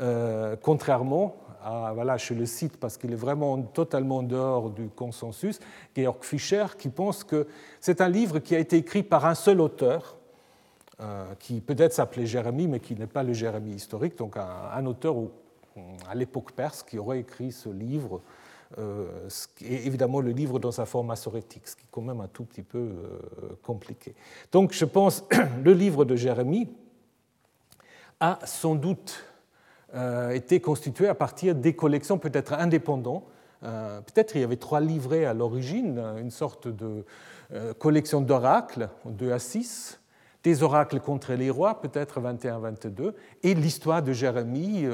euh, 0.00 0.56
contrairement 0.62 1.36
voilà, 1.94 2.16
je 2.16 2.34
le 2.34 2.46
cite 2.46 2.76
parce 2.76 2.96
qu'il 2.96 3.12
est 3.12 3.16
vraiment 3.16 3.60
totalement 3.62 4.22
dehors 4.22 4.70
du 4.70 4.88
consensus, 4.88 5.60
Georg 5.96 6.22
Fischer, 6.22 6.66
qui 6.78 6.88
pense 6.88 7.24
que 7.24 7.46
c'est 7.80 8.00
un 8.00 8.08
livre 8.08 8.38
qui 8.38 8.54
a 8.54 8.58
été 8.58 8.76
écrit 8.76 9.02
par 9.02 9.26
un 9.26 9.34
seul 9.34 9.60
auteur, 9.60 10.16
euh, 11.00 11.34
qui 11.38 11.60
peut-être 11.60 11.92
s'appelait 11.92 12.26
Jérémie, 12.26 12.68
mais 12.68 12.78
qui 12.78 12.94
n'est 12.94 13.06
pas 13.06 13.22
le 13.22 13.32
Jérémie 13.32 13.74
historique, 13.74 14.16
donc 14.16 14.36
un, 14.36 14.86
auteur 14.86 15.16
à 16.08 16.14
l'époque 16.14 16.52
perse 16.52 16.82
qui 16.82 16.98
aurait 16.98 17.20
écrit 17.20 17.50
ce 17.50 17.68
livre, 17.68 18.20
euh, 18.78 19.28
évidemment 19.60 20.20
le 20.20 20.30
livre 20.30 20.58
dans 20.58 20.70
sa 20.70 20.86
forme 20.86 21.08
massorétique, 21.08 21.66
ce 21.66 21.76
qui 21.76 21.82
est 21.82 21.90
quand 21.90 22.02
même 22.02 22.20
un 22.20 22.28
tout 22.28 22.44
petit 22.44 22.62
peu 22.62 22.78
euh, 22.78 23.56
compliqué. 23.62 24.14
Donc 24.52 24.72
je 24.72 24.84
pense 24.84 25.24
le 25.64 25.72
livre 25.72 26.04
de 26.04 26.14
Jérémie 26.14 26.68
a 28.20 28.38
sans 28.44 28.74
doute 28.74 29.24
était 29.94 30.60
constitué 30.60 31.08
à 31.08 31.14
partir 31.14 31.54
des 31.54 31.74
collections 31.74 32.18
peut-être 32.18 32.54
indépendantes. 32.54 33.24
Euh, 33.64 34.00
peut-être 34.00 34.34
il 34.34 34.40
y 34.40 34.44
avait 34.44 34.56
trois 34.56 34.80
livrets 34.80 35.24
à 35.24 35.34
l'origine, 35.34 36.02
une 36.18 36.30
sorte 36.30 36.68
de 36.68 37.04
euh, 37.52 37.72
collection 37.74 38.20
d'oracles, 38.20 38.88
2 39.04 39.32
à 39.32 39.38
6, 39.38 40.00
des 40.42 40.64
oracles 40.64 40.98
contre 40.98 41.34
les 41.34 41.50
rois, 41.50 41.80
peut-être 41.80 42.20
21-22, 42.20 43.12
et 43.44 43.54
l'histoire 43.54 44.02
de 44.02 44.12
Jérémie 44.12 44.88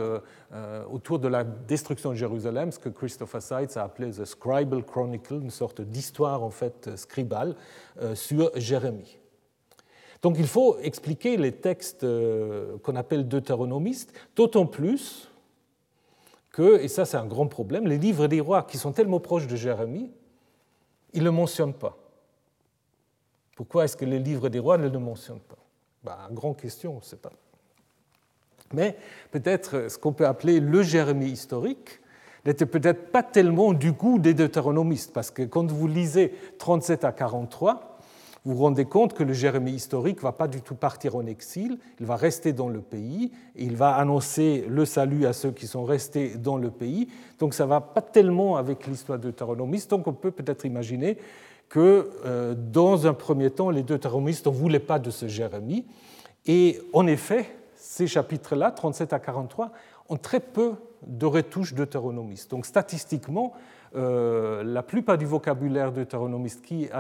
autour 0.90 1.18
de 1.18 1.26
la 1.26 1.42
destruction 1.42 2.10
de 2.10 2.16
Jérusalem, 2.16 2.70
ce 2.70 2.78
que 2.78 2.90
Christopher 2.90 3.40
Seitz 3.40 3.78
a 3.78 3.84
appelé 3.84 4.10
The 4.10 4.26
Scribal 4.26 4.84
Chronicle, 4.84 5.40
une 5.40 5.50
sorte 5.50 5.80
d'histoire 5.80 6.42
en 6.42 6.50
fait 6.50 6.94
scribale 6.96 7.56
sur 8.12 8.50
Jérémie. 8.56 9.18
Donc 10.22 10.36
il 10.38 10.46
faut 10.46 10.78
expliquer 10.80 11.36
les 11.36 11.52
textes 11.52 12.04
euh, 12.04 12.76
qu'on 12.78 12.96
appelle 12.96 13.28
deutéronomistes, 13.28 14.12
d'autant 14.34 14.66
plus 14.66 15.30
que, 16.52 16.80
et 16.80 16.88
ça 16.88 17.04
c'est 17.04 17.16
un 17.16 17.26
grand 17.26 17.46
problème, 17.46 17.86
les 17.86 17.98
livres 17.98 18.26
des 18.26 18.40
rois 18.40 18.64
qui 18.64 18.78
sont 18.78 18.92
tellement 18.92 19.20
proches 19.20 19.46
de 19.46 19.56
Jérémie, 19.56 20.10
ils 21.12 21.20
ne 21.20 21.26
le 21.26 21.30
mentionnent 21.30 21.74
pas. 21.74 21.96
Pourquoi 23.56 23.84
est-ce 23.84 23.96
que 23.96 24.04
les 24.04 24.18
livres 24.18 24.48
des 24.48 24.58
rois 24.58 24.78
ne 24.78 24.88
le 24.88 24.98
mentionnent 24.98 25.40
pas? 25.40 25.58
Ben, 26.04 26.16
Grande 26.32 26.56
question, 26.56 26.92
on 26.94 26.98
ne 26.98 27.04
sait 27.04 27.16
pas. 27.16 27.32
Mais 28.72 28.96
peut-être 29.30 29.90
ce 29.90 29.98
qu'on 29.98 30.12
peut 30.12 30.26
appeler 30.26 30.60
le 30.60 30.82
Jérémie 30.82 31.30
historique 31.30 32.00
n'était 32.44 32.66
peut-être 32.66 33.10
pas 33.10 33.22
tellement 33.22 33.72
du 33.72 33.92
goût 33.92 34.18
des 34.18 34.34
deutéronomistes, 34.34 35.12
parce 35.12 35.30
que 35.30 35.42
quand 35.42 35.70
vous 35.70 35.88
lisez 35.88 36.34
37 36.58 37.04
à 37.04 37.12
43, 37.12 37.87
vous 38.44 38.54
vous 38.54 38.62
rendez 38.62 38.84
compte 38.84 39.14
que 39.14 39.22
le 39.22 39.32
Jérémie 39.32 39.72
historique 39.72 40.18
ne 40.18 40.22
va 40.22 40.32
pas 40.32 40.48
du 40.48 40.62
tout 40.62 40.74
partir 40.74 41.16
en 41.16 41.26
exil, 41.26 41.78
il 42.00 42.06
va 42.06 42.16
rester 42.16 42.52
dans 42.52 42.68
le 42.68 42.80
pays, 42.80 43.32
il 43.56 43.76
va 43.76 43.94
annoncer 43.96 44.64
le 44.68 44.84
salut 44.84 45.26
à 45.26 45.32
ceux 45.32 45.50
qui 45.50 45.66
sont 45.66 45.84
restés 45.84 46.36
dans 46.36 46.56
le 46.56 46.70
pays. 46.70 47.08
Donc 47.38 47.54
ça 47.54 47.64
ne 47.64 47.68
va 47.68 47.80
pas 47.80 48.02
tellement 48.02 48.56
avec 48.56 48.86
l'histoire 48.86 49.18
deutéronomiste, 49.18 49.90
donc 49.90 50.06
on 50.06 50.12
peut 50.12 50.30
peut-être 50.30 50.64
imaginer 50.64 51.18
que 51.68 52.10
euh, 52.24 52.54
dans 52.56 53.06
un 53.06 53.14
premier 53.14 53.50
temps, 53.50 53.70
les 53.70 53.82
deutéronomistes 53.82 54.46
ne 54.46 54.52
voulaient 54.52 54.78
pas 54.78 54.98
de 54.98 55.10
ce 55.10 55.28
Jérémie. 55.28 55.84
Et 56.46 56.80
en 56.92 57.06
effet, 57.06 57.46
ces 57.76 58.06
chapitres-là, 58.06 58.70
37 58.70 59.12
à 59.12 59.18
43, 59.18 59.72
ont 60.08 60.16
très 60.16 60.40
peu 60.40 60.72
de 61.06 61.26
retouches 61.26 61.74
deutéronomistes. 61.74 62.50
Donc 62.50 62.66
statistiquement, 62.66 63.52
euh, 63.96 64.62
la 64.64 64.82
plupart 64.82 65.16
du 65.16 65.24
vocabulaire 65.24 65.92
deutéronomiste 65.92 66.62
qui 66.62 66.84
est 66.84 66.92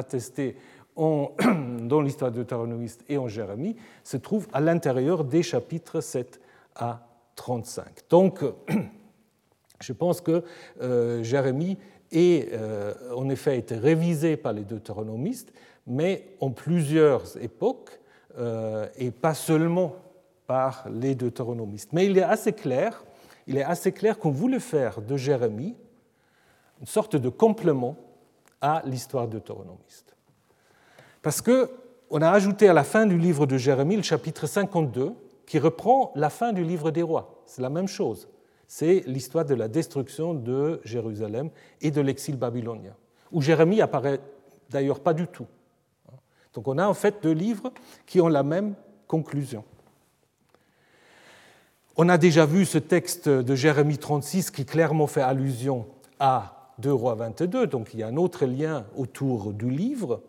dans 1.82 2.00
l'histoire 2.00 2.32
deutéronomiste 2.32 3.04
et 3.08 3.18
en 3.18 3.28
Jérémie 3.28 3.76
se 4.02 4.16
trouve 4.16 4.48
à 4.52 4.60
l'intérieur 4.60 5.24
des 5.24 5.42
chapitres 5.42 6.00
7 6.00 6.40
à 6.74 7.06
35. 7.36 7.86
Donc, 8.10 8.44
je 9.80 9.92
pense 9.92 10.20
que 10.20 10.42
euh, 10.82 11.22
Jérémie 11.22 11.78
est 12.10 12.52
euh, 12.52 12.94
en 13.14 13.28
effet 13.28 13.58
été 13.58 13.76
révisé 13.76 14.36
par 14.36 14.52
les 14.52 14.64
deutéronomistes, 14.64 15.52
mais 15.86 16.36
en 16.40 16.50
plusieurs 16.50 17.40
époques 17.42 18.00
euh, 18.38 18.88
et 18.96 19.10
pas 19.10 19.34
seulement 19.34 19.94
par 20.46 20.86
les 20.90 21.14
deutéronomistes. 21.14 21.92
Mais 21.92 22.06
il 22.06 22.18
est 22.18 22.22
assez 22.22 22.52
clair, 22.52 23.04
il 23.46 23.56
est 23.56 23.64
assez 23.64 23.92
clair 23.92 24.18
qu'on 24.18 24.30
voulait 24.30 24.58
faire 24.58 25.00
de 25.00 25.16
Jérémie 25.16 25.76
une 26.80 26.86
sorte 26.86 27.16
de 27.16 27.28
complément 27.28 27.96
à 28.60 28.82
l'histoire 28.84 29.28
deutéronomiste. 29.28 30.07
Parce 31.28 31.42
qu'on 31.42 32.22
a 32.22 32.30
ajouté 32.30 32.70
à 32.70 32.72
la 32.72 32.84
fin 32.84 33.04
du 33.04 33.18
livre 33.18 33.44
de 33.44 33.58
Jérémie 33.58 33.96
le 33.96 34.02
chapitre 34.02 34.46
52 34.46 35.12
qui 35.44 35.58
reprend 35.58 36.10
la 36.14 36.30
fin 36.30 36.54
du 36.54 36.64
livre 36.64 36.90
des 36.90 37.02
rois. 37.02 37.42
C'est 37.44 37.60
la 37.60 37.68
même 37.68 37.86
chose. 37.86 38.30
C'est 38.66 39.02
l'histoire 39.06 39.44
de 39.44 39.54
la 39.54 39.68
destruction 39.68 40.32
de 40.32 40.80
Jérusalem 40.84 41.50
et 41.82 41.90
de 41.90 42.00
l'exil 42.00 42.38
babylonien, 42.38 42.94
où 43.30 43.42
Jérémie 43.42 43.82
apparaît 43.82 44.20
d'ailleurs 44.70 45.00
pas 45.00 45.12
du 45.12 45.26
tout. 45.26 45.44
Donc 46.54 46.66
on 46.66 46.78
a 46.78 46.88
en 46.88 46.94
fait 46.94 47.16
deux 47.22 47.32
livres 47.32 47.74
qui 48.06 48.22
ont 48.22 48.28
la 48.28 48.42
même 48.42 48.74
conclusion. 49.06 49.64
On 51.98 52.08
a 52.08 52.16
déjà 52.16 52.46
vu 52.46 52.64
ce 52.64 52.78
texte 52.78 53.28
de 53.28 53.54
Jérémie 53.54 53.98
36 53.98 54.50
qui 54.50 54.64
clairement 54.64 55.06
fait 55.06 55.20
allusion 55.20 55.88
à 56.18 56.72
2 56.78 56.90
rois 56.90 57.16
22, 57.16 57.66
donc 57.66 57.92
il 57.92 58.00
y 58.00 58.02
a 58.02 58.06
un 58.06 58.16
autre 58.16 58.46
lien 58.46 58.86
autour 58.96 59.52
du 59.52 59.68
livre. 59.68 60.22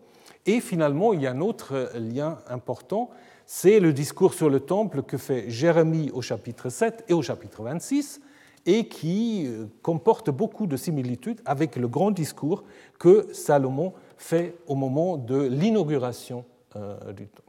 Et 0.46 0.60
finalement, 0.60 1.12
il 1.12 1.22
y 1.22 1.26
a 1.26 1.32
un 1.32 1.40
autre 1.40 1.92
lien 1.96 2.38
important, 2.48 3.10
c'est 3.46 3.80
le 3.80 3.92
discours 3.92 4.34
sur 4.34 4.48
le 4.48 4.60
temple 4.60 5.02
que 5.02 5.16
fait 5.16 5.50
Jérémie 5.50 6.10
au 6.12 6.22
chapitre 6.22 6.68
7 6.68 7.04
et 7.08 7.12
au 7.12 7.22
chapitre 7.22 7.62
26, 7.62 8.20
et 8.66 8.88
qui 8.88 9.46
euh, 9.46 9.66
comporte 9.82 10.30
beaucoup 10.30 10.66
de 10.66 10.76
similitudes 10.76 11.40
avec 11.44 11.76
le 11.76 11.88
grand 11.88 12.10
discours 12.10 12.64
que 12.98 13.28
Salomon 13.32 13.94
fait 14.18 14.54
au 14.66 14.74
moment 14.74 15.16
de 15.16 15.42
l'inauguration 15.42 16.44
euh, 16.76 17.12
du 17.12 17.26
temple. 17.26 17.48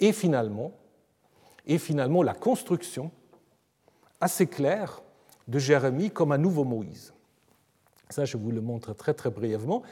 Et 0.00 0.12
finalement, 0.12 0.72
et 1.66 1.78
finalement, 1.78 2.22
la 2.22 2.34
construction 2.34 3.10
assez 4.20 4.46
claire 4.46 5.02
de 5.48 5.58
Jérémie 5.58 6.10
comme 6.10 6.32
un 6.32 6.38
nouveau 6.38 6.64
Moïse. 6.64 7.12
Ça, 8.10 8.24
je 8.24 8.36
vous 8.36 8.50
le 8.50 8.60
montre 8.60 8.94
très 8.94 9.14
très 9.14 9.30
brièvement. 9.30 9.82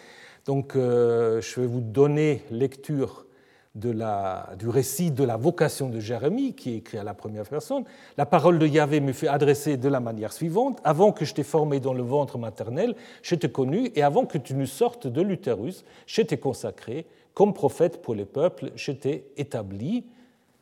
Donc, 0.47 0.77
euh, 0.77 1.41
je 1.41 1.61
vais 1.61 1.67
vous 1.67 1.81
donner 1.81 2.43
lecture 2.51 3.27
du 3.75 4.69
récit 4.69 5.13
de 5.13 5.23
la 5.23 5.37
vocation 5.37 5.89
de 5.89 6.01
Jérémie, 6.01 6.55
qui 6.55 6.73
est 6.73 6.77
écrit 6.79 6.99
à 6.99 7.05
la 7.05 7.15
première 7.15 7.45
personne. 7.45 7.85
La 8.17 8.27
parole 8.27 8.59
de 8.59 8.67
Yahvé 8.67 9.01
me 9.01 9.13
fait 9.13 9.29
adresser 9.29 9.77
de 9.77 9.89
la 9.89 10.01
manière 10.01 10.33
suivante 10.33 10.81
Avant 10.83 11.13
que 11.13 11.25
je 11.25 11.35
t'ai 11.35 11.45
formé 11.45 11.79
dans 11.79 11.95
le 11.95 12.03
ventre 12.03 12.37
maternel, 12.37 12.97
je 13.23 13.37
t'ai 13.37 13.51
connu, 13.51 13.93
et 13.95 14.03
avant 14.03 14.27
que 14.27 14.39
tu 14.39 14.55
ne 14.55 14.67
sortes 14.67 15.07
de 15.07 15.23
l'utérus, 15.23 15.85
je 16.07 16.23
t'ai 16.23 16.37
consacré. 16.37 17.07
Comme 17.33 17.55
prophète 17.55 18.03
pour 18.03 18.15
les 18.15 18.25
peuples, 18.25 18.73
je 18.75 18.91
t'ai 18.91 19.25
établi. 19.37 20.05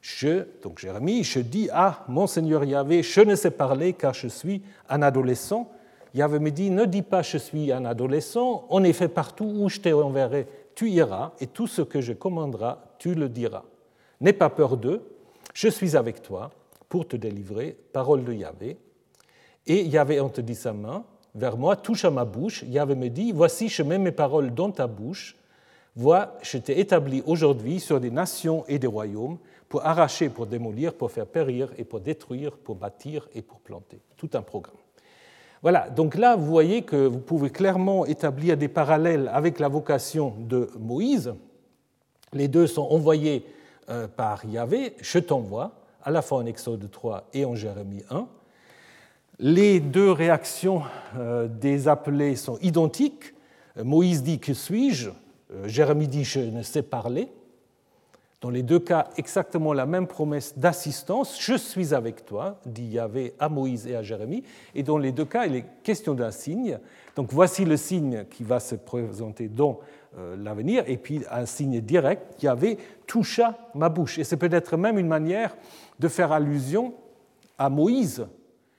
Je, 0.03 0.45
donc 0.63 0.79
Jérémie, 0.79 1.25
je 1.25 1.41
dis 1.41 1.69
Ah, 1.73 2.05
mon 2.09 2.27
Seigneur 2.27 2.63
Yahvé, 2.65 3.03
je 3.03 3.21
ne 3.23 3.35
sais 3.35 3.51
parler 3.51 3.95
car 3.95 4.13
je 4.13 4.29
suis 4.29 4.63
un 4.89 5.01
adolescent. 5.01 5.71
Yahvé 6.15 6.39
me 6.39 6.51
dit 6.51 6.71
Ne 6.71 6.85
dis 6.85 7.03
pas 7.03 7.23
je 7.23 7.39
suis 7.39 7.73
un 7.73 7.85
adolescent, 7.85 8.67
en 8.69 8.83
effet, 8.85 9.09
partout 9.09 9.45
où 9.45 9.69
je 9.69 9.81
t'enverrai, 9.81 10.47
tu 10.75 10.91
iras, 10.91 11.33
et 11.41 11.47
tout 11.47 11.67
ce 11.67 11.83
que 11.83 12.01
je 12.01 12.13
commanderai, 12.13 12.75
tu 12.99 13.15
le 13.15 13.29
diras. 13.29 13.65
N'aie 14.21 14.33
pas 14.33 14.51
peur 14.51 14.77
d'eux, 14.77 15.03
je 15.55 15.69
suis 15.69 15.97
avec 15.97 16.23
toi 16.23 16.51
pour 16.89 17.07
te 17.07 17.17
délivrer, 17.17 17.77
parole 17.93 18.25
de 18.25 18.33
Yahvé. 18.33 18.79
Et 19.67 19.83
Yahvé 19.85 20.21
en 20.21 20.29
te 20.29 20.41
dit 20.41 20.55
sa 20.55 20.73
main 20.73 21.05
vers 21.35 21.57
moi, 21.57 21.77
touche 21.77 22.05
à 22.05 22.11
ma 22.11 22.25
bouche. 22.25 22.65
Yahvé 22.67 22.95
me 22.95 23.09
dit 23.09 23.33
Voici, 23.33 23.69
je 23.69 23.83
mets 23.83 23.99
mes 23.99 24.13
paroles 24.13 24.53
dans 24.53 24.71
ta 24.71 24.87
bouche. 24.87 25.37
Vois, 25.95 26.37
je 26.43 26.59
t'ai 26.59 26.79
établi 26.81 27.23
aujourd'hui 27.27 27.81
sur 27.81 28.01
des 28.01 28.11
nations 28.11 28.65
et 28.69 28.79
des 28.79 28.87
royaumes 28.87 29.39
pour 29.69 29.85
arracher, 29.85 30.29
pour 30.29 30.47
démolir, 30.47 30.95
pour 30.95 31.11
faire 31.11 31.27
périr 31.27 31.71
et 31.77 31.85
pour 31.85 32.01
détruire, 32.01 32.57
pour 32.57 32.77
bâtir 32.77 33.29
et 33.35 33.43
pour 33.43 33.61
planter. 33.61 34.01
Tout 34.17 34.31
un 34.35 34.43
programme. 34.43 34.78
Voilà, 35.63 35.91
donc 35.91 36.15
là, 36.15 36.37
vous 36.37 36.47
voyez 36.47 36.83
que 36.83 36.97
vous 36.97 37.19
pouvez 37.19 37.51
clairement 37.51 38.07
établir 38.07 38.57
des 38.57 38.69
parallèles 38.69 39.29
avec 39.33 39.59
la 39.59 39.69
vocation 39.69 40.35
de 40.39 40.71
Moïse. 40.79 41.35
Les 42.33 42.47
deux 42.47 42.67
sont 42.67 42.83
envoyés 42.83 43.45
euh, 43.89 44.07
par 44.07 44.45
Yahvé, 44.45 44.95
je 45.01 45.19
t'envoie, 45.19 45.73
à 46.03 46.11
la 46.11 46.23
fois 46.23 46.39
en 46.39 46.47
Exode 46.47 46.89
3 46.91 47.29
et 47.33 47.45
en 47.45 47.55
Jérémie 47.55 48.05
1. 48.11 48.29
Les 49.41 49.81
deux 49.81 50.13
réactions 50.13 50.83
euh, 51.17 51.49
des 51.49 51.89
appelés 51.89 52.37
sont 52.37 52.59
identiques. 52.61 53.35
Moïse 53.83 54.23
dit 54.23 54.39
Que 54.39 54.53
suis-je? 54.53 55.11
Euh, 55.53 55.67
Jérémie 55.67 56.09
dit 56.09 56.25
Je 56.25 56.41
ne 56.41 56.63
sais 56.63 56.83
parler. 56.83 57.29
Dans 58.41 58.51
les 58.51 58.63
deux 58.63 58.79
cas, 58.79 59.09
exactement 59.17 59.73
la 59.73 59.85
même 59.85 60.07
promesse 60.07 60.57
d'assistance. 60.57 61.41
Je 61.41 61.55
suis 61.55 61.93
avec 61.93 62.25
toi, 62.25 62.61
dit 62.65 62.85
Yahvé 62.85 63.35
à 63.41 63.49
Moïse 63.49 63.89
et 63.89 63.97
à 63.97 64.03
Jérémie. 64.03 64.45
Et 64.77 64.85
dans 64.85 64.97
les 64.97 65.11
deux 65.11 65.25
cas, 65.25 65.47
il 65.47 65.57
est 65.57 65.65
question 65.83 66.15
d'un 66.15 66.31
signe. 66.31 66.79
Donc 67.17 67.33
voici 67.33 67.65
le 67.65 67.77
signe 67.77 68.27
qui 68.31 68.45
va 68.45 68.61
se 68.61 68.77
présenter 68.77 69.49
dans 69.49 69.81
euh, 70.17 70.37
l'avenir. 70.37 70.85
Et 70.87 70.99
puis 70.99 71.25
un 71.33 71.47
signe 71.47 71.81
direct, 71.81 72.41
Yahvé 72.41 72.79
toucha 73.09 73.59
ma 73.75 73.89
bouche. 73.89 74.21
Et 74.21 74.25
c'est 74.25 74.37
peut-être 74.37 74.77
même 74.77 75.01
une 75.01 75.09
manière 75.09 75.57
de 75.99 76.07
faire 76.07 76.31
allusion 76.31 76.95
à 77.59 77.69
Moïse, 77.69 78.29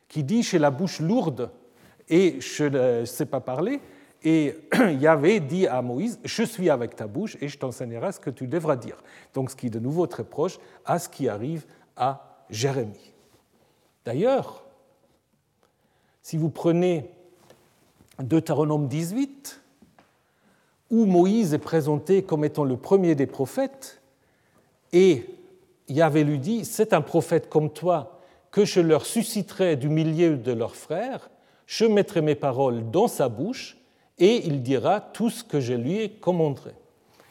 qui 0.07 0.23
dit 0.23 0.41
J'ai 0.41 0.59
la 0.59 0.71
bouche 0.71 1.01
lourde 1.01 1.49
et 2.07 2.39
je 2.39 2.99
ne 3.01 3.05
sais 3.05 3.25
pas 3.25 3.41
parler. 3.41 3.81
Et 4.23 4.55
Yahvé 4.99 5.39
dit 5.39 5.67
à 5.67 5.81
Moïse, 5.81 6.19
je 6.23 6.43
suis 6.43 6.69
avec 6.69 6.95
ta 6.95 7.07
bouche 7.07 7.37
et 7.41 7.47
je 7.47 7.57
t'enseignerai 7.57 8.11
ce 8.11 8.19
que 8.19 8.29
tu 8.29 8.47
devras 8.47 8.75
dire. 8.75 8.97
Donc 9.33 9.51
ce 9.51 9.55
qui 9.55 9.67
est 9.67 9.71
de 9.71 9.79
nouveau 9.79 10.07
très 10.07 10.23
proche 10.23 10.59
à 10.85 10.99
ce 10.99 11.07
qui 11.09 11.29
arrive 11.29 11.65
à 11.95 12.43
Jérémie. 12.49 13.13
D'ailleurs, 14.05 14.63
si 16.21 16.37
vous 16.37 16.49
prenez 16.49 17.09
Deutéronome 18.19 18.87
18, 18.87 19.61
où 20.91 21.05
Moïse 21.05 21.53
est 21.53 21.59
présenté 21.59 22.23
comme 22.23 22.43
étant 22.43 22.63
le 22.63 22.77
premier 22.77 23.15
des 23.15 23.27
prophètes, 23.27 24.01
et 24.91 25.25
Yahvé 25.87 26.23
lui 26.23 26.39
dit, 26.39 26.65
c'est 26.65 26.93
un 26.93 27.01
prophète 27.01 27.49
comme 27.49 27.69
toi 27.69 28.19
que 28.51 28.65
je 28.65 28.81
leur 28.81 29.05
susciterai 29.05 29.75
du 29.75 29.89
milieu 29.89 30.37
de 30.37 30.51
leurs 30.51 30.75
frères, 30.75 31.29
je 31.67 31.85
mettrai 31.85 32.21
mes 32.21 32.35
paroles 32.35 32.89
dans 32.89 33.07
sa 33.07 33.29
bouche, 33.29 33.78
et 34.19 34.45
il 34.45 34.61
dira 34.61 35.01
tout 35.01 35.29
ce 35.29 35.43
que 35.43 35.59
je 35.59 35.73
lui 35.73 35.97
ai 35.99 36.09
commandé. 36.09 36.71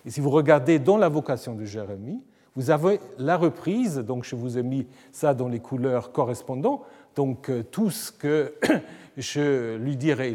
Et 0.04 0.10
si 0.10 0.20
vous 0.20 0.30
regardez 0.30 0.78
dans 0.78 0.96
la 0.96 1.08
vocation 1.08 1.54
de 1.54 1.64
Jérémie, 1.64 2.22
vous 2.56 2.70
avez 2.70 2.98
la 3.18 3.36
reprise, 3.36 3.98
donc 3.98 4.24
je 4.24 4.34
vous 4.34 4.58
ai 4.58 4.62
mis 4.62 4.86
ça 5.12 5.34
dans 5.34 5.48
les 5.48 5.60
couleurs 5.60 6.10
correspondantes, 6.12 6.82
donc 7.14 7.50
euh, 7.50 7.62
tout 7.62 7.90
ce 7.90 8.10
que 8.10 8.54
je 9.16 9.76
lui 9.76 9.96
dirai, 9.96 10.34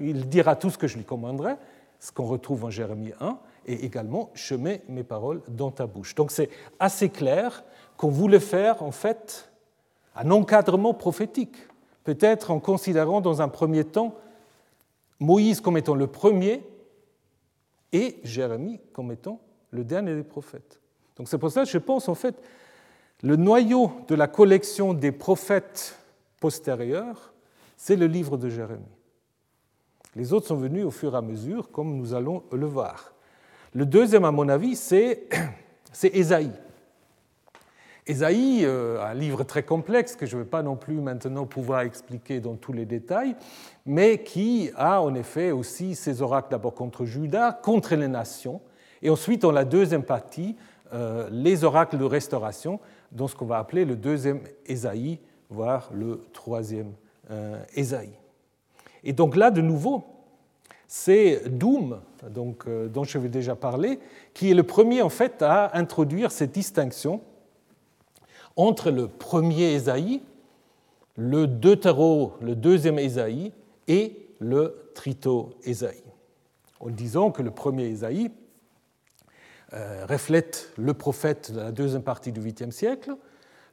il 0.00 0.28
dira 0.28 0.56
tout 0.56 0.70
ce 0.70 0.78
que 0.78 0.86
je 0.86 0.98
lui 0.98 1.04
commanderai, 1.04 1.54
ce 1.98 2.12
qu'on 2.12 2.26
retrouve 2.26 2.66
en 2.66 2.70
Jérémie 2.70 3.12
1, 3.20 3.38
et 3.66 3.84
également 3.84 4.30
je 4.34 4.54
mets 4.54 4.82
mes 4.88 5.04
paroles 5.04 5.40
dans 5.48 5.70
ta 5.70 5.86
bouche. 5.86 6.14
Donc 6.14 6.30
c'est 6.30 6.50
assez 6.78 7.08
clair 7.08 7.64
qu'on 7.96 8.10
voulait 8.10 8.40
faire 8.40 8.82
en 8.82 8.92
fait 8.92 9.50
un 10.14 10.30
encadrement 10.30 10.94
prophétique, 10.94 11.56
peut-être 12.04 12.50
en 12.50 12.60
considérant 12.60 13.20
dans 13.20 13.42
un 13.42 13.48
premier 13.48 13.84
temps 13.84 14.14
Moïse 15.22 15.60
comme 15.60 15.76
étant 15.76 15.94
le 15.94 16.06
premier 16.06 16.62
et 17.92 18.18
Jérémie 18.24 18.80
comme 18.92 19.12
étant 19.12 19.40
le 19.70 19.84
dernier 19.84 20.14
des 20.14 20.22
prophètes. 20.22 20.80
Donc 21.16 21.28
c'est 21.28 21.38
pour 21.38 21.50
ça 21.50 21.64
que 21.64 21.70
je 21.70 21.78
pense 21.78 22.08
en 22.08 22.14
fait 22.14 22.42
le 23.22 23.36
noyau 23.36 23.92
de 24.08 24.14
la 24.14 24.26
collection 24.26 24.94
des 24.94 25.12
prophètes 25.12 25.96
postérieurs, 26.40 27.32
c'est 27.76 27.94
le 27.96 28.06
livre 28.06 28.36
de 28.36 28.48
Jérémie. 28.48 28.82
Les 30.16 30.32
autres 30.32 30.48
sont 30.48 30.56
venus 30.56 30.84
au 30.84 30.90
fur 30.90 31.14
et 31.14 31.18
à 31.18 31.22
mesure, 31.22 31.70
comme 31.70 31.96
nous 31.96 32.14
allons 32.14 32.42
le 32.50 32.66
voir. 32.66 33.14
Le 33.74 33.86
deuxième, 33.86 34.24
à 34.24 34.32
mon 34.32 34.48
avis, 34.48 34.76
c'est 34.76 35.28
Ésaïe. 36.02 36.50
Ésaïe, 38.06 38.64
euh, 38.64 39.00
un 39.00 39.14
livre 39.14 39.44
très 39.44 39.62
complexe 39.62 40.16
que 40.16 40.26
je 40.26 40.36
ne 40.36 40.42
vais 40.42 40.48
pas 40.48 40.62
non 40.62 40.74
plus 40.74 40.94
maintenant 40.94 41.46
pouvoir 41.46 41.82
expliquer 41.82 42.40
dans 42.40 42.56
tous 42.56 42.72
les 42.72 42.84
détails, 42.84 43.36
mais 43.86 44.24
qui 44.24 44.72
a 44.74 45.00
en 45.00 45.14
effet 45.14 45.52
aussi 45.52 45.94
ses 45.94 46.20
oracles 46.20 46.50
d'abord 46.50 46.74
contre 46.74 47.04
Judas, 47.04 47.52
contre 47.52 47.94
les 47.94 48.08
nations, 48.08 48.60
et 49.02 49.10
ensuite 49.10 49.42
dans 49.42 49.52
la 49.52 49.64
deuxième 49.64 50.02
partie, 50.02 50.56
euh, 50.92 51.28
les 51.30 51.62
oracles 51.62 51.96
de 51.96 52.04
restauration, 52.04 52.80
dans 53.12 53.28
ce 53.28 53.36
qu'on 53.36 53.46
va 53.46 53.58
appeler 53.58 53.84
le 53.84 53.94
deuxième 53.94 54.40
Ésaïe, 54.66 55.20
voire 55.48 55.88
le 55.94 56.24
troisième 56.32 56.94
euh, 57.30 57.62
Ésaïe. 57.74 58.18
Et 59.04 59.12
donc 59.12 59.36
là, 59.36 59.52
de 59.52 59.60
nouveau, 59.60 60.04
c'est 60.88 61.48
Doom, 61.48 62.00
donc, 62.30 62.68
dont 62.68 63.04
je 63.04 63.18
vais 63.18 63.28
déjà 63.28 63.54
parler, 63.54 64.00
qui 64.34 64.50
est 64.50 64.54
le 64.54 64.62
premier 64.64 65.02
en 65.02 65.08
fait 65.08 65.40
à 65.40 65.76
introduire 65.76 66.30
cette 66.30 66.52
distinction 66.52 67.22
entre 68.56 68.90
le 68.90 69.08
premier 69.08 69.72
Ésaïe, 69.72 70.22
le 71.16 71.46
deutéro, 71.46 72.34
le 72.40 72.54
deuxième 72.54 72.98
Ésaïe, 72.98 73.52
et 73.88 74.28
le 74.38 74.90
trito-Ésaïe. 74.94 76.02
En 76.80 76.90
disant 76.90 77.30
que 77.30 77.42
le 77.42 77.50
premier 77.50 77.84
Ésaïe 77.84 78.30
euh, 79.74 80.04
reflète 80.08 80.70
le 80.76 80.94
prophète 80.94 81.52
de 81.52 81.60
la 81.60 81.72
deuxième 81.72 82.02
partie 82.02 82.32
du 82.32 82.40
8e 82.40 82.70
siècle, 82.70 83.16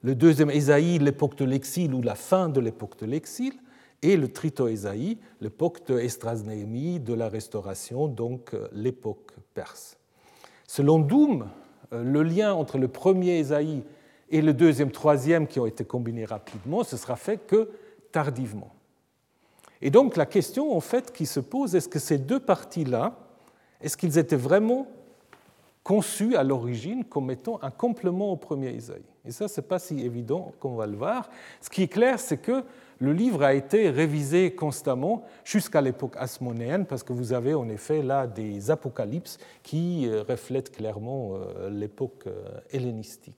le 0.01 0.15
deuxième 0.15 0.49
Ésaïe, 0.49 0.97
l'époque 0.99 1.35
de 1.35 1.45
l'exil 1.45 1.93
ou 1.93 2.01
la 2.01 2.15
fin 2.15 2.47
de 2.49 2.61
l'époque 2.61 2.97
de 2.99 3.05
l'exil, 3.05 3.53
et 4.01 4.15
le 4.15 4.31
trito-Ésaïe, 4.31 5.17
l'époque 5.41 5.85
de 5.87 6.99
de 6.99 7.13
la 7.13 7.29
restauration, 7.29 8.07
donc 8.07 8.53
euh, 8.53 8.67
l'époque 8.71 9.33
perse. 9.53 9.97
Selon 10.67 10.99
Doom, 10.99 11.49
euh, 11.91 12.03
le 12.03 12.23
lien 12.23 12.53
entre 12.53 12.77
le 12.77 12.87
premier 12.87 13.39
Ésaïe 13.39 13.83
et 14.31 14.41
le 14.41 14.53
deuxième, 14.53 14.91
troisième 14.91 15.47
qui 15.47 15.59
ont 15.59 15.65
été 15.65 15.85
combinés 15.85 16.25
rapidement, 16.25 16.83
ce 16.83 16.97
sera 16.97 17.15
fait 17.15 17.37
que 17.37 17.69
tardivement. 18.11 18.73
Et 19.81 19.89
donc 19.89 20.17
la 20.17 20.25
question 20.25 20.75
en 20.75 20.81
fait 20.81 21.11
qui 21.11 21.25
se 21.25 21.39
pose, 21.39 21.75
est-ce 21.75 21.89
que 21.89 21.99
ces 21.99 22.17
deux 22.17 22.39
parties-là, 22.39 23.15
est-ce 23.81 23.97
qu'ils 23.97 24.17
étaient 24.17 24.35
vraiment 24.35 24.87
conçus 25.83 26.35
à 26.35 26.43
l'origine 26.43 27.05
comme 27.05 27.31
étant 27.31 27.59
un 27.63 27.71
complément 27.71 28.31
au 28.31 28.35
premier 28.35 28.71
Isaïe? 28.71 29.01
Et 29.25 29.31
ça, 29.31 29.47
ce 29.47 29.61
n'est 29.61 29.67
pas 29.67 29.79
si 29.79 29.99
évident 30.01 30.51
qu'on 30.59 30.75
va 30.75 30.87
le 30.87 30.97
voir. 30.97 31.29
Ce 31.61 31.69
qui 31.69 31.83
est 31.83 31.87
clair, 31.87 32.19
c'est 32.19 32.37
que 32.37 32.63
le 32.99 33.13
livre 33.13 33.43
a 33.43 33.53
été 33.53 33.89
révisé 33.89 34.51
constamment 34.53 35.23
jusqu'à 35.45 35.81
l'époque 35.81 36.15
asmonéenne, 36.17 36.85
parce 36.85 37.03
que 37.03 37.13
vous 37.13 37.31
avez 37.31 37.53
en 37.53 37.69
effet 37.69 38.01
là 38.01 38.27
des 38.27 38.71
apocalypses 38.71 39.37
qui 39.63 40.07
euh, 40.07 40.23
reflètent 40.27 40.71
clairement 40.71 41.35
euh, 41.35 41.69
l'époque 41.69 42.23
euh, 42.27 42.59
hellénistique. 42.71 43.37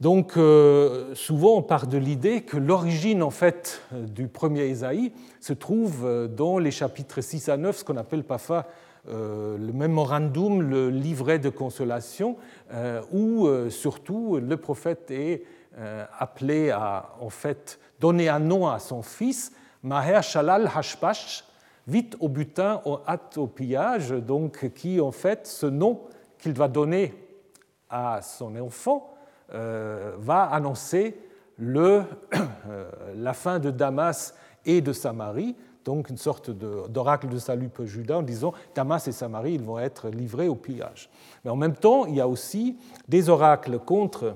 Donc 0.00 0.36
euh, 0.36 1.12
souvent 1.16 1.56
on 1.56 1.62
part 1.62 1.88
de 1.88 1.98
l'idée 1.98 2.42
que 2.42 2.56
l'origine 2.56 3.20
en 3.20 3.30
fait 3.30 3.82
du 3.90 4.28
premier 4.28 4.68
Isaïe 4.68 5.12
se 5.40 5.52
trouve 5.52 6.04
euh, 6.04 6.28
dans 6.28 6.58
les 6.58 6.70
chapitres 6.70 7.20
6 7.20 7.48
à 7.48 7.56
9, 7.56 7.78
ce 7.78 7.84
qu'on 7.84 7.96
appelle 7.96 8.22
parfois 8.22 8.66
euh, 9.08 9.58
le 9.58 9.72
memorandum, 9.72 10.62
le 10.62 10.88
livret 10.90 11.40
de 11.40 11.48
consolation, 11.48 12.36
où 13.12 13.48
surtout 13.70 14.38
le 14.40 14.56
prophète 14.56 15.10
est 15.10 15.44
appelé 16.18 16.70
à 16.70 17.14
en 17.20 17.30
fait 17.30 17.78
donner 17.98 18.28
un 18.28 18.40
nom 18.40 18.68
à 18.68 18.78
son 18.78 19.02
fils, 19.02 19.52
Maher 19.82 20.22
Shalal 20.22 20.70
Hashpash, 20.74 21.44
vite 21.86 22.16
au 22.20 22.28
butin, 22.28 22.82
au 22.84 22.98
hâte 23.06 23.38
au 23.38 23.46
pillage, 23.46 24.10
donc 24.10 24.70
qui 24.74 25.00
en 25.00 25.12
fait 25.12 25.46
ce 25.46 25.66
nom 25.66 26.00
qu'il 26.38 26.52
va 26.52 26.68
donner 26.68 27.14
à 27.88 28.20
son 28.22 28.54
enfant 28.56 29.14
va 29.50 30.42
annoncer 30.44 31.16
le, 31.58 32.04
euh, 32.68 32.90
la 33.16 33.34
fin 33.34 33.58
de 33.58 33.70
Damas 33.70 34.34
et 34.64 34.80
de 34.80 34.92
Samarie, 34.92 35.56
donc 35.84 36.10
une 36.10 36.16
sorte 36.16 36.50
d'oracle 36.50 37.28
de, 37.28 37.38
salut 37.38 37.68
pour 37.68 37.86
Judas 37.86 38.18
en 38.18 38.22
disant 38.22 38.52
Damas 38.74 39.06
et 39.08 39.12
Samarie 39.12 39.54
ils 39.54 39.62
vont 39.62 39.78
être 39.78 40.08
livrés 40.08 40.48
au 40.48 40.54
pillage. 40.54 41.08
Mais 41.44 41.50
en 41.50 41.56
même 41.56 41.74
temps, 41.74 42.06
il 42.06 42.16
y 42.16 42.20
a 42.20 42.28
aussi 42.28 42.76
des 43.08 43.28
oracles 43.28 43.78
contre 43.78 44.34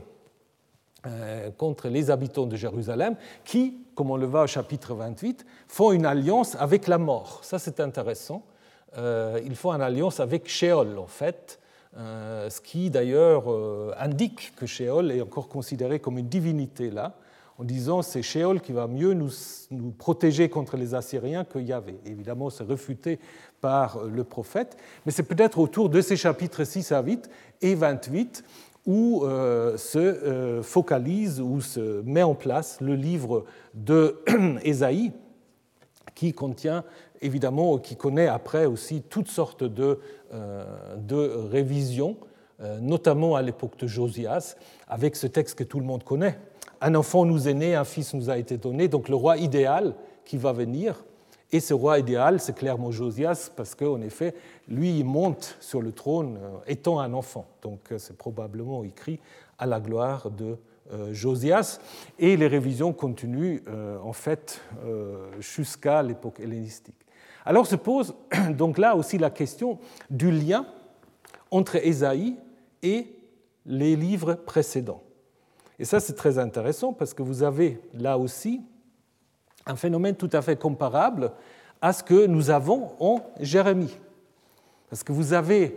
contre 1.58 1.88
les 1.88 2.12
habitants 2.12 2.46
de 2.46 2.54
Jérusalem 2.54 3.16
qui, 3.44 3.76
comme 3.96 4.12
on 4.12 4.16
le 4.16 4.24
voit 4.24 4.44
au 4.44 4.46
chapitre 4.46 4.94
28, 4.94 5.44
font 5.66 5.90
une 5.90 6.06
alliance 6.06 6.54
avec 6.60 6.86
la 6.86 6.96
mort. 6.96 7.40
Ça, 7.42 7.58
c'est 7.58 7.80
intéressant. 7.80 8.44
ils 8.96 9.56
font 9.56 9.72
une 9.72 9.82
alliance 9.82 10.20
avec 10.20 10.48
Sheol, 10.48 10.96
en 11.00 11.08
fait, 11.08 11.58
ce 11.94 12.60
qui 12.60 12.90
d'ailleurs 12.90 13.44
indique 13.98 14.52
que 14.56 14.66
Sheol 14.66 15.10
est 15.10 15.20
encore 15.20 15.48
considéré 15.48 16.00
comme 16.00 16.18
une 16.18 16.28
divinité 16.28 16.90
là 16.90 17.14
en 17.58 17.64
disant 17.64 18.02
c'est 18.02 18.22
Sheol 18.22 18.60
qui 18.60 18.72
va 18.72 18.86
mieux 18.86 19.14
nous, 19.14 19.30
protéger 19.98 20.48
contre 20.48 20.76
les 20.76 20.94
Assyriens 20.94 21.44
que 21.44 21.58
Yahvé. 21.58 21.98
Évidemment, 22.06 22.50
c'est 22.50 22.64
refuté 22.64 23.18
par 23.60 24.04
le 24.04 24.24
prophète, 24.24 24.76
mais 25.06 25.12
c'est 25.12 25.22
peut-être 25.22 25.58
autour 25.58 25.88
de 25.88 26.00
ces 26.00 26.16
chapitres 26.16 26.64
6 26.64 26.92
à 26.92 27.02
8 27.02 27.30
et 27.60 27.74
28 27.74 28.44
où 28.84 29.24
euh, 29.24 29.76
se 29.76 29.98
euh, 29.98 30.62
focalise, 30.62 31.40
où 31.40 31.60
se 31.60 32.02
met 32.02 32.24
en 32.24 32.34
place 32.34 32.80
le 32.80 32.96
livre 32.96 33.44
de 33.74 34.20
Ésaïe, 34.64 35.12
qui 36.16 36.32
contient 36.32 36.84
évidemment, 37.22 37.78
qui 37.78 37.96
connaît 37.96 38.28
après 38.28 38.66
aussi 38.66 39.02
toutes 39.02 39.28
sortes 39.28 39.64
de, 39.64 39.98
euh, 40.34 40.96
de 40.96 41.16
révisions, 41.50 42.16
notamment 42.80 43.34
à 43.34 43.42
l'époque 43.42 43.76
de 43.78 43.88
Josias, 43.88 44.54
avec 44.86 45.16
ce 45.16 45.26
texte 45.26 45.58
que 45.58 45.64
tout 45.64 45.80
le 45.80 45.84
monde 45.84 46.04
connaît, 46.04 46.38
un 46.80 46.96
enfant 46.96 47.24
nous 47.24 47.48
est 47.48 47.54
né, 47.54 47.76
un 47.76 47.84
fils 47.84 48.12
nous 48.12 48.28
a 48.28 48.38
été 48.38 48.56
donné, 48.56 48.88
donc 48.88 49.08
le 49.08 49.14
roi 49.14 49.36
idéal 49.36 49.94
qui 50.24 50.36
va 50.36 50.52
venir. 50.52 51.04
Et 51.52 51.60
ce 51.60 51.74
roi 51.74 51.98
idéal, 51.98 52.40
c'est 52.40 52.56
clairement 52.56 52.90
Josias, 52.90 53.50
parce 53.54 53.74
qu'en 53.74 54.00
effet, 54.00 54.34
lui, 54.68 54.98
il 54.98 55.04
monte 55.04 55.56
sur 55.60 55.82
le 55.82 55.92
trône 55.92 56.38
euh, 56.42 56.58
étant 56.66 56.98
un 56.98 57.12
enfant. 57.12 57.46
Donc 57.62 57.92
euh, 57.92 57.98
c'est 57.98 58.16
probablement 58.16 58.82
écrit 58.84 59.20
à 59.58 59.66
la 59.66 59.78
gloire 59.78 60.30
de 60.30 60.56
euh, 60.92 61.12
Josias. 61.12 61.78
Et 62.18 62.36
les 62.36 62.48
révisions 62.48 62.92
continuent 62.92 63.60
en 64.02 64.12
fait 64.12 64.60
jusqu'à 65.38 66.02
l'époque 66.02 66.40
hellénistique. 66.40 67.01
Alors 67.44 67.66
se 67.66 67.76
pose 67.76 68.14
donc 68.50 68.78
là 68.78 68.96
aussi 68.96 69.18
la 69.18 69.30
question 69.30 69.78
du 70.10 70.30
lien 70.30 70.66
entre 71.50 71.76
Ésaïe 71.76 72.36
et 72.82 73.14
les 73.66 73.96
livres 73.96 74.34
précédents. 74.34 75.02
Et 75.78 75.84
ça, 75.84 76.00
c'est 76.00 76.14
très 76.14 76.38
intéressant 76.38 76.92
parce 76.92 77.14
que 77.14 77.22
vous 77.22 77.42
avez 77.42 77.80
là 77.94 78.18
aussi 78.18 78.60
un 79.66 79.76
phénomène 79.76 80.16
tout 80.16 80.30
à 80.32 80.42
fait 80.42 80.56
comparable 80.56 81.32
à 81.80 81.92
ce 81.92 82.02
que 82.02 82.26
nous 82.26 82.50
avons 82.50 82.92
en 83.00 83.20
Jérémie. 83.40 83.96
Parce 84.90 85.02
que 85.02 85.12
vous 85.12 85.32
avez 85.32 85.76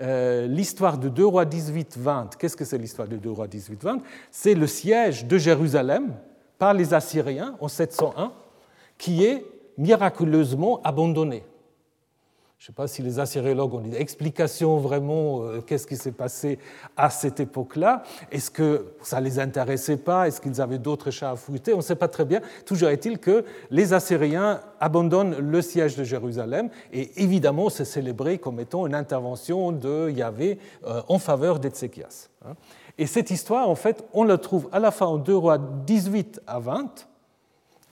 euh, 0.00 0.46
l'histoire 0.46 0.98
de 0.98 1.08
2 1.08 1.24
rois 1.24 1.44
18-20. 1.44 2.36
Qu'est-ce 2.38 2.56
que 2.56 2.64
c'est 2.64 2.78
l'histoire 2.78 3.08
de 3.08 3.16
2 3.16 3.30
rois 3.30 3.48
18-20 3.48 4.00
C'est 4.30 4.54
le 4.54 4.66
siège 4.66 5.26
de 5.26 5.38
Jérusalem 5.38 6.14
par 6.58 6.74
les 6.74 6.94
Assyriens 6.94 7.56
en 7.60 7.68
701 7.68 8.32
qui 8.98 9.24
est 9.24 9.44
miraculeusement 9.78 10.80
abandonné. 10.82 11.44
Je 12.60 12.64
ne 12.64 12.66
sais 12.66 12.72
pas 12.74 12.88
si 12.88 13.00
les 13.00 13.18
assyriologues 13.18 13.72
ont 13.72 13.80
une 13.80 13.94
explication 13.94 14.76
vraiment, 14.76 15.44
euh, 15.44 15.62
qu'est-ce 15.62 15.86
qui 15.86 15.96
s'est 15.96 16.12
passé 16.12 16.58
à 16.94 17.08
cette 17.08 17.40
époque-là. 17.40 18.02
Est-ce 18.30 18.50
que 18.50 18.92
ça 19.00 19.18
ne 19.18 19.24
les 19.24 19.38
intéressait 19.38 19.96
pas? 19.96 20.28
Est-ce 20.28 20.42
qu'ils 20.42 20.60
avaient 20.60 20.76
d'autres 20.76 21.10
chats 21.10 21.30
à 21.30 21.36
fouetter? 21.36 21.72
On 21.72 21.78
ne 21.78 21.82
sait 21.82 21.96
pas 21.96 22.08
très 22.08 22.26
bien. 22.26 22.42
Toujours 22.66 22.90
est-il 22.90 23.18
que 23.18 23.46
les 23.70 23.94
Assyriens 23.94 24.60
abandonnent 24.78 25.38
le 25.38 25.62
siège 25.62 25.96
de 25.96 26.04
Jérusalem 26.04 26.68
et 26.92 27.22
évidemment 27.22 27.70
c'est 27.70 27.86
célébré 27.86 28.36
comme 28.36 28.60
étant 28.60 28.86
une 28.86 28.94
intervention 28.94 29.72
de 29.72 30.10
Yahvé 30.10 30.58
euh, 30.86 31.00
en 31.08 31.18
faveur 31.18 31.60
d'Ézéchias. 31.60 32.28
Hein. 32.44 32.56
Et 32.98 33.06
cette 33.06 33.30
histoire, 33.30 33.70
en 33.70 33.74
fait, 33.74 34.04
on 34.12 34.22
la 34.22 34.36
trouve 34.36 34.68
à 34.70 34.80
la 34.80 34.90
fin 34.90 35.06
en 35.06 35.16
2 35.16 35.34
rois 35.34 35.56
18 35.56 36.42
à 36.46 36.58
20 36.58 37.06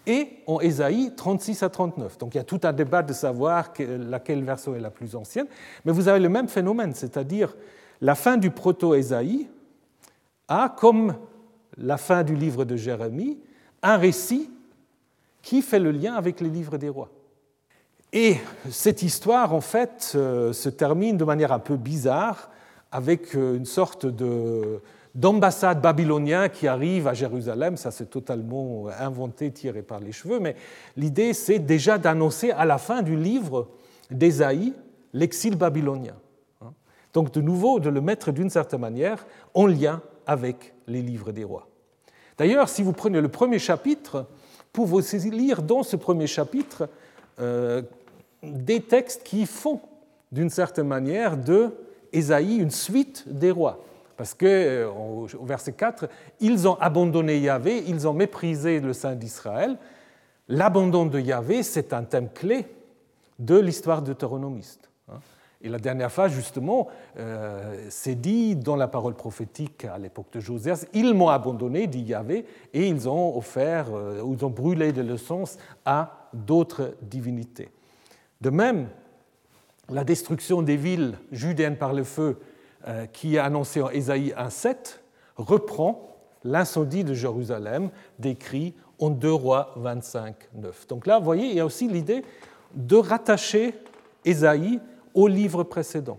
et 0.09 0.43
en 0.47 0.59
Ésaïe 0.61 1.13
36 1.15 1.63
à 1.63 1.69
39. 1.69 2.19
Donc 2.19 2.35
il 2.35 2.39
y 2.39 2.41
a 2.41 2.45
tout 2.45 2.61
un 2.65 2.73
débat 2.73 3.03
de 3.03 3.13
savoir 3.13 3.73
laquelle 3.79 4.43
version 4.43 4.75
est 4.75 4.81
la 4.81 4.91
plus 4.91 5.15
ancienne, 5.15 5.47
mais 5.85 5.93
vous 5.93 6.09
avez 6.09 6.19
le 6.19 6.31
même 6.31 6.49
phénomène, 6.49 6.95
c'est-à-dire 6.95 7.55
la 8.01 8.15
fin 8.15 8.39
du 8.39 8.51
proto-Ésaïe 8.51 9.49
a, 10.49 10.75
comme 10.77 11.15
la 11.77 11.99
fin 11.99 12.25
du 12.25 12.35
livre 12.35 12.65
de 12.65 12.75
Jérémie, 12.75 13.39
un 13.83 13.99
récit 13.99 14.51
qui 15.43 15.61
fait 15.61 15.79
le 15.79 15.91
lien 15.91 16.15
avec 16.15 16.41
les 16.41 16.49
livres 16.49 16.79
des 16.79 16.89
rois. 16.89 17.11
Et 18.13 18.37
cette 18.71 19.03
histoire, 19.03 19.53
en 19.53 19.61
fait, 19.61 20.13
euh, 20.15 20.55
se 20.55 20.71
termine 20.71 21.19
de 21.19 21.25
manière 21.25 21.53
un 21.53 21.59
peu 21.59 21.77
bizarre 21.77 22.51
avec 22.91 23.37
euh, 23.37 23.57
une 23.57 23.67
sorte 23.67 24.07
de, 24.07 24.81
d'ambassades 25.19 25.83
babyloniens 25.83 26.49
qui 26.49 26.69
arrivent 26.69 27.09
à 27.09 27.15
Jérusalem. 27.15 27.77
Ça, 27.77 27.91
c'est 27.91 28.09
totalement 28.09 28.87
inventé, 29.01 29.51
tiré 29.51 29.83
par 29.83 29.99
les 29.99 30.13
cheveux. 30.13 30.39
Mais 30.39 30.55
l'idée, 30.97 31.35
c'est 31.35 31.59
déjà 31.59 31.99
d'annoncer 31.99 32.53
à 32.53 32.65
la 32.65 32.79
fin 32.79 33.03
du 33.03 33.17
livre 33.17 33.69
d'Ésaïe 34.13 34.75
l'exil 35.13 35.57
babylonien. 35.57 36.15
Donc, 37.13 37.33
de 37.33 37.41
nouveau, 37.41 37.81
de 37.81 37.89
le 37.89 38.01
mettre 38.01 38.31
d'une 38.31 38.49
certaine 38.49 38.81
manière 38.81 39.27
en 39.55 39.67
lien 39.67 40.03
avec 40.25 40.73
les 40.87 41.03
livres 41.03 41.33
des 41.33 41.43
rois. 41.43 41.67
D'ailleurs, 42.37 42.69
si 42.69 42.85
vous 42.85 42.93
prenez 42.93 43.21
le 43.21 43.29
premier 43.29 43.59
chapitre, 43.59 44.27
vous 44.73 44.87
pouvez 44.87 45.31
lire 45.31 45.63
dans 45.63 45.83
ce 45.83 45.97
premier 45.97 46.29
chapitre 46.29 46.89
euh, 47.41 47.83
des 48.45 48.81
textes 48.83 49.25
qui 49.25 49.47
font, 49.47 49.81
d'une 50.31 50.51
certaine 50.51 50.87
manière, 50.87 51.37
de 51.37 51.71
Ésaïe 52.13 52.59
une 52.59 52.71
suite 52.71 53.25
des 53.27 53.51
rois. 53.51 53.81
Parce 54.19 54.35
que, 54.35 54.47
euh, 54.47 54.91
au 54.91 55.45
verset 55.45 55.73
4, 55.73 56.09
ils 56.41 56.67
ont 56.67 56.75
abandonné 56.81 57.39
Yahvé, 57.39 57.85
ils 57.87 58.09
ont 58.09 58.13
méprisé 58.13 58.81
le 58.81 58.93
Saint 58.93 59.15
d'Israël. 59.15 59.79
L'abandon 60.49 61.07
de 61.07 61.21
Yahvé, 61.21 61.63
c'est 61.63 61.93
un 61.93 62.03
thème 62.03 62.29
clé 62.29 62.67
de 63.39 63.57
l'histoire 63.57 64.03
deutéronomiste. 64.03 64.91
Hein. 65.09 65.21
Et 65.63 65.69
la 65.69 65.79
dernière 65.79 66.11
fois, 66.11 66.27
justement, 66.27 66.89
euh, 67.17 67.87
c'est 67.91 68.17
dit 68.17 68.57
dans 68.57 68.75
la 68.75 68.89
parole 68.89 69.15
prophétique 69.15 69.85
à 69.85 69.99
l'époque 69.99 70.33
de 70.33 70.41
Josias, 70.41 70.85
ils 70.95 71.15
m'ont 71.15 71.29
abandonné, 71.29 71.87
dit 71.87 72.01
Yahvé, 72.01 72.45
et 72.75 72.89
ils 72.89 73.09
ont 73.09 73.37
offert, 73.39 73.87
euh, 73.95 74.21
ils 74.37 74.45
ont 74.45 74.51
brûlé 74.51 74.91
des 74.91 75.05
leçons 75.05 75.45
à 75.85 76.29
d'autres 76.33 76.97
divinités. 77.03 77.71
De 78.41 78.51
même, 78.51 78.89
la 79.89 80.03
destruction 80.03 80.63
des 80.63 80.77
villes 80.77 81.15
judéennes 81.31 81.79
par 81.79 81.93
le 81.93 82.03
feu 82.03 82.39
qui 83.13 83.37
est 83.37 83.39
annoncé 83.39 83.83
en 83.83 83.91
Ésaïe 83.91 84.35
1.7, 84.39 85.01
reprend 85.37 86.17
l'incendie 86.45 87.05
de 87.05 87.15
Jérusalem 87.15 87.91
décrit 88.19 88.75
en 88.99 89.11
2 89.11 89.33
rois 89.33 89.75
25.9. 89.79 90.89
Donc 90.89 91.07
là, 91.07 91.19
vous 91.19 91.25
voyez, 91.25 91.47
il 91.49 91.55
y 91.55 91.61
a 91.61 91.67
aussi 91.67 91.89
l'idée 91.89 92.25
de 92.75 92.97
rattacher 92.97 93.75
Ésaïe 94.25 94.81
au 95.15 95.29
livre 95.29 95.63
précédent. 95.63 96.19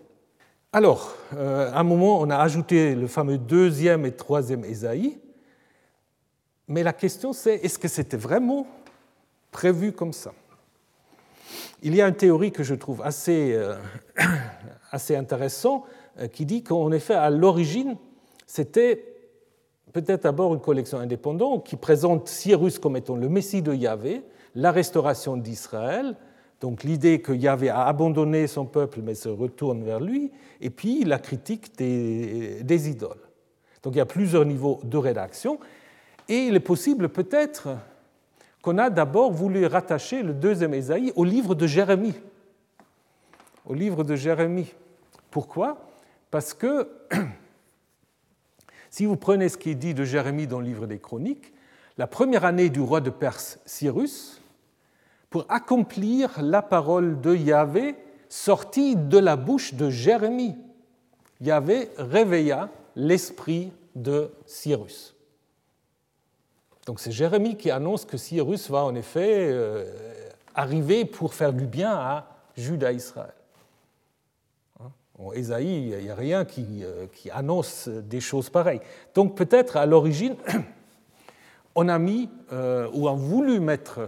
Alors, 0.72 1.16
euh, 1.36 1.72
à 1.72 1.80
un 1.80 1.84
moment, 1.84 2.20
on 2.20 2.30
a 2.30 2.38
ajouté 2.38 2.96
le 2.96 3.08
fameux 3.08 3.38
deuxième 3.38 4.06
et 4.06 4.12
troisième 4.12 4.64
Ésaïe, 4.64 5.20
mais 6.68 6.84
la 6.84 6.94
question 6.94 7.34
c'est, 7.34 7.56
est-ce 7.56 7.80
que 7.80 7.88
c'était 7.88 8.18
vraiment 8.18 8.68
prévu 9.52 9.92
comme 9.92 10.14
ça? 10.14 10.32
Il 11.82 11.96
y 11.96 12.02
a 12.02 12.08
une 12.08 12.16
théorie 12.16 12.52
que 12.52 12.62
je 12.62 12.76
trouve 12.76 13.02
assez, 13.02 13.54
euh, 13.54 13.78
assez 14.92 15.16
intéressante, 15.16 15.86
euh, 15.86 15.99
qui 16.28 16.46
dit 16.46 16.64
qu'en 16.64 16.92
effet, 16.92 17.14
à 17.14 17.30
l'origine, 17.30 17.96
c'était 18.46 19.06
peut-être 19.94 20.24
d'abord 20.24 20.54
une 20.54 20.60
collection 20.60 21.00
indépendante 21.00 21.66
qui 21.66 21.76
présente 21.76 22.28
Cyrus 22.28 22.80
comme 22.80 22.98
étant 22.98 23.16
le 23.16 23.30
Messie 23.30 23.62
de 23.62 23.74
Yahvé, 23.74 24.24
la 24.56 24.72
restauration 24.72 25.38
d'Israël, 25.38 26.16
donc 26.62 26.84
l'idée 26.84 27.22
que 27.22 27.32
Yahvé 27.32 27.70
a 27.70 27.86
abandonné 27.86 28.48
son 28.48 28.66
peuple 28.66 29.00
mais 29.02 29.16
se 29.16 29.30
retourne 29.30 29.84
vers 29.84 30.00
lui, 30.00 30.32
et 30.62 30.70
puis 30.70 31.04
la 31.04 31.20
critique 31.20 31.78
des, 31.78 32.64
des 32.64 32.90
idoles. 32.90 33.22
Donc 33.82 33.96
il 33.96 33.98
y 33.98 34.02
a 34.02 34.06
plusieurs 34.06 34.46
niveaux 34.46 34.80
de 34.84 34.98
rédaction, 34.98 35.60
et 36.28 36.46
il 36.46 36.56
est 36.56 36.60
possible 36.60 37.10
peut-être 37.10 37.70
qu'on 38.62 38.78
a 38.78 38.90
d'abord 38.90 39.32
voulu 39.32 39.66
rattacher 39.66 40.22
le 40.22 40.34
deuxième 40.34 40.74
Ésaïe 40.74 41.14
au 41.16 41.24
livre 41.24 41.56
de 41.56 41.66
Jérémie. 41.66 42.16
Au 43.66 43.74
livre 43.74 44.04
de 44.04 44.16
Jérémie. 44.16 44.74
Pourquoi? 45.32 45.89
Parce 46.32 46.54
que 46.54 46.90
si 48.90 49.06
vous 49.06 49.16
prenez 49.16 49.50
ce 49.50 49.58
qui 49.58 49.72
est 49.72 49.76
dit 49.76 49.94
de 49.94 50.04
Jérémie 50.04 50.48
dans 50.48 50.60
le 50.60 50.66
livre 50.66 50.88
des 50.88 51.00
Chroniques, 51.00 51.54
la 51.98 52.08
première 52.08 52.46
année 52.46 52.70
du 52.70 52.82
roi 52.82 53.02
de 53.02 53.10
Perse 53.10 53.60
Cyrus, 53.66 54.42
pour 55.30 55.46
accomplir 55.50 56.42
la 56.42 56.62
parole 56.62 57.22
de 57.22 57.36
Yahvé 57.36 57.96
sortie 58.30 58.96
de 58.96 59.18
la 59.18 59.36
bouche 59.36 59.74
de 59.74 59.90
Jérémie, 59.90 60.56
Yahvé 61.42 61.90
réveilla 61.98 62.70
l'esprit 62.96 63.72
de 63.96 64.32
Cyrus. 64.46 65.16
Donc 66.86 67.00
c'est 67.00 67.12
Jérémie 67.12 67.58
qui 67.58 67.70
annonce 67.70 68.06
que 68.06 68.18
Cyrus 68.18 68.70
va 68.70 68.84
en 68.84 68.96
effet 68.96 69.50
euh, 69.52 69.86
arriver 70.56 71.06
pour 71.06 71.34
faire 71.34 71.54
du 71.54 71.66
bien 71.66 71.92
à 71.92 72.28
Juda 72.56 72.92
Israël 72.92 73.34
En 75.20 75.34
Ésaïe, 75.34 75.94
il 75.98 76.04
n'y 76.04 76.10
a 76.10 76.16
rien 76.16 76.46
qui, 76.46 76.84
qui, 77.12 77.30
annonce 77.30 77.90
des 77.90 78.22
choses 78.22 78.50
pareilles. 78.50 78.80
Donc 79.14 79.36
peut-être 79.36 79.76
à 79.76 79.86
l'origine, 79.86 80.36
on 81.76 81.90
a 81.90 82.00
mis 82.00 82.30
ou 82.52 83.08
a 83.08 83.14
voulu 83.14 83.60
mettre 83.60 84.08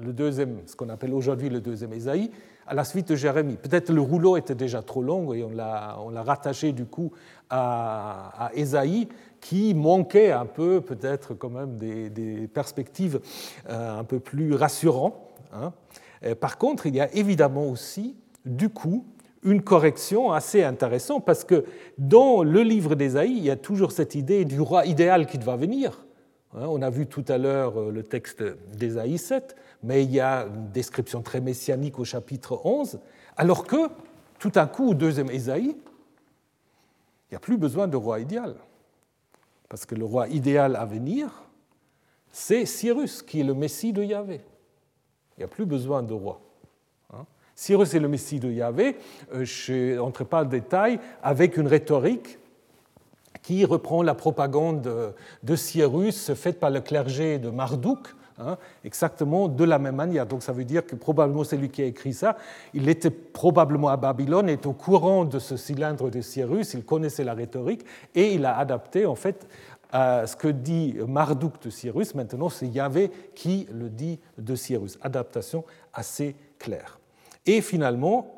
le 0.00 0.12
deuxième, 0.12 0.60
ce 0.66 0.76
qu'on 0.76 0.88
appelle 0.88 1.14
aujourd'hui 1.14 1.48
le 1.48 1.60
deuxième 1.60 1.92
Ésaïe, 1.92 2.30
à 2.66 2.74
la 2.74 2.84
suite 2.84 3.08
de 3.08 3.16
Jérémie. 3.16 3.56
Peut-être 3.56 3.90
le 3.90 4.00
rouleau 4.00 4.36
était 4.36 4.54
déjà 4.54 4.82
trop 4.82 5.02
long 5.02 5.32
et 5.32 5.42
on 5.42 5.50
l'a, 5.50 6.22
rattaché 6.22 6.72
du 6.72 6.86
coup 6.86 7.12
à, 7.50 8.46
à 8.46 8.54
Ésaïe, 8.54 9.08
qui 9.40 9.74
manquait 9.74 10.30
un 10.30 10.46
peu 10.46 10.80
peut-être 10.80 11.34
quand 11.34 11.50
même 11.50 11.76
des, 11.76 12.48
perspectives 12.52 13.20
euh, 13.68 13.98
un 13.98 14.04
peu 14.04 14.20
plus 14.20 14.54
rassurantes. 14.54 15.16
Hein. 15.52 15.72
Par 16.40 16.56
contre, 16.56 16.86
il 16.86 16.94
y 16.94 17.00
a 17.00 17.12
évidemment 17.14 17.66
aussi 17.66 18.16
du 18.46 18.68
coup 18.68 19.04
une 19.42 19.62
correction 19.62 20.32
assez 20.32 20.62
intéressante 20.62 21.24
parce 21.24 21.44
que 21.44 21.64
dans 21.98 22.42
le 22.42 22.62
livre 22.62 22.94
d'Ésaïe, 22.94 23.36
il 23.36 23.44
y 23.44 23.50
a 23.50 23.56
toujours 23.56 23.92
cette 23.92 24.14
idée 24.14 24.44
du 24.44 24.60
roi 24.60 24.86
idéal 24.86 25.26
qui 25.26 25.38
va 25.38 25.56
venir. 25.56 26.04
Hein. 26.54 26.66
On 26.68 26.82
a 26.82 26.90
vu 26.90 27.06
tout 27.06 27.24
à 27.28 27.38
l'heure 27.38 27.78
euh, 27.80 27.90
le 27.90 28.02
texte 28.02 28.42
d'Ésaïe 28.76 29.18
7, 29.18 29.56
mais 29.82 30.04
il 30.04 30.12
y 30.12 30.20
a 30.20 30.46
une 30.46 30.70
description 30.70 31.22
très 31.22 31.40
messianique 31.40 31.98
au 31.98 32.04
chapitre 32.04 32.60
11, 32.64 33.00
alors 33.36 33.66
que 33.66 33.88
tout 34.38 34.52
à 34.54 34.66
coup, 34.66 34.90
au 34.90 34.94
deuxième 34.94 35.30
Ésaïe, 35.30 35.76
il 37.30 37.32
n'y 37.32 37.36
a 37.36 37.40
plus 37.40 37.56
besoin 37.56 37.88
de 37.88 37.96
roi 37.96 38.20
idéal. 38.20 38.56
Parce 39.68 39.86
que 39.86 39.94
le 39.94 40.04
roi 40.04 40.28
idéal 40.28 40.76
à 40.76 40.84
venir, 40.84 41.30
c'est 42.30 42.66
Cyrus, 42.66 43.22
qui 43.22 43.40
est 43.40 43.44
le 43.44 43.54
Messie 43.54 43.92
de 43.92 44.02
Yahvé. 44.02 44.40
Il 45.36 45.40
n'y 45.40 45.44
a 45.44 45.48
plus 45.48 45.64
besoin 45.64 46.02
de 46.02 46.12
roi. 46.12 46.40
Cyrus 47.54 47.94
est 47.94 48.00
le 48.00 48.08
Messie 48.08 48.40
de 48.40 48.50
Yahvé, 48.50 48.96
euh, 49.34 49.44
je 49.44 49.96
n'entre 49.96 50.24
pas 50.24 50.42
en 50.42 50.46
détail, 50.46 50.98
avec 51.22 51.56
une 51.56 51.66
rhétorique 51.66 52.38
qui 53.42 53.64
reprend 53.64 54.02
la 54.02 54.14
propagande 54.14 55.14
de 55.42 55.56
Cyrus 55.56 56.32
faite 56.34 56.60
par 56.60 56.70
le 56.70 56.80
clergé 56.80 57.38
de 57.38 57.50
Marduk, 57.50 58.14
Hein, 58.38 58.56
exactement 58.84 59.48
de 59.48 59.64
la 59.64 59.78
même 59.78 59.96
manière. 59.96 60.26
Donc 60.26 60.42
ça 60.42 60.52
veut 60.52 60.64
dire 60.64 60.86
que 60.86 60.96
probablement 60.96 61.44
c'est 61.44 61.56
lui 61.56 61.68
qui 61.68 61.82
a 61.82 61.84
écrit 61.84 62.14
ça. 62.14 62.36
Il 62.72 62.88
était 62.88 63.10
probablement 63.10 63.88
à 63.88 63.96
Babylone, 63.96 64.48
est 64.48 64.66
au 64.66 64.72
courant 64.72 65.24
de 65.24 65.38
ce 65.38 65.56
cylindre 65.56 66.10
de 66.10 66.20
Cyrus, 66.20 66.74
il 66.74 66.84
connaissait 66.84 67.24
la 67.24 67.34
rhétorique 67.34 67.84
et 68.14 68.34
il 68.34 68.44
a 68.44 68.56
adapté 68.56 69.06
en 69.06 69.14
fait 69.14 69.46
à 69.92 70.26
ce 70.26 70.36
que 70.36 70.48
dit 70.48 70.96
Marduk 71.06 71.62
de 71.62 71.68
Cyrus. 71.68 72.14
Maintenant, 72.14 72.48
c'est 72.48 72.66
Yahvé 72.66 73.10
qui 73.34 73.68
le 73.70 73.90
dit 73.90 74.18
de 74.38 74.54
Cyrus. 74.54 74.98
Adaptation 75.02 75.64
assez 75.92 76.34
claire. 76.58 76.98
Et 77.46 77.60
finalement, 77.60 78.36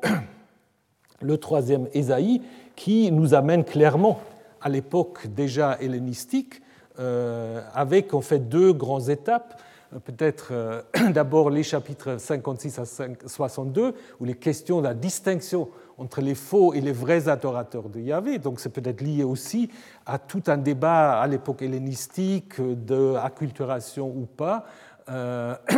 le 1.21 1.37
troisième 1.37 1.87
Ésaïe 1.93 2.41
qui 2.75 3.11
nous 3.11 3.33
amène 3.33 3.63
clairement 3.63 4.19
à 4.61 4.69
l'époque 4.69 5.27
déjà 5.27 5.77
hellénistique, 5.79 6.61
euh, 6.99 7.61
avec 7.73 8.13
en 8.13 8.21
fait 8.21 8.49
deux 8.49 8.73
grandes 8.73 9.09
étapes 9.09 9.61
peut-être 9.99 10.49
euh, 10.51 10.81
d'abord 11.11 11.49
les 11.49 11.63
chapitres 11.63 12.17
56 12.19 12.79
à 12.79 12.85
62, 13.27 13.93
où 14.19 14.25
les 14.25 14.35
questions 14.35 14.79
de 14.79 14.87
la 14.87 14.93
distinction 14.93 15.69
entre 15.97 16.21
les 16.21 16.35
faux 16.35 16.73
et 16.73 16.81
les 16.81 16.91
vrais 16.91 17.29
adorateurs 17.29 17.89
de 17.89 17.99
Yahvé. 17.99 18.39
Donc 18.39 18.59
c'est 18.59 18.69
peut-être 18.69 19.01
lié 19.01 19.23
aussi 19.23 19.69
à 20.05 20.19
tout 20.19 20.43
un 20.47 20.57
débat 20.57 21.19
à 21.21 21.27
l'époque 21.27 21.61
hellénistique 21.61 22.59
de 22.59 23.15
acculturation 23.15 24.07
ou 24.07 24.25
pas. 24.25 24.65
Euh, 25.09 25.55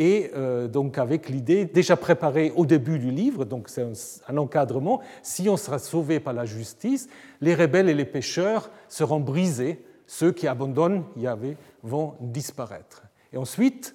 et 0.00 0.30
euh, 0.34 0.66
donc 0.66 0.96
avec 0.96 1.28
l'idée 1.28 1.66
déjà 1.66 1.94
préparée 1.94 2.54
au 2.56 2.64
début 2.64 2.98
du 2.98 3.10
livre, 3.10 3.44
donc 3.44 3.68
c'est 3.68 3.86
un, 4.26 4.36
encadrement, 4.38 5.02
si 5.22 5.46
on 5.50 5.58
sera 5.58 5.78
sauvé 5.78 6.20
par 6.20 6.32
la 6.32 6.46
justice, 6.46 7.10
les 7.42 7.54
rebelles 7.54 7.90
et 7.90 7.94
les 7.94 8.06
pécheurs 8.06 8.70
seront 8.88 9.20
brisés, 9.20 9.84
ceux 10.06 10.32
qui 10.32 10.48
abandonnent 10.48 11.04
Yahvé 11.18 11.58
vont 11.82 12.14
disparaître. 12.18 13.02
Et 13.34 13.36
ensuite, 13.36 13.94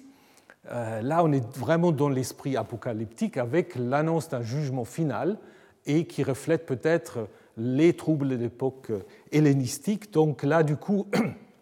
euh, 0.70 1.02
là, 1.02 1.24
on 1.24 1.32
est 1.32 1.44
vraiment 1.58 1.90
dans 1.90 2.08
l'esprit 2.08 2.56
apocalyptique 2.56 3.36
avec 3.36 3.74
l'annonce 3.74 4.28
d'un 4.28 4.42
jugement 4.42 4.84
final 4.84 5.38
et 5.86 6.06
qui 6.06 6.22
reflète 6.22 6.66
peut-être 6.66 7.26
les 7.56 7.94
troubles 7.94 8.28
de 8.28 8.36
l'époque 8.36 8.92
hellénistique. 9.32 10.12
Donc 10.12 10.44
là, 10.44 10.62
du 10.62 10.76
coup, 10.76 11.08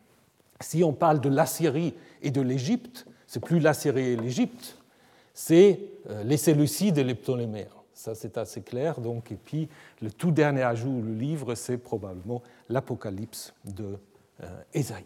si 0.60 0.84
on 0.84 0.92
parle 0.92 1.22
de 1.22 1.30
l'Assyrie 1.30 1.94
et 2.20 2.30
de 2.30 2.42
l'Égypte, 2.42 3.06
c'est 3.34 3.40
plus 3.40 3.58
l'Assyrie 3.58 4.10
et 4.10 4.16
l'Égypte, 4.16 4.76
c'est 5.32 5.80
euh, 6.08 6.22
les 6.22 6.36
Séleucides 6.36 6.98
et 6.98 7.02
les 7.02 7.16
Ptoléméens. 7.16 7.66
Ça, 7.92 8.14
c'est 8.14 8.38
assez 8.38 8.62
clair. 8.62 9.00
Donc, 9.00 9.32
et 9.32 9.34
puis, 9.34 9.68
le 10.00 10.12
tout 10.12 10.30
dernier 10.30 10.62
ajout 10.62 11.00
du 11.00 11.16
livre, 11.16 11.56
c'est 11.56 11.78
probablement 11.78 12.44
l'Apocalypse 12.68 13.52
de 13.64 13.98
euh, 14.40 14.46
Ésaïe. 14.72 15.02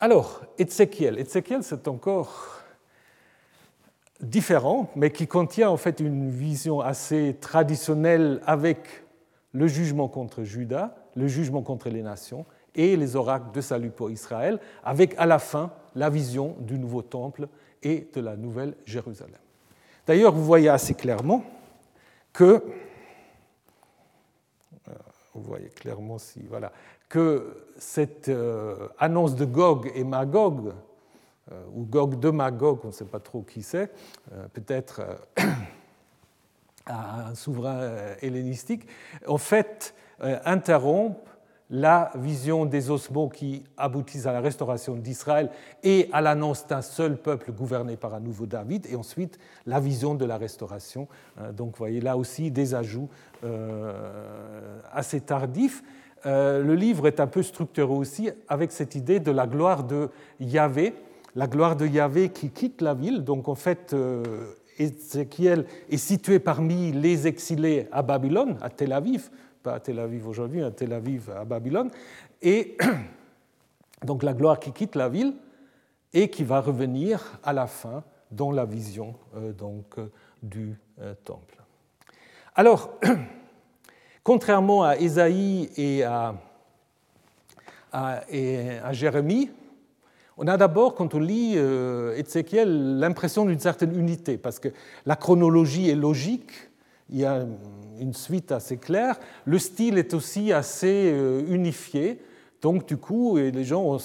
Alors, 0.00 0.42
Ézéchiel. 0.58 1.20
Ézéchiel, 1.20 1.62
c'est 1.62 1.86
encore 1.86 2.64
différent, 4.20 4.90
mais 4.96 5.12
qui 5.12 5.28
contient 5.28 5.70
en 5.70 5.76
fait 5.76 6.00
une 6.00 6.30
vision 6.30 6.80
assez 6.80 7.36
traditionnelle 7.40 8.40
avec 8.44 9.04
le 9.52 9.68
jugement 9.68 10.08
contre 10.08 10.42
Judas, 10.42 10.96
le 11.14 11.28
jugement 11.28 11.62
contre 11.62 11.90
les 11.90 12.02
nations 12.02 12.44
et 12.74 12.96
les 12.96 13.14
oracles 13.14 13.52
de 13.52 13.60
salut 13.60 13.90
pour 13.90 14.10
Israël, 14.10 14.58
avec 14.82 15.14
à 15.16 15.24
la 15.24 15.38
fin 15.38 15.70
la 15.94 16.10
vision 16.10 16.56
du 16.60 16.78
nouveau 16.78 17.02
temple 17.02 17.48
et 17.82 18.08
de 18.14 18.20
la 18.20 18.36
nouvelle 18.36 18.74
Jérusalem. 18.84 19.38
D'ailleurs, 20.06 20.32
vous 20.32 20.44
voyez 20.44 20.68
assez 20.68 20.94
clairement 20.94 21.44
que 22.32 22.62
euh, 24.88 24.92
vous 25.34 25.42
voyez 25.42 25.68
clairement 25.68 26.18
si 26.18 26.40
voilà 26.48 26.72
que 27.08 27.68
cette 27.78 28.28
euh, 28.28 28.88
annonce 28.98 29.34
de 29.34 29.44
Gog 29.44 29.90
et 29.94 30.04
Magog, 30.04 30.72
euh, 31.52 31.62
ou 31.74 31.84
Gog 31.84 32.18
de 32.18 32.30
Magog, 32.30 32.80
on 32.84 32.88
ne 32.88 32.92
sait 32.92 33.04
pas 33.04 33.20
trop 33.20 33.42
qui 33.42 33.62
c'est, 33.62 33.90
peut-être 34.52 35.02
un 36.86 37.34
souverain 37.34 38.14
hellénistique, 38.20 38.86
en 39.26 39.38
fait 39.38 39.94
interrompt 40.20 41.16
la 41.70 42.10
vision 42.14 42.64
des 42.64 42.90
osmos 42.90 43.30
qui 43.32 43.62
aboutissent 43.76 44.26
à 44.26 44.32
la 44.32 44.40
restauration 44.40 44.94
d'Israël 44.94 45.50
et 45.82 46.08
à 46.12 46.20
l'annonce 46.20 46.66
d'un 46.66 46.82
seul 46.82 47.16
peuple 47.16 47.52
gouverné 47.52 47.96
par 47.96 48.14
un 48.14 48.20
nouveau 48.20 48.46
David, 48.46 48.86
et 48.86 48.96
ensuite 48.96 49.38
la 49.66 49.78
vision 49.78 50.14
de 50.14 50.24
la 50.24 50.38
restauration. 50.38 51.08
Donc 51.52 51.72
vous 51.72 51.78
voyez 51.78 52.00
là 52.00 52.16
aussi 52.16 52.50
des 52.50 52.74
ajouts 52.74 53.10
assez 54.92 55.20
tardifs. 55.20 55.82
Euh, 56.26 56.62
le 56.62 56.74
livre 56.74 57.06
est 57.06 57.20
un 57.20 57.26
peu 57.26 57.42
structuré 57.42 57.92
aussi 57.92 58.30
avec 58.48 58.72
cette 58.72 58.94
idée 58.94 59.20
de 59.20 59.30
la 59.30 59.46
gloire 59.46 59.84
de 59.84 60.10
Yahvé, 60.40 60.94
la 61.36 61.46
gloire 61.46 61.76
de 61.76 61.86
Yahvé 61.86 62.30
qui 62.30 62.50
quitte 62.50 62.80
la 62.80 62.94
ville. 62.94 63.22
Donc 63.24 63.48
en 63.48 63.54
fait, 63.54 63.92
euh, 63.92 64.22
Ézéchiel 64.78 65.66
est 65.90 65.96
situé 65.96 66.38
parmi 66.38 66.92
les 66.92 67.26
exilés 67.26 67.88
à 67.92 68.02
Babylone, 68.02 68.56
à 68.60 68.70
Tel 68.70 68.92
Aviv, 68.92 69.30
pas 69.62 69.74
à 69.74 69.80
Tel 69.80 69.98
Aviv 69.98 70.26
aujourd'hui, 70.28 70.62
à 70.62 70.70
Tel 70.70 70.92
Aviv 70.92 71.30
à 71.30 71.44
Babylone. 71.44 71.90
Et 72.42 72.76
donc 74.04 74.22
la 74.22 74.32
gloire 74.32 74.60
qui 74.60 74.72
quitte 74.72 74.96
la 74.96 75.08
ville 75.08 75.34
et 76.12 76.30
qui 76.30 76.44
va 76.44 76.60
revenir 76.60 77.38
à 77.42 77.52
la 77.52 77.66
fin 77.66 78.02
dans 78.30 78.50
la 78.50 78.64
vision 78.64 79.14
euh, 79.36 79.52
donc, 79.52 79.96
du 80.42 80.78
temple. 81.24 81.62
Alors, 82.54 82.98
Contrairement 84.28 84.84
à 84.84 84.98
Ésaïe 84.98 85.70
et 85.78 86.02
à, 86.02 86.34
Jérémie, 88.92 89.48
on 90.36 90.46
a 90.46 90.58
d'abord, 90.58 90.94
quand 90.94 91.14
on 91.14 91.18
lit 91.18 91.54
euh, 91.56 92.14
Ézéchiel, 92.14 92.98
l'impression 92.98 93.46
d'une 93.46 93.58
certaine 93.58 93.98
unité, 93.98 94.36
parce 94.36 94.58
que 94.58 94.68
la 95.06 95.16
chronologie 95.16 95.88
est 95.88 95.94
logique, 95.94 96.52
il 97.10 97.18
y 97.18 97.24
a 97.24 97.46
une 97.98 98.12
suite 98.12 98.52
assez 98.52 98.76
claire, 98.76 99.18
le 99.44 99.58
style 99.58 99.98
est 99.98 100.14
aussi 100.14 100.52
assez 100.52 101.10
euh, 101.12 101.42
unifié, 101.48 102.20
donc, 102.60 102.86
du 102.88 102.96
coup, 102.96 103.36
les 103.36 103.64
gens 103.64 103.98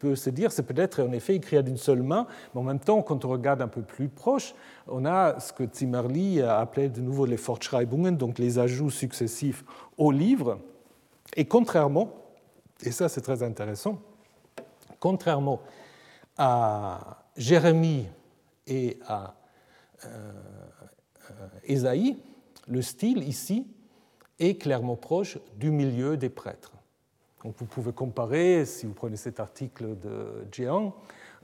peuvent 0.00 0.16
se 0.16 0.30
dire 0.30 0.50
c'est 0.50 0.64
peut-être 0.64 1.00
en 1.00 1.12
effet 1.12 1.36
écrit 1.36 1.62
d'une 1.62 1.76
seule 1.76 2.02
main, 2.02 2.26
mais 2.52 2.60
en 2.60 2.64
même 2.64 2.80
temps, 2.80 3.02
quand 3.02 3.24
on 3.24 3.28
regarde 3.28 3.62
un 3.62 3.68
peu 3.68 3.82
plus 3.82 4.08
proche, 4.08 4.54
on 4.88 5.04
a 5.04 5.38
ce 5.38 5.52
que 5.52 5.62
Zimmerli 5.72 6.42
a 6.42 6.58
appelé 6.58 6.88
de 6.88 7.00
nouveau 7.00 7.24
les 7.24 7.36
Fortschreibungen, 7.36 8.16
donc 8.16 8.40
les 8.40 8.58
ajouts 8.58 8.90
successifs 8.90 9.64
au 9.96 10.10
livre. 10.10 10.58
Et 11.36 11.44
contrairement, 11.44 12.12
et 12.82 12.90
ça 12.90 13.08
c'est 13.08 13.20
très 13.20 13.44
intéressant, 13.44 14.00
contrairement 14.98 15.60
à 16.36 17.22
Jérémie 17.36 18.06
et 18.66 18.98
à 19.06 19.34
Ésaïe, 21.62 22.16
euh, 22.18 22.29
le 22.70 22.82
style 22.82 23.28
ici 23.28 23.66
est 24.38 24.54
clairement 24.54 24.96
proche 24.96 25.38
du 25.58 25.70
milieu 25.70 26.16
des 26.16 26.30
prêtres. 26.30 26.72
Donc 27.44 27.54
vous 27.58 27.66
pouvez 27.66 27.92
comparer, 27.92 28.64
si 28.64 28.86
vous 28.86 28.94
prenez 28.94 29.16
cet 29.16 29.40
article 29.40 29.98
de 29.98 30.46
Jean, 30.52 30.94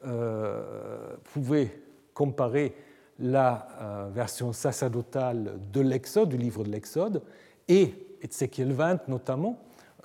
euh, 0.06 1.14
vous 1.16 1.40
pouvez 1.40 1.82
comparer 2.14 2.74
la 3.18 3.68
euh, 3.80 4.08
version 4.12 4.52
sacerdotale 4.52 5.58
de 5.72 5.80
l'Exode, 5.80 6.28
du 6.28 6.36
livre 6.36 6.64
de 6.64 6.70
l'Exode, 6.70 7.22
et 7.66 7.94
Ézéchiel 8.22 8.72
20 8.72 9.08
notamment, 9.08 9.58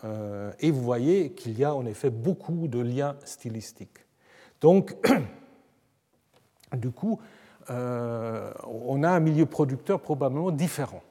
euh, 0.03 0.51
et 0.59 0.71
vous 0.71 0.81
voyez 0.81 1.33
qu'il 1.33 1.57
y 1.59 1.63
a 1.63 1.75
en 1.75 1.85
effet 1.85 2.09
beaucoup 2.09 2.67
de 2.67 2.79
liens 2.79 3.15
stylistiques. 3.25 4.05
Donc, 4.59 4.95
du 6.73 6.89
coup, 6.89 7.19
on 7.69 9.03
a 9.03 9.09
un 9.09 9.19
milieu 9.21 9.45
producteur 9.45 10.01
probablement 10.01 10.51
différent. 10.51 11.01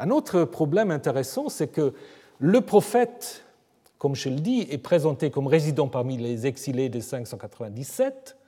Un 0.00 0.08
autre 0.08 0.44
problème 0.44 0.90
intéressant, 0.90 1.50
c'est 1.50 1.68
que 1.68 1.92
le 2.38 2.62
prophète, 2.62 3.44
comme 3.98 4.14
je 4.14 4.30
le 4.30 4.36
dis, 4.36 4.66
est 4.70 4.78
présenté 4.78 5.30
comme 5.30 5.46
résident 5.46 5.88
parmi 5.88 6.16
les 6.16 6.46
exilés 6.46 6.88
de 6.88 7.00
597, 7.00 8.38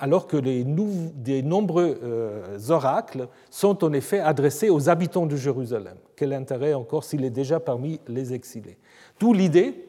alors 0.00 0.26
que 0.26 0.36
les 0.36 0.64
des 0.64 1.42
nombreux 1.42 2.00
euh, 2.02 2.58
oracles 2.70 3.28
sont 3.48 3.84
en 3.84 3.92
effet 3.92 4.18
adressés 4.18 4.70
aux 4.70 4.88
habitants 4.88 5.26
de 5.26 5.36
Jérusalem. 5.36 5.94
Quel 6.16 6.32
intérêt 6.32 6.74
encore 6.74 7.04
s'il 7.04 7.24
est 7.24 7.30
déjà 7.30 7.60
parmi 7.60 8.00
les 8.08 8.34
exilés? 8.34 8.76
D'où 9.20 9.32
l'idée, 9.32 9.86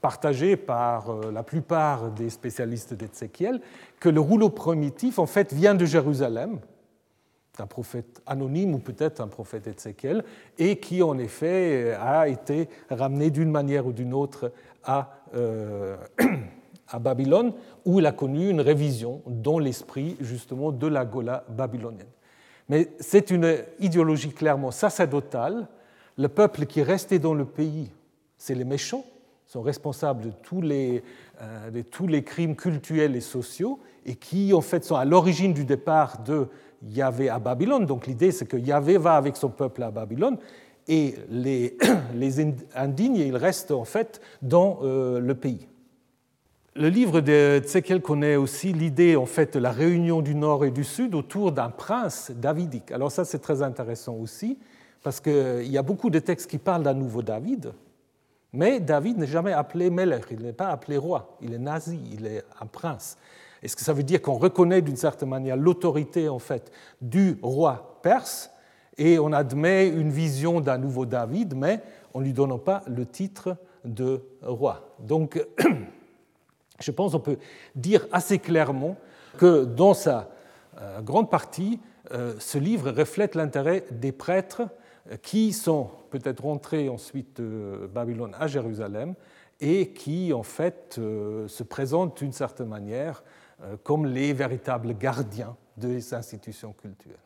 partagée 0.00 0.56
par 0.56 1.10
euh, 1.10 1.30
la 1.30 1.44
plupart 1.44 2.10
des 2.10 2.30
spécialistes 2.30 2.94
d'Ézéchiel, 2.94 3.60
que 4.00 4.08
le 4.08 4.18
rouleau 4.18 4.50
primitif 4.50 5.20
en 5.20 5.26
fait 5.26 5.52
vient 5.52 5.76
de 5.76 5.84
Jérusalem, 5.84 6.58
d'un 7.62 7.68
prophète 7.68 8.20
anonyme 8.26 8.74
ou 8.74 8.78
peut-être 8.78 9.20
un 9.20 9.28
prophète 9.28 9.68
Ézéchiel, 9.68 10.24
et 10.58 10.80
qui 10.80 11.00
en 11.00 11.16
effet 11.16 11.94
a 11.94 12.26
été 12.26 12.68
ramené 12.90 13.30
d'une 13.30 13.52
manière 13.52 13.86
ou 13.86 13.92
d'une 13.92 14.14
autre 14.14 14.52
à 14.82 15.10
euh, 15.36 15.96
à 16.88 16.98
Babylone, 16.98 17.52
où 17.84 18.00
il 18.00 18.06
a 18.06 18.12
connu 18.12 18.50
une 18.50 18.60
révision 18.60 19.22
dans 19.26 19.60
l'esprit 19.60 20.16
justement 20.20 20.72
de 20.72 20.88
la 20.88 21.04
Gola 21.04 21.44
babylonienne. 21.48 22.10
Mais 22.68 22.88
c'est 22.98 23.30
une 23.30 23.58
idéologie 23.78 24.32
clairement 24.32 24.72
sacerdotale. 24.72 25.68
Le 26.18 26.28
peuple 26.28 26.66
qui 26.66 26.80
est 26.80 26.84
resté 26.84 27.20
dans 27.20 27.32
le 27.32 27.44
pays, 27.44 27.90
c'est 28.38 28.56
les 28.56 28.64
méchants, 28.64 29.04
sont 29.46 29.62
responsables 29.62 30.24
de 30.24 30.30
tous 30.42 30.60
les, 30.62 31.04
euh, 31.40 31.70
de 31.70 31.82
tous 31.82 32.08
les 32.08 32.24
crimes 32.24 32.56
cultuels 32.56 33.14
et 33.14 33.20
sociaux, 33.20 33.78
et 34.04 34.16
qui 34.16 34.52
en 34.52 34.60
fait 34.60 34.84
sont 34.84 34.96
à 34.96 35.04
l'origine 35.04 35.54
du 35.54 35.64
départ 35.64 36.22
de 36.24 36.48
Yahvé 36.88 37.28
à 37.28 37.38
Babylone. 37.38 37.86
Donc 37.86 38.06
l'idée 38.06 38.32
c'est 38.32 38.46
que 38.46 38.56
Yahvé 38.56 38.98
va 38.98 39.16
avec 39.16 39.36
son 39.36 39.48
peuple 39.48 39.82
à 39.82 39.90
Babylone, 39.90 40.38
et 40.88 41.14
les, 41.30 41.76
les 42.14 42.40
indignes, 42.74 43.16
ils 43.16 43.36
restent 43.36 43.70
en 43.70 43.84
fait 43.84 44.20
dans 44.42 44.80
euh, 44.82 45.20
le 45.20 45.34
pays. 45.34 45.68
Le 46.74 46.88
livre 46.88 47.20
de 47.20 47.60
Tsekel 47.62 48.00
connaît 48.00 48.36
aussi 48.36 48.72
l'idée 48.72 49.14
en 49.14 49.26
fait 49.26 49.54
de 49.54 49.58
la 49.58 49.70
réunion 49.70 50.22
du 50.22 50.34
Nord 50.34 50.64
et 50.64 50.70
du 50.70 50.84
Sud 50.84 51.14
autour 51.14 51.52
d'un 51.52 51.68
prince 51.68 52.32
davidique. 52.34 52.90
Alors 52.92 53.12
ça 53.12 53.24
c'est 53.26 53.40
très 53.40 53.60
intéressant 53.60 54.14
aussi 54.14 54.58
parce 55.02 55.20
qu'il 55.20 55.70
y 55.70 55.76
a 55.76 55.82
beaucoup 55.82 56.08
de 56.08 56.18
textes 56.18 56.50
qui 56.50 56.58
parlent 56.58 56.82
d'un 56.82 56.94
nouveau 56.94 57.22
David, 57.22 57.72
mais 58.54 58.80
David 58.80 59.18
n'est 59.18 59.26
jamais 59.26 59.52
appelé 59.52 59.90
Melech, 59.90 60.24
il 60.30 60.40
n'est 60.40 60.52
pas 60.52 60.68
appelé 60.68 60.96
roi, 60.96 61.36
il 61.42 61.52
est 61.52 61.58
nazi, 61.58 62.00
il 62.12 62.26
est 62.26 62.42
un 62.60 62.66
prince. 62.66 63.18
Est-ce 63.62 63.76
que 63.76 63.82
ça 63.82 63.92
veut 63.92 64.02
dire 64.02 64.20
qu'on 64.20 64.38
reconnaît 64.38 64.82
d'une 64.82 64.96
certaine 64.96 65.28
manière 65.28 65.56
l'autorité 65.56 66.28
en 66.28 66.38
fait 66.38 66.72
du 67.00 67.38
roi 67.42 68.00
perse 68.02 68.50
et 68.98 69.18
on 69.18 69.32
admet 69.32 69.88
une 69.88 70.10
vision 70.10 70.60
d'un 70.60 70.78
nouveau 70.78 71.06
David, 71.06 71.54
mais 71.56 71.80
en 72.12 72.20
ne 72.20 72.24
lui 72.24 72.32
donnant 72.32 72.58
pas 72.58 72.82
le 72.86 73.06
titre 73.06 73.56
de 73.84 74.22
roi. 74.42 74.94
Donc 74.98 75.44
je 76.80 76.90
pense 76.90 77.12
qu'on 77.12 77.20
peut 77.20 77.38
dire 77.74 78.06
assez 78.12 78.38
clairement 78.38 78.96
que 79.38 79.64
dans 79.64 79.94
sa 79.94 80.28
euh, 80.80 81.00
grande 81.00 81.30
partie, 81.30 81.80
euh, 82.12 82.34
ce 82.38 82.58
livre 82.58 82.90
reflète 82.90 83.34
l'intérêt 83.34 83.84
des 83.90 84.12
prêtres 84.12 84.62
euh, 85.10 85.16
qui 85.22 85.52
sont 85.52 85.88
peut-être 86.10 86.42
rentrés 86.42 86.88
ensuite 86.88 87.40
de 87.40 87.88
Babylone 87.92 88.36
à 88.38 88.46
Jérusalem 88.46 89.14
et 89.60 89.92
qui 89.92 90.32
en 90.32 90.42
fait 90.42 90.94
se 90.96 91.62
présentent 91.62 92.18
d'une 92.18 92.32
certaine 92.32 92.66
manière 92.66 93.22
comme 93.82 94.06
les 94.06 94.32
véritables 94.32 94.96
gardiens 94.96 95.56
des 95.76 96.14
institutions 96.14 96.72
culturelles. 96.72 97.18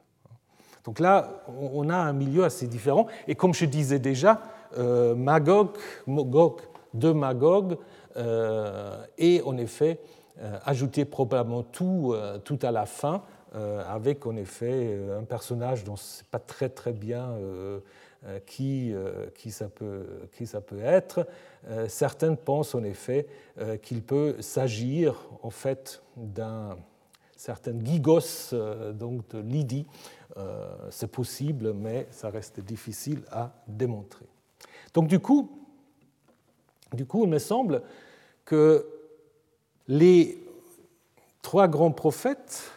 Donc 0.85 1.01
là, 1.01 1.43
on 1.49 1.89
a 1.89 1.97
un 1.97 2.13
milieu 2.13 2.45
assez 2.45 2.67
différent. 2.67 3.07
Et 3.27 3.35
comme 3.35 3.55
je 3.55 3.65
disais 3.65 3.99
déjà, 3.99 4.41
Magog, 5.17 5.71
Magog 6.07 6.61
de 6.97 7.13
Magog 7.13 7.79
euh, 8.17 9.05
et 9.19 9.43
en 9.45 9.57
effet 9.57 10.01
euh, 10.41 10.59
ajouter 10.65 11.05
probablement 11.05 11.63
tout, 11.63 12.13
euh, 12.15 12.39
tout 12.39 12.59
à 12.63 12.71
la 12.71 12.87
fin, 12.87 13.23
avec 13.89 14.27
en 14.27 14.37
effet 14.37 14.99
un 15.19 15.25
personnage 15.25 15.83
dont 15.83 15.97
ce 15.97 16.21
n'est 16.21 16.29
pas 16.31 16.39
très 16.39 16.69
très 16.69 16.93
bien 16.93 17.31
qui, 18.47 18.93
qui, 19.35 19.51
ça 19.51 19.69
peut, 19.69 20.05
qui 20.33 20.47
ça 20.47 20.61
peut 20.61 20.81
être. 20.81 21.27
Certains 21.89 22.35
pensent 22.35 22.75
en 22.75 22.83
effet 22.83 23.27
qu'il 23.83 24.03
peut 24.03 24.37
s'agir 24.41 25.29
en 25.43 25.51
fait 25.51 26.03
d'un 26.17 26.77
certain 27.37 27.75
Gigos, 27.85 28.55
donc 28.93 29.29
de 29.29 29.39
Lydie. 29.39 29.87
C'est 30.91 31.11
possible, 31.11 31.73
mais 31.73 32.07
ça 32.11 32.31
reste 32.31 32.61
difficile 32.61 33.23
à 33.31 33.53
démontrer. 33.67 34.27
Donc 34.93 35.09
du 35.09 35.19
coup, 35.19 35.51
du 36.93 37.07
coup, 37.07 37.25
il 37.25 37.31
me 37.31 37.39
semble 37.39 37.83
que 38.45 38.87
les 39.89 40.39
trois 41.43 41.69
grands 41.69 41.93
prophètes 41.93 42.71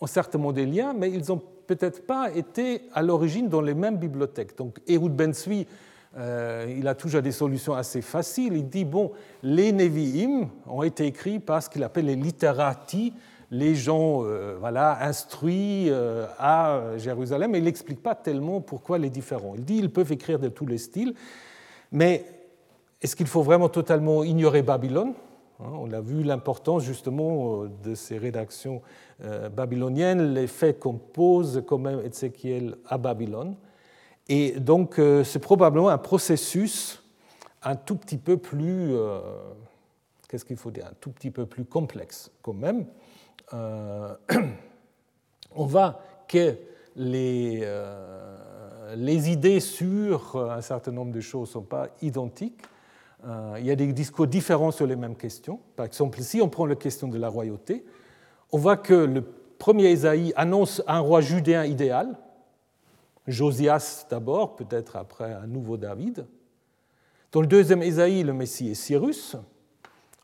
ont 0.00 0.06
certainement 0.06 0.52
des 0.52 0.66
liens, 0.66 0.92
mais 0.92 1.10
ils 1.10 1.28
n'ont 1.28 1.42
peut-être 1.76 2.06
pas 2.06 2.30
été 2.30 2.82
à 2.92 3.02
l'origine 3.02 3.48
dans 3.48 3.60
les 3.60 3.74
mêmes 3.74 3.96
bibliothèques. 3.96 4.56
Donc 4.56 4.78
Ehud 4.86 5.12
Ben 5.12 5.32
euh, 6.14 6.74
il 6.78 6.86
a 6.86 6.94
toujours 6.94 7.22
des 7.22 7.32
solutions 7.32 7.74
assez 7.74 8.02
faciles. 8.02 8.54
Il 8.54 8.68
dit, 8.68 8.84
bon, 8.84 9.12
les 9.42 9.72
Nevi'im 9.72 10.48
ont 10.66 10.82
été 10.82 11.06
écrits 11.06 11.38
par 11.38 11.62
ce 11.62 11.70
qu'il 11.70 11.82
appelle 11.82 12.06
les 12.06 12.16
litterati, 12.16 13.14
les 13.50 13.74
gens 13.74 14.22
euh, 14.24 14.56
voilà, 14.60 15.02
instruits 15.06 15.88
euh, 15.88 16.26
à 16.38 16.98
Jérusalem, 16.98 17.52
mais 17.52 17.58
il 17.58 17.64
n'explique 17.64 18.02
pas 18.02 18.14
tellement 18.14 18.60
pourquoi 18.60 18.98
les 18.98 19.10
différents. 19.10 19.54
Il 19.56 19.64
dit, 19.64 19.78
ils 19.78 19.90
peuvent 19.90 20.12
écrire 20.12 20.38
de 20.38 20.48
tous 20.48 20.66
les 20.66 20.78
styles, 20.78 21.14
mais 21.90 22.26
est-ce 23.00 23.16
qu'il 23.16 23.26
faut 23.26 23.42
vraiment 23.42 23.70
totalement 23.70 24.22
ignorer 24.22 24.62
Babylone? 24.62 25.14
On 25.64 25.92
a 25.92 26.00
vu 26.00 26.22
l'importance 26.22 26.82
justement 26.82 27.62
euh, 27.62 27.70
de 27.84 27.94
ces 27.94 28.18
rédactions 28.18 28.82
euh, 29.24 29.48
babyloniennes, 29.48 30.34
les 30.34 30.46
faits 30.46 30.78
qu'on 30.80 30.94
pose 30.94 31.62
quand 31.66 31.78
même 31.78 32.00
Ézéchiel 32.00 32.76
à 32.86 32.98
Babylone. 32.98 33.56
Et 34.28 34.52
donc 34.52 34.98
euh, 34.98 35.24
c'est 35.24 35.38
probablement 35.38 35.88
un 35.88 35.98
processus 35.98 37.02
un 37.64 37.76
tout 37.76 37.94
petit 37.94 38.18
peu 38.18 38.38
plus, 38.38 38.92
qu'est-ce 40.28 40.44
qu'il 40.44 40.56
faut 40.56 40.72
dire, 40.72 40.86
un 40.86 40.94
tout 41.00 41.10
petit 41.10 41.30
peu 41.30 41.46
plus 41.46 41.64
complexe 41.64 42.28
quand 42.42 42.54
même. 42.54 42.86
on 45.54 45.66
voit 45.66 46.00
que 46.26 46.56
les, 46.96 47.64
les 48.96 49.30
idées 49.30 49.60
sur 49.60 50.36
un 50.36 50.60
certain 50.60 50.90
nombre 50.90 51.12
de 51.12 51.20
choses 51.20 51.50
ne 51.50 51.52
sont 51.52 51.62
pas 51.62 51.86
identiques. 52.00 52.62
Euh, 53.24 53.56
il 53.58 53.66
y 53.66 53.70
a 53.70 53.76
des 53.76 53.92
discours 53.92 54.26
différents 54.26 54.72
sur 54.72 54.86
les 54.86 54.96
mêmes 54.96 55.16
questions. 55.16 55.60
Par 55.76 55.86
exemple, 55.86 56.20
si 56.22 56.40
on 56.40 56.48
prend 56.48 56.66
la 56.66 56.74
question 56.74 57.08
de 57.08 57.18
la 57.18 57.28
royauté, 57.28 57.84
on 58.50 58.58
voit 58.58 58.76
que 58.76 58.94
le 58.94 59.22
premier 59.58 59.90
Ésaïe 59.90 60.32
annonce 60.36 60.82
un 60.86 60.98
roi 60.98 61.20
judéen 61.20 61.64
idéal, 61.64 62.18
Josias 63.28 64.06
d'abord, 64.10 64.56
peut-être 64.56 64.96
après 64.96 65.32
un 65.32 65.46
nouveau 65.46 65.76
David. 65.76 66.26
Dans 67.30 67.40
le 67.40 67.46
deuxième 67.46 67.82
Ésaïe, 67.82 68.24
le 68.24 68.32
Messie 68.32 68.70
est 68.70 68.74
Cyrus. 68.74 69.36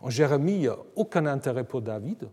En 0.00 0.10
Jérémie, 0.10 0.66
aucun 0.96 1.26
intérêt 1.26 1.64
pour 1.64 1.82
David, 1.82 2.28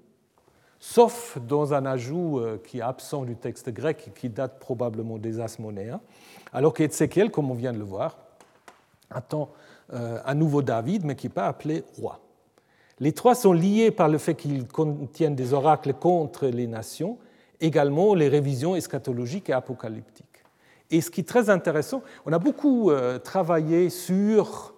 sauf 0.79 1.37
dans 1.39 1.73
un 1.73 1.85
ajout 1.85 2.39
euh, 2.39 2.61
qui 2.63 2.79
est 2.79 2.81
absent 2.81 3.23
du 3.23 3.35
texte 3.35 3.69
grec, 3.69 4.11
qui 4.15 4.29
date 4.29 4.59
probablement 4.59 5.17
des 5.17 5.39
Asmonéens, 5.39 6.01
alors 6.53 6.73
qu'Ézéchiel, 6.73 7.31
comme 7.31 7.49
on 7.49 7.55
vient 7.55 7.73
de 7.73 7.79
le 7.79 7.83
voir, 7.83 8.17
attend 9.09 9.49
un 9.91 10.33
nouveau 10.33 10.61
David, 10.61 11.05
mais 11.05 11.15
qui 11.15 11.27
n'est 11.27 11.33
pas 11.33 11.47
appelé 11.47 11.83
roi. 11.99 12.19
Les 12.99 13.11
trois 13.11 13.35
sont 13.35 13.53
liés 13.53 13.91
par 13.91 14.07
le 14.07 14.17
fait 14.17 14.35
qu'ils 14.35 14.67
contiennent 14.67 15.35
des 15.35 15.53
oracles 15.53 15.93
contre 15.93 16.47
les 16.47 16.67
nations, 16.67 17.17
également 17.59 18.15
les 18.15 18.29
révisions 18.29 18.75
eschatologiques 18.75 19.49
et 19.49 19.53
apocalyptiques. 19.53 20.25
Et 20.91 21.01
ce 21.01 21.11
qui 21.11 21.21
est 21.21 21.27
très 21.27 21.49
intéressant, 21.49 22.03
on 22.25 22.31
a 22.31 22.39
beaucoup 22.39 22.91
euh, 22.91 23.19
travaillé 23.19 23.89
sur 23.89 24.73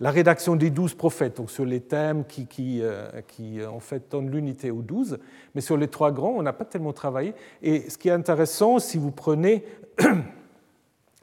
la 0.00 0.10
rédaction 0.10 0.56
des 0.56 0.68
douze 0.68 0.92
prophètes, 0.92 1.38
donc 1.38 1.50
sur 1.50 1.64
les 1.64 1.80
thèmes 1.80 2.26
qui, 2.26 2.46
qui, 2.46 2.82
euh, 2.82 3.08
qui 3.26 3.64
en 3.64 3.80
fait 3.80 4.10
donnent 4.10 4.30
l'unité 4.30 4.70
aux 4.70 4.82
douze, 4.82 5.18
mais 5.54 5.62
sur 5.62 5.78
les 5.78 5.88
trois 5.88 6.12
grands, 6.12 6.34
on 6.36 6.42
n'a 6.42 6.52
pas 6.52 6.66
tellement 6.66 6.92
travaillé. 6.92 7.32
Et 7.62 7.88
ce 7.88 7.96
qui 7.96 8.08
est 8.08 8.12
intéressant, 8.12 8.78
si 8.78 8.98
vous 8.98 9.12
prenez 9.12 9.64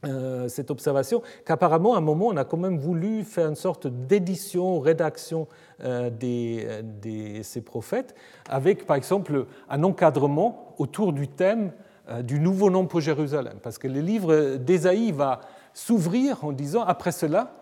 euh, 0.06 0.49
cette 0.49 0.70
observation 0.70 1.22
qu'apparemment, 1.45 1.95
à 1.95 1.99
un 1.99 2.01
moment, 2.01 2.28
on 2.28 2.38
a 2.38 2.43
quand 2.43 2.58
même 2.58 2.78
voulu 2.78 3.24
faire 3.24 3.47
une 3.47 3.56
sorte 3.56 3.88
d'édition, 3.88 4.80
rédaction 4.80 5.47
euh, 5.84 6.10
de 6.10 7.41
ces 7.41 7.62
prophètes, 7.62 8.14
avec 8.49 8.86
par 8.86 8.97
exemple 8.97 9.45
un 9.70 9.84
encadrement 9.84 10.76
autour 10.78 11.14
du 11.14 11.28
thème 11.28 11.72
euh, 12.10 12.22
du 12.22 12.39
nouveau 12.39 12.70
nom 12.70 12.86
pour 12.86 12.99
Jérusalem. 12.99 13.58
Parce 13.62 13.78
que 13.78 13.88
le 13.88 14.01
livre 14.01 14.58
d'Ésaïe 14.58 15.12
va 15.12 15.39
s'ouvrir 15.74 16.43
en 16.43 16.51
disant, 16.51 16.84
après 16.84 17.12
cela, 17.12 17.54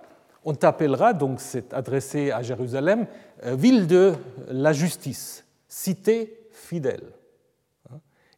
on 0.44 0.56
t'appellera, 0.56 1.14
donc 1.14 1.40
c'est 1.40 1.74
adressé 1.74 2.32
à 2.32 2.42
Jérusalem, 2.42 3.06
ville 3.44 3.86
de 3.86 4.14
la 4.50 4.74
justice, 4.74 5.46
cité 5.68 6.48
fidèle. 6.52 7.04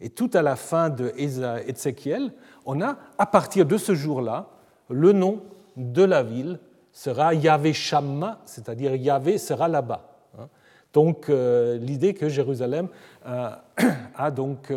Et 0.03 0.09
tout 0.09 0.29
à 0.33 0.41
la 0.41 0.57
fin 0.57 0.89
de 0.89 1.13
Ézéchiel, 1.15 2.33
on 2.65 2.81
a, 2.81 2.97
à 3.17 3.25
partir 3.25 3.65
de 3.65 3.77
ce 3.77 3.93
jour-là, 3.95 4.47
le 4.89 5.11
nom 5.11 5.41
de 5.75 6.03
la 6.03 6.23
ville 6.23 6.59
sera 6.91 7.33
Yahvé 7.33 7.73
Shamma, 7.73 8.39
c'est-à-dire 8.45 8.95
Yahvé 8.95 9.37
sera 9.37 9.67
là-bas. 9.67 10.09
Hein. 10.39 10.47
Donc 10.93 11.29
euh, 11.29 11.77
l'idée 11.77 12.13
que 12.13 12.29
Jérusalem 12.29 12.87
euh, 13.25 13.49
a 14.15 14.31
donc 14.31 14.71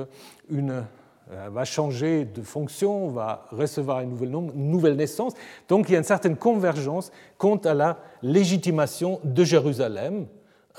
une, 0.48 0.84
euh, 1.32 1.48
va 1.50 1.64
changer 1.64 2.24
de 2.24 2.42
fonction, 2.42 3.08
va 3.08 3.46
recevoir 3.50 4.00
une 4.00 4.16
une 4.22 4.70
nouvelle 4.70 4.96
naissance. 4.96 5.34
Donc 5.68 5.88
il 5.88 5.92
y 5.92 5.94
a 5.96 5.98
une 5.98 6.04
certaine 6.04 6.36
convergence 6.36 7.12
quant 7.36 7.56
à 7.56 7.74
la 7.74 7.98
légitimation 8.22 9.20
de 9.24 9.44
Jérusalem. 9.44 10.26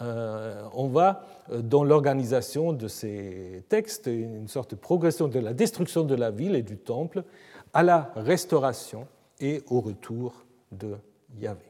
On 0.01 0.87
va 0.87 1.25
dans 1.49 1.83
l'organisation 1.83 2.73
de 2.73 2.87
ces 2.87 3.63
textes 3.69 4.07
une 4.07 4.47
sorte 4.47 4.71
de 4.71 4.75
progression 4.75 5.27
de 5.27 5.39
la 5.39 5.53
destruction 5.53 6.03
de 6.03 6.15
la 6.15 6.31
ville 6.31 6.55
et 6.55 6.61
du 6.61 6.77
temple 6.77 7.23
à 7.73 7.83
la 7.83 8.11
restauration 8.15 9.07
et 9.39 9.63
au 9.67 9.81
retour 9.81 10.45
de 10.71 10.97
Yahvé. 11.39 11.65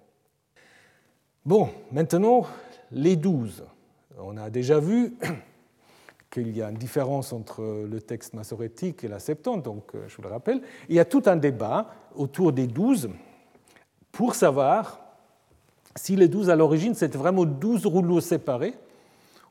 Bon, 1.45 1.69
maintenant, 1.91 2.45
les 2.91 3.15
douze. 3.15 3.63
On 4.17 4.37
a 4.37 4.49
déjà 4.49 4.79
vu 4.79 5.13
qu'il 6.29 6.55
y 6.55 6.61
a 6.61 6.69
une 6.69 6.77
différence 6.77 7.31
entre 7.33 7.85
le 7.89 8.01
texte 8.01 8.33
massorétique 8.33 9.03
et 9.03 9.07
la 9.07 9.19
Septante, 9.19 9.63
donc 9.63 9.95
euh, 9.95 10.07
je 10.07 10.15
vous 10.17 10.23
le 10.23 10.29
rappelle. 10.29 10.61
Il 10.89 10.95
y 10.95 10.99
a 10.99 11.05
tout 11.05 11.23
un 11.25 11.35
débat 11.35 11.89
autour 12.15 12.51
des 12.51 12.67
douze 12.67 13.09
pour 14.11 14.35
savoir 14.35 14.99
si 15.97 16.15
les 16.15 16.27
douze 16.27 16.49
à 16.49 16.55
l'origine 16.55 16.93
c'était 16.93 17.17
vraiment 17.17 17.45
douze 17.45 17.85
rouleaux 17.85 18.21
séparés 18.21 18.75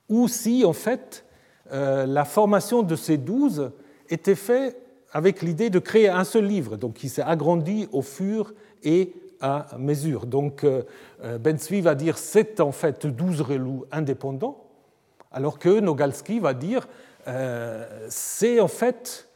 ou 0.08 0.28
si 0.28 0.64
en 0.64 0.72
fait 0.72 1.24
euh, 1.72 2.06
la 2.06 2.24
formation 2.24 2.82
de 2.82 2.94
ces 2.96 3.16
douze 3.18 3.70
était 4.08 4.34
faite 4.34 4.80
avec 5.12 5.42
l'idée 5.42 5.70
de 5.70 5.78
créer 5.78 6.08
un 6.08 6.24
seul 6.24 6.44
livre, 6.44 6.76
donc 6.76 6.94
qui 6.94 7.08
s'est 7.08 7.22
agrandi 7.22 7.88
au 7.92 8.02
fur 8.02 8.52
et 8.82 9.14
à 9.40 9.66
mesure. 9.78 10.26
Donc 10.26 10.64
euh, 10.64 10.82
euh, 11.24 11.38
Ben 11.38 11.58
Svi 11.58 11.80
va 11.80 11.94
dire 11.94 12.18
c'est 12.18 12.60
en 12.60 12.72
fait 12.72 13.06
douze 13.06 13.40
relous 13.40 13.84
indépendants, 13.90 14.64
alors 15.32 15.58
que 15.58 15.80
Nogalski 15.80 16.38
va 16.38 16.54
dire 16.54 16.88
c'est 18.08 18.60
en 18.60 18.68
fait 18.68 19.28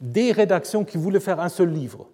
des 0.00 0.32
rédactions 0.32 0.86
qui 0.86 0.96
voulaient 0.96 1.20
faire 1.20 1.38
un 1.38 1.50
seul 1.50 1.68
livre 1.70 2.08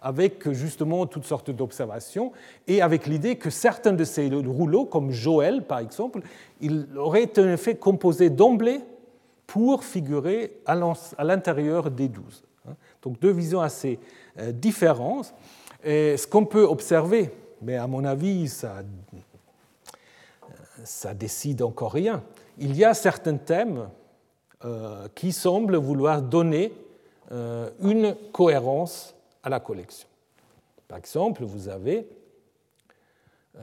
avec 0.00 0.50
justement 0.52 1.06
toutes 1.06 1.24
sortes 1.24 1.50
d'observations, 1.50 2.32
et 2.66 2.82
avec 2.82 3.06
l'idée 3.06 3.36
que 3.36 3.50
certains 3.50 3.92
de 3.92 4.04
ces 4.04 4.28
rouleaux, 4.28 4.84
comme 4.84 5.10
Joël 5.10 5.64
par 5.64 5.80
exemple, 5.80 6.20
il 6.60 6.86
aurait 6.96 7.30
en 7.38 7.48
effet 7.48 7.76
composé 7.76 8.30
d'emblée 8.30 8.80
pour 9.46 9.82
figurer 9.82 10.60
à 10.66 11.24
l'intérieur 11.24 11.90
des 11.90 12.08
douze. 12.08 12.44
Hein. 12.68 12.74
Donc 13.02 13.18
deux 13.18 13.32
visions 13.32 13.60
assez 13.60 13.98
euh, 14.38 14.52
différentes. 14.52 15.34
Et 15.82 16.16
ce 16.16 16.26
qu'on 16.26 16.44
peut 16.44 16.64
observer, 16.64 17.30
mais 17.62 17.76
à 17.76 17.86
mon 17.86 18.04
avis, 18.04 18.48
ça, 18.48 18.82
ça 20.84 21.14
décide 21.14 21.62
encore 21.62 21.92
rien, 21.92 22.22
il 22.58 22.76
y 22.76 22.84
a 22.84 22.94
certains 22.94 23.36
thèmes 23.36 23.88
euh, 24.64 25.06
qui 25.14 25.32
semblent 25.32 25.76
vouloir 25.76 26.20
donner 26.20 26.72
euh, 27.30 27.70
une 27.80 28.16
cohérence 28.32 29.14
à 29.42 29.48
la 29.48 29.60
collection. 29.60 30.08
Par 30.88 30.98
exemple, 30.98 31.44
vous 31.44 31.68
avez 31.68 32.08
euh, 33.56 33.60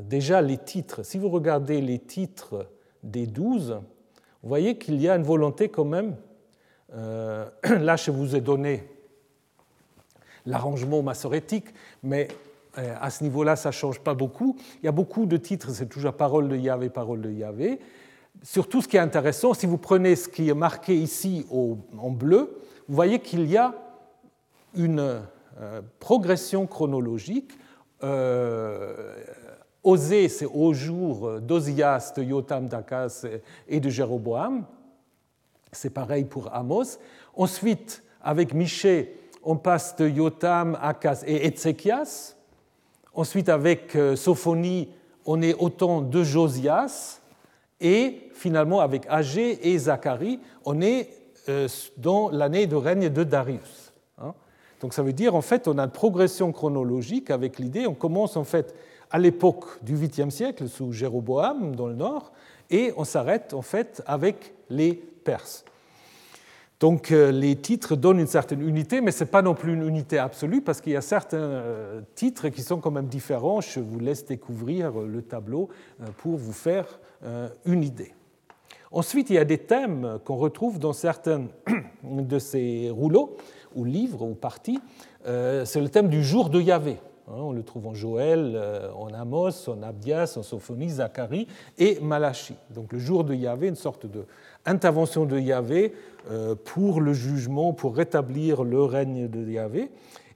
déjà 0.00 0.42
les 0.42 0.58
titres. 0.58 1.02
Si 1.04 1.18
vous 1.18 1.28
regardez 1.28 1.80
les 1.80 1.98
titres 1.98 2.68
des 3.02 3.26
douze, 3.26 3.80
vous 4.42 4.48
voyez 4.48 4.76
qu'il 4.78 5.00
y 5.00 5.08
a 5.08 5.16
une 5.16 5.22
volonté 5.22 5.68
quand 5.68 5.84
même. 5.84 6.16
Euh, 6.94 7.48
là, 7.80 7.96
je 7.96 8.10
vous 8.10 8.34
ai 8.34 8.40
donné 8.40 8.88
l'arrangement 10.46 11.02
massorétique, 11.02 11.66
mais 12.02 12.28
euh, 12.78 12.94
à 13.00 13.10
ce 13.10 13.22
niveau-là, 13.22 13.54
ça 13.54 13.68
ne 13.68 13.74
change 13.74 14.00
pas 14.00 14.14
beaucoup. 14.14 14.56
Il 14.82 14.86
y 14.86 14.88
a 14.88 14.92
beaucoup 14.92 15.26
de 15.26 15.36
titres, 15.36 15.70
c'est 15.70 15.88
toujours 15.88 16.14
parole 16.14 16.48
de 16.48 16.56
Yahvé, 16.56 16.88
parole 16.88 17.20
de 17.20 17.30
Yahvé. 17.30 17.78
Surtout, 18.42 18.82
ce 18.82 18.88
qui 18.88 18.96
est 18.96 19.00
intéressant, 19.00 19.54
si 19.54 19.66
vous 19.66 19.78
prenez 19.78 20.16
ce 20.16 20.28
qui 20.28 20.48
est 20.48 20.54
marqué 20.54 20.96
ici 20.96 21.46
en 21.50 22.10
bleu, 22.10 22.60
vous 22.88 22.94
voyez 22.94 23.20
qu'il 23.20 23.46
y 23.46 23.56
a 23.56 23.74
une 24.74 25.22
euh, 25.60 25.82
progression 26.00 26.66
chronologique. 26.66 27.52
Euh, 28.02 29.16
Osée, 29.84 30.28
c'est 30.28 30.46
au 30.46 30.72
jour 30.72 31.40
d'Ozias, 31.40 32.12
de 32.16 32.22
Yotam, 32.22 32.68
d'Akas 32.68 33.26
et 33.68 33.80
de 33.80 33.88
Jéroboam. 33.90 34.64
C'est 35.72 35.90
pareil 35.90 36.24
pour 36.24 36.54
Amos. 36.54 36.98
Ensuite, 37.34 38.02
avec 38.22 38.54
Miché, 38.54 39.18
on 39.42 39.56
passe 39.56 39.96
de 39.96 40.08
Yotam, 40.08 40.78
Akas 40.80 41.22
et 41.26 41.46
Ézéchias. 41.46 42.36
Ensuite, 43.14 43.48
avec 43.48 43.96
euh, 43.96 44.16
Sophonie, 44.16 44.88
on 45.26 45.42
est 45.42 45.54
au 45.54 45.68
temps 45.68 46.00
de 46.00 46.22
Josias. 46.22 47.20
Et 47.80 48.30
finalement, 48.32 48.80
avec 48.80 49.04
Agé 49.08 49.70
et 49.70 49.76
Zacharie, 49.76 50.38
on 50.64 50.80
est 50.80 51.10
dans 51.96 52.30
l'année 52.30 52.68
de 52.68 52.76
règne 52.76 53.08
de 53.08 53.24
Darius. 53.24 53.92
Donc 54.82 54.94
ça 54.94 55.02
veut 55.02 55.12
dire 55.12 55.36
en 55.36 55.42
fait 55.42 55.68
on 55.68 55.78
a 55.78 55.84
une 55.84 55.90
progression 55.90 56.52
chronologique 56.52 57.30
avec 57.30 57.58
l'idée, 57.58 57.86
on 57.86 57.94
commence 57.94 58.36
en 58.36 58.44
fait 58.44 58.74
à 59.12 59.18
l'époque 59.18 59.64
du 59.82 59.96
8e 59.96 60.30
siècle 60.30 60.68
sous 60.68 60.92
Jéroboam 60.92 61.76
dans 61.76 61.86
le 61.86 61.94
nord 61.94 62.32
et 62.68 62.92
on 62.96 63.04
s'arrête 63.04 63.54
en 63.54 63.62
fait 63.62 64.02
avec 64.06 64.54
les 64.68 64.94
Perses. 64.94 65.64
Donc 66.80 67.12
euh, 67.12 67.30
les 67.30 67.54
titres 67.54 67.94
donnent 67.94 68.18
une 68.18 68.26
certaine 68.26 68.60
unité, 68.60 69.00
mais 69.00 69.12
ce 69.12 69.22
n'est 69.22 69.30
pas 69.30 69.40
non 69.40 69.54
plus 69.54 69.74
une 69.74 69.86
unité 69.86 70.18
absolue 70.18 70.62
parce 70.62 70.80
qu'il 70.80 70.94
y 70.94 70.96
a 70.96 71.00
certains 71.00 71.36
euh, 71.38 72.00
titres 72.16 72.48
qui 72.48 72.62
sont 72.62 72.80
quand 72.80 72.90
même 72.90 73.06
différents. 73.06 73.60
Je 73.60 73.78
vous 73.78 74.00
laisse 74.00 74.26
découvrir 74.26 74.90
le 74.90 75.22
tableau 75.22 75.68
euh, 76.00 76.06
pour 76.18 76.38
vous 76.38 76.52
faire 76.52 76.98
une 77.64 77.84
idée. 77.84 78.12
Ensuite, 78.90 79.30
il 79.30 79.34
y 79.34 79.38
a 79.38 79.44
des 79.44 79.58
thèmes 79.58 80.18
qu'on 80.24 80.34
retrouve 80.34 80.80
dans 80.80 80.92
certains 80.92 81.46
de 82.02 82.38
ces 82.40 82.90
rouleaux 82.90 83.36
ou 83.74 83.84
livre 83.84 84.22
ou 84.22 84.34
partie, 84.34 84.80
euh, 85.26 85.64
c'est 85.64 85.80
le 85.80 85.88
thème 85.88 86.08
du 86.08 86.22
jour 86.22 86.50
de 86.50 86.60
Yahvé. 86.60 86.98
Hein, 87.28 87.34
on 87.36 87.52
le 87.52 87.62
trouve 87.62 87.86
en 87.86 87.94
Joël, 87.94 88.52
euh, 88.54 88.90
en 88.94 89.12
Amos, 89.14 89.68
en 89.68 89.82
Abdias, 89.82 90.34
en 90.36 90.42
Sophonie, 90.42 90.90
Zacharie 90.90 91.46
et 91.78 92.00
Malachi. 92.00 92.54
Donc 92.70 92.92
le 92.92 92.98
jour 92.98 93.24
de 93.24 93.34
Yahvé, 93.34 93.68
une 93.68 93.76
sorte 93.76 94.06
d'intervention 94.66 95.24
de 95.24 95.38
Yahvé 95.38 95.94
euh, 96.30 96.54
pour 96.56 97.00
le 97.00 97.12
jugement, 97.12 97.72
pour 97.72 97.96
rétablir 97.96 98.64
le 98.64 98.82
règne 98.82 99.28
de 99.28 99.48
Yahvé 99.48 99.90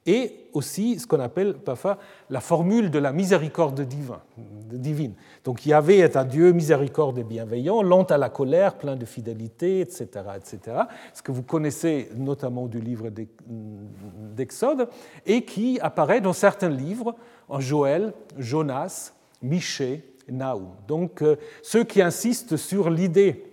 et 0.06 0.48
aussi 0.52 0.98
ce 0.98 1.06
qu'on 1.06 1.20
appelle 1.20 1.54
parfois 1.54 1.98
la 2.30 2.40
formule 2.40 2.90
de 2.90 2.98
la 2.98 3.12
miséricorde 3.12 3.80
divine. 3.82 5.12
Donc 5.44 5.66
Yahvé 5.66 5.98
est 5.98 6.16
un 6.16 6.24
Dieu 6.24 6.52
miséricorde 6.52 7.18
et 7.18 7.24
bienveillant, 7.24 7.82
lent 7.82 8.04
à 8.04 8.16
la 8.16 8.30
colère, 8.30 8.78
plein 8.78 8.96
de 8.96 9.04
fidélité, 9.04 9.80
etc., 9.80 10.06
etc. 10.36 10.76
Ce 11.12 11.22
que 11.22 11.32
vous 11.32 11.42
connaissez 11.42 12.08
notamment 12.16 12.66
du 12.66 12.80
livre 12.80 13.10
d'Exode 13.46 14.88
et 15.26 15.44
qui 15.44 15.78
apparaît 15.80 16.20
dans 16.20 16.32
certains 16.32 16.70
livres, 16.70 17.14
en 17.48 17.60
Joël, 17.60 18.12
Jonas, 18.38 19.12
Michée, 19.42 20.04
Naoum. 20.28 20.70
Donc 20.88 21.22
euh, 21.22 21.36
ceux 21.62 21.84
qui 21.84 22.02
insistent 22.02 22.56
sur 22.56 22.90
l'idée 22.90 23.44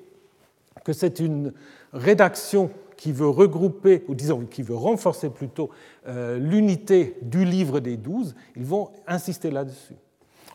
que 0.83 0.93
c'est 0.93 1.19
une 1.19 1.53
rédaction 1.93 2.71
qui 3.03 3.11
veut 3.11 3.27
regrouper, 3.27 4.05
ou 4.07 4.15
disons 4.15 4.45
qui 4.45 4.61
veut 4.61 4.77
renforcer 4.77 5.29
plutôt 5.29 5.69
euh, 6.07 6.37
l'unité 6.37 7.17
du 7.21 7.43
livre 7.43 7.81
des 7.81 7.97
douze, 7.97 8.33
ils 8.55 8.63
vont 8.63 8.91
insister 9.07 9.51
là-dessus. 9.51 9.95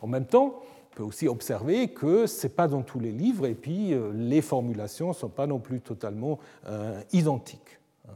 En 0.01 0.07
même 0.07 0.25
temps, 0.25 0.55
on 0.57 0.97
peut 0.97 1.03
aussi 1.03 1.29
observer 1.29 1.89
que 1.89 2.27
ce 2.27 2.47
n'est 2.47 2.53
pas 2.55 2.67
dans 2.67 2.81
tous 2.81 3.01
les 3.01 3.13
livres, 3.13 3.45
et 3.45 3.53
puis 3.53 3.93
euh, 3.93 4.13
les 4.15 4.41
formulations 4.41 5.09
ne 5.09 5.13
sont 5.13 5.29
pas 5.29 5.47
non 5.47 5.59
plus 5.59 5.83
totalement 5.83 6.39
euh, 6.67 6.99
identiques. 7.13 7.81
Hein. 8.09 8.15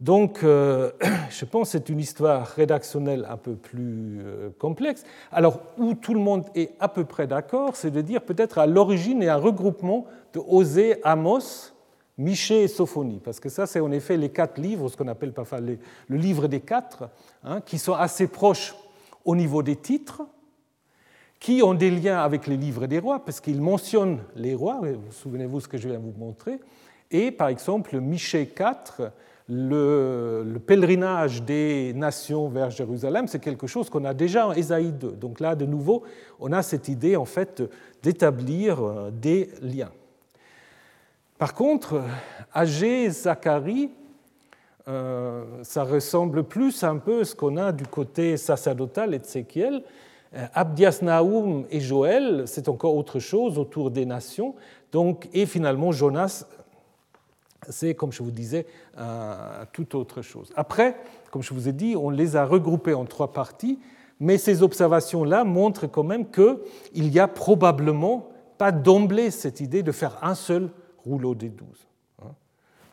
Donc, 0.00 0.38
je 0.40 1.44
pense 1.44 1.68
que 1.68 1.72
c'est 1.72 1.90
une 1.90 2.00
histoire 2.00 2.46
rédactionnelle 2.46 3.26
un 3.28 3.36
peu 3.36 3.56
plus 3.56 4.22
complexe. 4.58 5.04
Alors, 5.30 5.60
où 5.76 5.92
tout 5.92 6.14
le 6.14 6.20
monde 6.20 6.46
est 6.54 6.72
à 6.80 6.88
peu 6.88 7.04
près 7.04 7.26
d'accord, 7.26 7.76
c'est 7.76 7.90
de 7.90 8.00
dire 8.00 8.22
peut-être 8.22 8.56
à 8.56 8.66
l'origine 8.66 9.22
et 9.22 9.28
un 9.28 9.36
regroupement 9.36 10.06
de 10.32 10.38
Osée, 10.38 10.96
Amos, 11.04 11.74
Michée 12.20 12.64
et 12.64 12.68
Sophonie, 12.68 13.20
parce 13.24 13.40
que 13.40 13.48
ça, 13.48 13.66
c'est 13.66 13.80
en 13.80 13.90
effet 13.90 14.18
les 14.18 14.28
quatre 14.28 14.60
livres, 14.60 14.90
ce 14.90 14.96
qu'on 14.96 15.08
appelle 15.08 15.32
parfois 15.32 15.60
le 15.60 15.78
livre 16.08 16.48
des 16.48 16.60
quatre, 16.60 17.08
hein, 17.42 17.62
qui 17.62 17.78
sont 17.78 17.94
assez 17.94 18.26
proches 18.26 18.74
au 19.24 19.34
niveau 19.34 19.62
des 19.62 19.76
titres, 19.76 20.22
qui 21.38 21.62
ont 21.62 21.72
des 21.72 21.90
liens 21.90 22.18
avec 22.18 22.46
les 22.46 22.58
livres 22.58 22.86
des 22.86 22.98
rois, 22.98 23.24
parce 23.24 23.40
qu'ils 23.40 23.62
mentionnent 23.62 24.18
les 24.36 24.54
rois, 24.54 24.80
vous 24.82 25.12
souvenez-vous 25.12 25.60
ce 25.60 25.68
que 25.68 25.78
je 25.78 25.88
viens 25.88 25.98
de 25.98 26.04
vous 26.04 26.14
montrer, 26.18 26.60
et 27.10 27.30
par 27.30 27.48
exemple, 27.48 27.98
Michée 27.98 28.46
4, 28.46 29.10
le, 29.48 30.58
pèlerinage 30.64 31.42
des 31.42 31.92
nations 31.94 32.48
vers 32.48 32.70
Jérusalem, 32.70 33.26
c'est 33.28 33.40
quelque 33.40 33.66
chose 33.66 33.88
qu'on 33.88 34.04
a 34.04 34.12
déjà 34.12 34.46
en 34.46 34.52
Ésaïe 34.52 34.92
2. 34.92 35.12
Donc 35.12 35.40
là, 35.40 35.56
de 35.56 35.64
nouveau, 35.64 36.04
on 36.38 36.52
a 36.52 36.62
cette 36.62 36.88
idée 36.88 37.16
en 37.16 37.24
fait 37.24 37.62
d'établir 38.02 38.84
euh, 38.84 39.10
des 39.10 39.50
liens. 39.62 39.90
Par 41.40 41.54
contre, 41.54 42.02
Agé, 42.52 43.08
Zacharie, 43.08 43.88
euh, 44.86 45.42
ça 45.62 45.84
ressemble 45.84 46.44
plus 46.44 46.84
un 46.84 46.98
peu 46.98 47.20
à 47.22 47.24
ce 47.24 47.34
qu'on 47.34 47.56
a 47.56 47.72
du 47.72 47.86
côté 47.86 48.36
sacerdotal 48.36 49.14
Ézéchiel. 49.14 49.82
Euh, 50.36 50.44
Abdias 50.52 50.98
Naoum 51.00 51.64
et 51.70 51.80
Joël, 51.80 52.42
c'est 52.44 52.68
encore 52.68 52.94
autre 52.94 53.20
chose 53.20 53.58
autour 53.58 53.90
des 53.90 54.04
nations. 54.04 54.54
Donc, 54.92 55.30
et 55.32 55.46
finalement, 55.46 55.92
Jonas, 55.92 56.44
c'est, 57.70 57.94
comme 57.94 58.12
je 58.12 58.22
vous 58.22 58.30
disais, 58.30 58.66
euh, 58.98 59.64
toute 59.72 59.94
autre 59.94 60.20
chose. 60.20 60.52
Après, 60.56 60.94
comme 61.30 61.42
je 61.42 61.54
vous 61.54 61.68
ai 61.68 61.72
dit, 61.72 61.96
on 61.96 62.10
les 62.10 62.36
a 62.36 62.44
regroupés 62.44 62.92
en 62.92 63.06
trois 63.06 63.32
parties, 63.32 63.78
mais 64.20 64.36
ces 64.36 64.62
observations-là 64.62 65.44
montrent 65.44 65.86
quand 65.86 66.04
même 66.04 66.26
qu'il 66.30 67.08
y 67.14 67.18
a 67.18 67.28
probablement 67.28 68.28
pas 68.58 68.72
d'emblée 68.72 69.30
cette 69.30 69.60
idée 69.60 69.82
de 69.82 69.90
faire 69.90 70.18
un 70.20 70.34
seul 70.34 70.68
rouleau 71.04 71.34
des 71.34 71.48
douze. 71.48 71.86
Hein. 72.22 72.32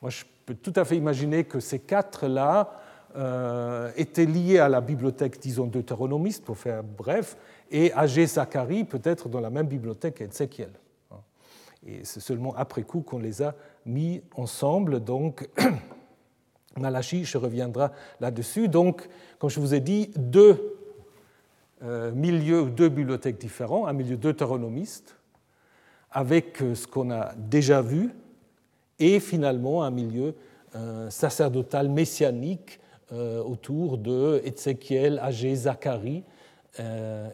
Moi, 0.01 0.11
je 0.11 0.23
peux 0.45 0.55
tout 0.55 0.73
à 0.75 0.85
fait 0.85 0.97
imaginer 0.97 1.43
que 1.43 1.59
ces 1.59 1.79
quatre-là 1.79 2.71
euh, 3.15 3.91
étaient 3.95 4.25
liés 4.25 4.59
à 4.59 4.69
la 4.69 4.81
bibliothèque, 4.81 5.39
disons, 5.39 5.65
deutéronomiste, 5.65 6.43
pour 6.43 6.57
faire 6.57 6.83
bref, 6.83 7.37
et 7.71 7.91
à 7.93 8.07
Zacharie, 8.07 8.83
peut-être 8.83 9.29
dans 9.29 9.39
la 9.39 9.49
même 9.49 9.67
bibliothèque 9.67 10.15
qu'Ézéchiel. 10.15 10.71
Hein. 11.11 11.17
Et 11.85 12.01
c'est 12.03 12.19
seulement 12.19 12.53
après 12.55 12.83
coup 12.83 13.01
qu'on 13.01 13.19
les 13.19 13.41
a 13.41 13.55
mis 13.85 14.21
ensemble. 14.35 14.99
Donc, 14.99 15.49
Malachi, 16.77 17.25
je 17.25 17.37
reviendrai 17.37 17.87
là-dessus. 18.19 18.67
Donc, 18.67 19.09
comme 19.39 19.49
je 19.49 19.59
vous 19.59 19.73
ai 19.73 19.79
dit, 19.79 20.11
deux 20.15 20.77
euh, 21.83 22.11
milieux, 22.11 22.65
deux 22.65 22.89
bibliothèques 22.89 23.39
différents, 23.39 23.87
un 23.87 23.93
milieu 23.93 24.17
deutéronomiste 24.17 25.16
avec 26.11 26.61
euh, 26.61 26.75
ce 26.75 26.87
qu'on 26.87 27.11
a 27.11 27.33
déjà 27.35 27.81
vu, 27.81 28.11
et 28.99 29.19
finalement 29.19 29.83
un 29.83 29.91
milieu 29.91 30.35
euh, 30.75 31.09
sacerdotal 31.09 31.89
messianique 31.89 32.79
euh, 33.11 33.41
autour 33.43 33.97
de 33.97 34.41
Ézéchiel, 34.43 35.19
Agé, 35.21 35.55
Zacharie. 35.55 36.23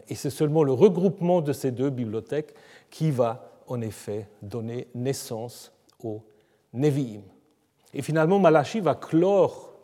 Et 0.08 0.14
c'est 0.14 0.30
seulement 0.30 0.62
le 0.62 0.72
regroupement 0.72 1.42
de 1.42 1.52
ces 1.52 1.70
deux 1.70 1.90
bibliothèques 1.90 2.54
qui 2.88 3.10
va 3.10 3.50
en 3.66 3.82
effet 3.82 4.26
donner 4.40 4.88
naissance 4.94 5.70
au 6.02 6.22
Nevi'im. 6.72 7.20
Et 7.92 8.00
finalement, 8.00 8.38
Malachi 8.38 8.80
va 8.80 8.94
clore 8.94 9.74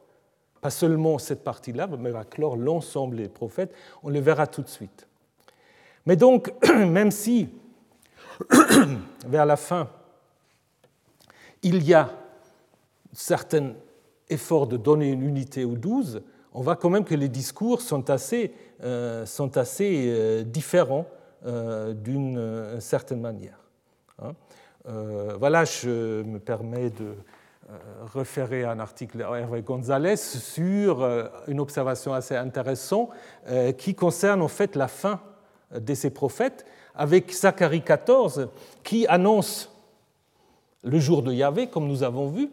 pas 0.62 0.70
seulement 0.70 1.18
cette 1.18 1.44
partie-là, 1.44 1.86
mais 1.98 2.10
va 2.10 2.24
clore 2.24 2.56
l'ensemble 2.56 3.16
des 3.16 3.28
prophètes. 3.28 3.74
On 4.02 4.08
le 4.08 4.20
verra 4.20 4.46
tout 4.46 4.62
de 4.62 4.68
suite. 4.68 5.06
Mais 6.06 6.16
donc, 6.16 6.52
même 6.74 7.10
si 7.10 7.48
vers 9.26 9.46
la 9.46 9.56
fin, 9.56 9.88
il 11.62 11.82
y 11.82 11.94
a 11.94 12.02
un 12.02 12.10
certain 13.12 13.72
effort 14.28 14.66
de 14.66 14.76
donner 14.76 15.10
une 15.10 15.22
unité 15.22 15.64
aux 15.64 15.76
douze, 15.76 16.22
on 16.52 16.62
voit 16.62 16.76
quand 16.76 16.90
même 16.90 17.04
que 17.04 17.14
les 17.14 17.28
discours 17.28 17.80
sont 17.80 18.10
assez, 18.10 18.52
euh, 18.82 19.24
euh, 19.80 20.42
différents 20.44 21.06
euh, 21.46 21.94
d'une 21.94 22.80
certaine 22.80 23.20
manière. 23.20 23.58
Hein. 24.22 24.34
voilà, 25.38 25.64
je 25.64 26.22
me 26.22 26.38
permets 26.38 26.90
de 26.90 27.14
référer 28.12 28.64
à 28.64 28.72
un 28.72 28.80
article 28.80 29.20
Hervé 29.20 29.62
González 29.62 30.16
sur 30.16 31.08
une 31.46 31.60
observation 31.60 32.12
assez 32.12 32.36
intéressante 32.36 33.10
qui 33.78 33.94
concerne 33.94 34.42
en 34.42 34.48
fait 34.48 34.76
la 34.76 34.88
fin 34.88 35.20
de 35.72 35.94
ces 35.94 36.10
prophètes 36.10 36.66
avec 36.94 37.32
Zacharie 37.32 37.82
14 37.82 38.48
qui 38.82 39.06
annonce 39.06 39.70
le 40.82 40.98
jour 40.98 41.22
de 41.22 41.32
Yahvé, 41.32 41.66
comme 41.66 41.86
nous 41.86 42.02
avons 42.02 42.28
vu, 42.28 42.50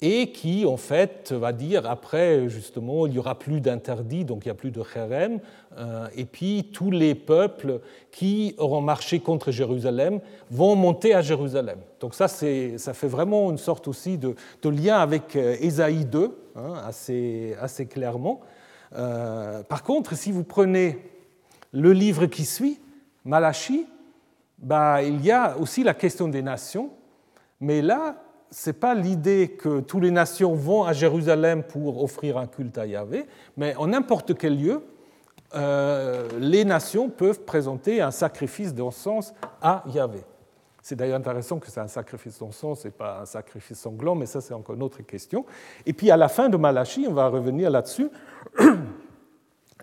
et 0.00 0.30
qui 0.30 0.64
en 0.64 0.76
fait 0.76 1.32
va 1.32 1.52
dire 1.52 1.90
après 1.90 2.48
justement 2.48 3.06
il 3.06 3.12
n'y 3.12 3.18
aura 3.18 3.36
plus 3.36 3.60
d'interdit, 3.60 4.24
donc 4.24 4.44
il 4.44 4.48
n'y 4.48 4.52
a 4.52 4.54
plus 4.54 4.70
de 4.70 4.82
chérem, 4.84 5.40
euh, 5.76 6.06
et 6.14 6.24
puis 6.24 6.70
tous 6.72 6.90
les 6.90 7.14
peuples 7.14 7.80
qui 8.12 8.54
auront 8.58 8.80
marché 8.80 9.18
contre 9.18 9.50
Jérusalem 9.50 10.20
vont 10.50 10.76
monter 10.76 11.14
à 11.14 11.22
Jérusalem. 11.22 11.78
Donc 12.00 12.14
ça, 12.14 12.28
ça 12.28 12.94
fait 12.94 13.08
vraiment 13.08 13.50
une 13.50 13.58
sorte 13.58 13.88
aussi 13.88 14.18
de, 14.18 14.36
lien 14.64 14.98
avec 14.98 15.34
Ésaïe 15.34 16.04
2, 16.04 16.30
hein, 16.54 16.74
assez, 16.86 17.56
assez, 17.60 17.86
clairement. 17.86 18.40
Euh, 18.94 19.62
par 19.64 19.82
contre, 19.82 20.14
si 20.14 20.30
vous 20.30 20.44
prenez 20.44 20.98
le 21.72 21.92
livre 21.92 22.26
qui 22.26 22.44
suit, 22.44 22.80
Malachi, 23.24 23.86
bah, 24.58 25.02
il 25.02 25.24
y 25.24 25.30
a 25.30 25.56
aussi 25.58 25.84
la 25.84 25.94
question 25.94 26.28
des 26.28 26.42
nations, 26.42 26.90
mais 27.60 27.82
là, 27.82 28.16
ce 28.50 28.70
n'est 28.70 28.74
pas 28.74 28.94
l'idée 28.94 29.56
que 29.58 29.80
toutes 29.80 30.02
les 30.02 30.10
nations 30.10 30.54
vont 30.54 30.84
à 30.84 30.92
Jérusalem 30.92 31.62
pour 31.62 32.02
offrir 32.02 32.38
un 32.38 32.46
culte 32.46 32.78
à 32.78 32.86
Yahvé, 32.86 33.26
mais 33.56 33.74
en 33.76 33.88
n'importe 33.88 34.36
quel 34.36 34.58
lieu, 34.58 34.82
euh, 35.54 36.28
les 36.38 36.64
nations 36.64 37.08
peuvent 37.08 37.40
présenter 37.40 38.00
un 38.00 38.10
sacrifice 38.10 38.74
d'encens 38.74 39.34
à 39.62 39.82
Yahvé. 39.86 40.20
C'est 40.82 40.96
d'ailleurs 40.96 41.18
intéressant 41.18 41.58
que 41.58 41.70
c'est 41.70 41.80
un 41.80 41.88
sacrifice 41.88 42.38
d'encens 42.38 42.84
et 42.86 42.90
pas 42.90 43.20
un 43.20 43.26
sacrifice 43.26 43.78
sanglant, 43.78 44.14
mais 44.14 44.26
ça 44.26 44.40
c'est 44.40 44.54
encore 44.54 44.74
une 44.74 44.82
autre 44.82 45.02
question. 45.02 45.44
Et 45.84 45.92
puis 45.92 46.10
à 46.10 46.16
la 46.16 46.28
fin 46.28 46.48
de 46.48 46.56
Malachi, 46.56 47.06
on 47.08 47.12
va 47.12 47.28
revenir 47.28 47.70
là-dessus, 47.70 48.08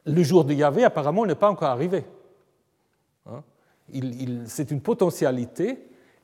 le 0.06 0.24
jour 0.24 0.46
de 0.46 0.54
Yahvé 0.54 0.84
apparemment 0.84 1.26
n'est 1.26 1.36
pas 1.36 1.50
encore 1.50 1.70
arrivé. 1.70 2.06
Hein? 3.28 3.42
c'est 4.46 4.72
une 4.72 4.82
potentialité 4.82 5.80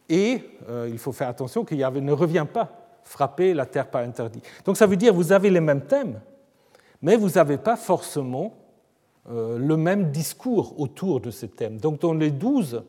et 0.09 0.41
euh, 0.69 0.89
il 0.91 0.97
faut 0.97 1.11
faire 1.11 1.29
attention 1.29 1.63
qu'il 1.63 1.79
ne 1.79 2.11
revient 2.11 2.45
pas 2.51 2.99
frapper 3.03 3.53
la 3.53 3.65
terre 3.65 3.89
par 3.89 4.01
interdit. 4.03 4.41
Donc 4.65 4.77
ça 4.77 4.85
veut 4.85 4.95
dire 4.95 5.11
que 5.11 5.17
vous 5.17 5.31
avez 5.31 5.49
les 5.49 5.59
mêmes 5.59 5.85
thèmes, 5.85 6.19
mais 7.01 7.15
vous 7.15 7.29
n'avez 7.29 7.57
pas 7.57 7.75
forcément 7.75 8.53
euh, 9.29 9.57
le 9.57 9.77
même 9.77 10.11
discours 10.11 10.79
autour 10.79 11.21
de 11.21 11.31
ces 11.31 11.47
thèmes. 11.47 11.79
Donc 11.79 12.01
dans 12.01 12.13
les 12.13 12.31
douze, 12.31 12.83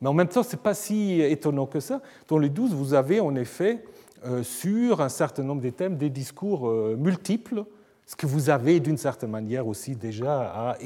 mais 0.00 0.08
en 0.08 0.14
même 0.14 0.28
temps, 0.28 0.42
ce 0.42 0.54
n'est 0.54 0.62
pas 0.62 0.74
si 0.74 1.20
étonnant 1.20 1.66
que 1.66 1.80
ça, 1.80 2.00
dans 2.28 2.38
les 2.38 2.50
douze, 2.50 2.74
vous 2.74 2.94
avez 2.94 3.20
en 3.20 3.34
effet 3.36 3.84
euh, 4.24 4.42
sur 4.42 5.00
un 5.00 5.08
certain 5.08 5.42
nombre 5.42 5.62
de 5.62 5.70
thèmes 5.70 5.96
des 5.96 6.10
discours 6.10 6.70
multiples 6.96 7.64
ce 8.06 8.14
que 8.14 8.26
vous 8.26 8.50
avez 8.50 8.78
d'une 8.78 8.96
certaine 8.96 9.30
manière 9.30 9.66
aussi 9.66 9.96
déjà 9.96 10.42
à 10.42 10.78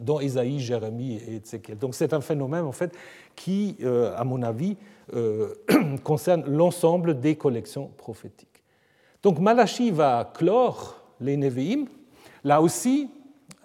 dans 0.00 0.20
Ésaïe, 0.20 0.60
Jérémie 0.60 1.16
et 1.16 1.36
Ézéchiel. 1.36 1.76
Donc 1.76 1.96
c'est 1.96 2.12
un 2.12 2.20
phénomène 2.20 2.64
en 2.64 2.72
fait 2.72 2.96
qui, 3.34 3.76
euh, 3.82 4.16
à 4.16 4.22
mon 4.22 4.42
avis, 4.42 4.76
euh, 5.14 5.54
concerne 6.04 6.44
l'ensemble 6.46 7.18
des 7.18 7.34
collections 7.34 7.90
prophétiques. 7.96 8.62
Donc 9.24 9.40
Malachi 9.40 9.90
va 9.90 10.30
clore 10.32 11.02
les 11.20 11.36
Nevi'im. 11.36 11.86
Là 12.44 12.62
aussi, 12.62 13.10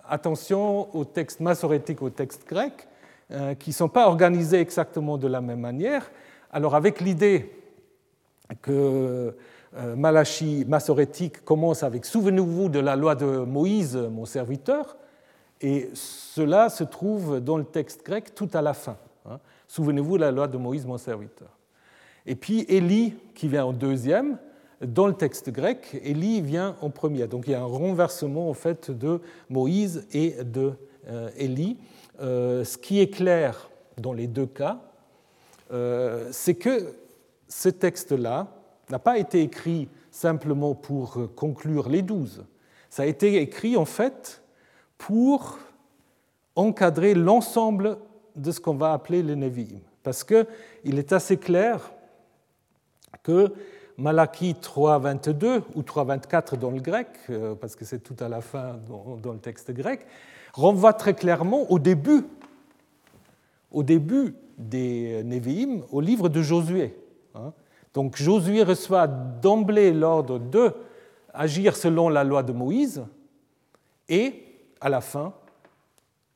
attention 0.09 0.93
aux 0.95 1.05
textes 1.05 1.39
massorétiques, 1.39 2.01
aux 2.01 2.09
textes 2.09 2.47
grecs, 2.47 2.87
euh, 3.29 3.53
qui 3.53 3.69
ne 3.69 3.75
sont 3.75 3.89
pas 3.89 4.07
organisés 4.07 4.59
exactement 4.59 5.19
de 5.19 5.27
la 5.27 5.39
même 5.39 5.59
manière. 5.59 6.11
Alors 6.51 6.73
avec 6.73 6.99
l'idée 6.99 7.51
que 8.63 9.35
Malachi 9.95 10.65
massorétique 10.67 11.43
commence 11.43 11.83
avec 11.83 12.05
Souvenez-vous 12.05 12.69
de 12.69 12.79
la 12.79 12.95
loi 12.95 13.15
de 13.15 13.25
Moïse, 13.25 13.95
mon 13.95 14.25
serviteur, 14.25 14.97
et 15.63 15.89
cela 15.93 16.69
se 16.69 16.83
trouve 16.83 17.39
dans 17.39 17.57
le 17.57 17.63
texte 17.63 18.05
grec 18.05 18.35
tout 18.35 18.49
à 18.53 18.61
la 18.61 18.73
fin. 18.73 18.97
Hein. 19.25 19.39
Souvenez-vous 19.67 20.17
de 20.17 20.21
la 20.21 20.31
loi 20.31 20.47
de 20.47 20.57
Moïse, 20.57 20.85
mon 20.85 20.97
serviteur. 20.97 21.47
Et 22.25 22.35
puis 22.35 22.65
Élie, 22.67 23.15
qui 23.33 23.47
vient 23.47 23.65
en 23.65 23.71
deuxième, 23.71 24.37
dans 24.81 25.07
le 25.07 25.13
texte 25.13 25.49
grec, 25.49 25.99
Élie 26.03 26.41
vient 26.41 26.75
en 26.81 26.89
premier. 26.89 27.27
Donc 27.27 27.45
il 27.47 27.51
y 27.51 27.55
a 27.55 27.61
un 27.61 27.65
renversement 27.65 28.49
en 28.49 28.53
fait 28.53 28.91
de 28.91 29.21
Moïse 29.49 30.05
et 30.11 30.43
de 30.43 30.73
euh, 31.07 31.29
Élie. 31.37 31.77
Euh, 32.19 32.65
ce 32.65 32.77
qui 32.77 32.99
est 32.99 33.09
clair 33.09 33.69
dans 33.97 34.13
les 34.13 34.27
deux 34.27 34.45
cas, 34.45 34.79
c'est 36.31 36.53
que 36.53 36.93
ce 37.47 37.69
texte-là, 37.69 38.47
n'a 38.89 38.99
pas 38.99 39.17
été 39.17 39.41
écrit 39.41 39.89
simplement 40.11 40.75
pour 40.75 41.17
conclure 41.35 41.89
les 41.89 42.01
douze. 42.01 42.45
Ça 42.89 43.03
a 43.03 43.05
été 43.05 43.37
écrit 43.37 43.75
en 43.77 43.85
fait 43.85 44.43
pour 44.97 45.57
encadrer 46.55 47.13
l'ensemble 47.13 47.97
de 48.35 48.51
ce 48.51 48.59
qu'on 48.59 48.75
va 48.75 48.93
appeler 48.93 49.23
les 49.23 49.35
Nevi'im. 49.35 49.79
Parce 50.03 50.23
qu'il 50.23 50.99
est 50.99 51.13
assez 51.13 51.37
clair 51.37 51.91
que 53.23 53.53
Malachie 53.97 54.55
3.22 54.61 55.61
ou 55.75 55.81
3.24 55.81 56.57
dans 56.57 56.71
le 56.71 56.81
grec, 56.81 57.07
euh, 57.29 57.55
parce 57.55 57.75
que 57.75 57.85
c'est 57.85 57.99
tout 57.99 58.15
à 58.19 58.27
la 58.27 58.41
fin 58.41 58.79
dans, 58.87 59.33
le 59.33 59.39
texte 59.39 59.71
grec, 59.71 60.05
renvoie 60.53 60.93
très 60.93 61.13
clairement 61.13 61.71
au 61.71 61.79
début, 61.79 62.25
au 63.71 63.83
début 63.83 64.35
des 64.57 65.23
Névi'im, 65.23 65.81
au 65.91 66.01
livre 66.01 66.29
de 66.29 66.41
Josué. 66.41 66.95
Donc 67.93 68.17
Josué 68.17 68.63
reçoit 68.63 69.07
d'emblée 69.07 69.93
l'ordre 69.93 70.39
de 70.39 70.73
agir 71.33 71.75
selon 71.75 72.09
la 72.09 72.23
loi 72.23 72.43
de 72.43 72.51
Moïse, 72.51 73.03
et 74.09 74.43
à 74.81 74.89
la 74.89 75.01
fin, 75.01 75.33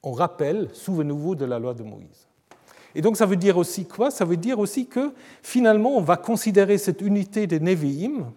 on 0.04 0.12
rappelle, 0.12 0.70
souvenez-vous 0.74 1.36
de 1.36 1.46
la 1.46 1.60
loi 1.60 1.74
de 1.74 1.84
Moïse. 1.84 2.28
Et 2.96 3.02
donc 3.02 3.18
ça 3.18 3.26
veut 3.26 3.36
dire 3.36 3.58
aussi 3.58 3.86
quoi? 3.86 4.10
Ça 4.10 4.26
veut 4.26 4.38
dire 4.38 4.58
aussi 4.60 4.88
que 4.88 5.14
finalement 5.44 5.98
on 5.98 6.02
va 6.02 6.18
considérer 6.18 6.78
cette 6.78 7.02
unité 7.02 7.46
des 7.46 7.60
Nevi'im 7.60 8.32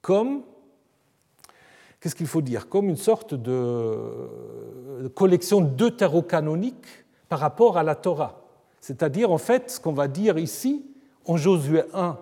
comme, 0.00 0.42
qu'est-ce 2.00 2.14
qu'il 2.14 2.26
faut 2.26 2.40
dire? 2.40 2.68
Comme 2.68 2.88
une 2.88 2.96
sorte 2.96 3.34
de 3.34 5.08
collection 5.14 5.60
deutérocanonique 5.60 6.86
par 7.28 7.40
rapport 7.40 7.76
à 7.76 7.82
la 7.82 7.94
Torah. 7.94 8.42
C'est-à-dire 8.80 9.30
en 9.30 9.38
fait 9.38 9.70
ce 9.70 9.80
qu'on 9.80 9.92
va 9.92 10.08
dire 10.08 10.38
ici 10.38 10.86
en 11.26 11.36
Josué 11.36 11.82
1 11.92 12.18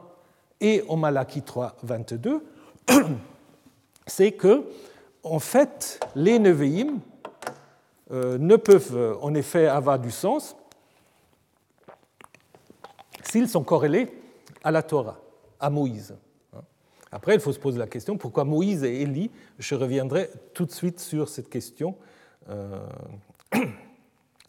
et 0.60 0.84
en 0.88 0.96
Malachie 0.96 1.42
3, 1.42 1.76
22, 1.82 2.44
c'est 4.06 4.32
que 4.32 4.64
en 5.22 5.38
fait 5.38 6.00
les 6.14 6.38
Nevi'im 6.38 6.98
euh, 8.10 8.38
ne 8.38 8.56
peuvent 8.56 8.96
euh, 8.96 9.14
en 9.20 9.34
effet 9.34 9.66
avoir 9.66 9.98
du 9.98 10.10
sens 10.10 10.56
s'ils 13.22 13.48
sont 13.48 13.62
corrélés 13.62 14.08
à 14.64 14.70
la 14.70 14.82
Torah, 14.82 15.20
à 15.60 15.70
Moïse. 15.70 16.14
Après, 17.12 17.34
il 17.34 17.40
faut 17.40 17.52
se 17.52 17.58
poser 17.58 17.78
la 17.78 17.86
question 17.86 18.16
pourquoi 18.16 18.44
Moïse 18.44 18.84
et 18.84 19.02
Élie 19.02 19.30
Je 19.58 19.74
reviendrai 19.74 20.30
tout 20.54 20.64
de 20.64 20.70
suite 20.70 21.00
sur 21.00 21.28
cette 21.28 21.48
question, 21.48 21.96
euh, 22.48 22.80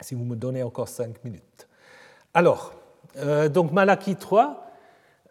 si 0.01 0.15
vous 0.15 0.23
me 0.23 0.35
donnez 0.35 0.61
encore 0.61 0.87
cinq 0.87 1.23
minutes. 1.23 1.67
Alors, 2.33 2.73
donc 3.49 3.71
Malachie 3.71 4.15
3, 4.15 4.71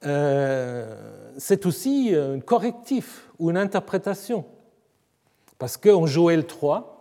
c'est 0.02 1.66
aussi 1.66 2.14
un 2.14 2.40
correctif 2.40 3.28
ou 3.38 3.50
une 3.50 3.56
interprétation. 3.56 4.44
Parce 5.58 5.76
qu'en 5.76 6.06
Joël 6.06 6.46
3, 6.46 7.00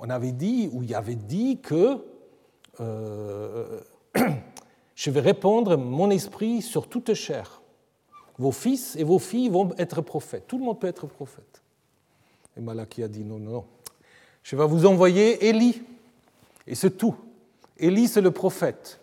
on 0.00 0.10
avait 0.10 0.32
dit, 0.32 0.68
ou 0.72 0.82
il 0.82 0.94
avait 0.94 1.14
dit 1.14 1.60
que 1.62 1.98
euh, 2.80 3.80
je 4.94 5.10
vais 5.10 5.20
répandre 5.20 5.76
mon 5.76 6.10
esprit 6.10 6.62
sur 6.62 6.88
toute 6.88 7.12
chair. 7.14 7.60
Vos 8.38 8.52
fils 8.52 8.96
et 8.96 9.04
vos 9.04 9.18
filles 9.18 9.50
vont 9.50 9.70
être 9.76 10.00
prophètes. 10.00 10.46
Tout 10.48 10.58
le 10.58 10.64
monde 10.64 10.80
peut 10.80 10.86
être 10.86 11.06
prophète. 11.06 11.62
Et 12.56 12.60
Malachie 12.60 13.02
a 13.02 13.08
dit 13.08 13.24
non, 13.24 13.38
non, 13.38 13.50
non. 13.50 13.64
Je 14.42 14.56
vais 14.56 14.66
vous 14.66 14.86
envoyer 14.86 15.48
Élie. 15.48 15.82
Et 16.66 16.74
c'est 16.74 16.96
tout. 16.96 17.14
Élie, 17.76 18.08
c'est 18.08 18.22
le 18.22 18.30
prophète. 18.30 18.99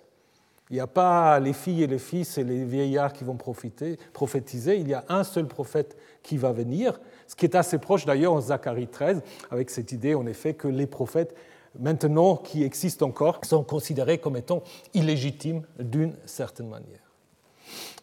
Il 0.69 0.73
n'y 0.73 0.79
a 0.81 0.87
pas 0.87 1.39
les 1.39 1.53
filles 1.53 1.83
et 1.83 1.87
les 1.87 1.99
fils 1.99 2.37
et 2.37 2.43
les 2.43 2.65
vieillards 2.65 3.13
qui 3.13 3.23
vont 3.23 3.37
profiter, 3.37 3.97
prophétiser. 4.11 4.77
Il 4.77 4.87
y 4.89 4.93
a 4.93 5.05
un 5.07 5.23
seul 5.23 5.47
prophète 5.47 5.95
qui 6.23 6.37
va 6.37 6.51
venir 6.51 6.99
ce 7.27 7.35
qui 7.35 7.45
est 7.45 7.55
assez 7.55 7.77
proche 7.77 8.05
d'ailleurs 8.05 8.33
en 8.33 8.41
Zacharie 8.41 8.87
13, 8.87 9.21
avec 9.51 9.69
cette 9.69 9.91
idée 9.91 10.15
en 10.15 10.25
effet 10.25 10.53
que 10.53 10.67
les 10.67 10.87
prophètes, 10.87 11.35
maintenant 11.77 12.37
qui 12.37 12.63
existent 12.63 13.05
encore, 13.05 13.41
sont 13.43 13.63
considérés 13.63 14.17
comme 14.17 14.37
étant 14.37 14.63
illégitimes 14.93 15.63
d'une 15.77 16.15
certaine 16.25 16.69
manière. 16.69 17.01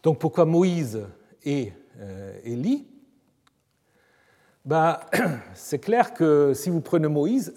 Donc 0.03 0.19
pourquoi 0.19 0.45
Moïse 0.45 1.01
et 1.43 1.73
euh, 1.99 2.39
Élie? 2.45 2.87
Bah, 4.65 5.01
C'est 5.55 5.79
clair 5.79 6.13
que 6.13 6.53
si 6.55 6.69
vous 6.69 6.81
prenez 6.81 7.09
Moïse, 7.09 7.55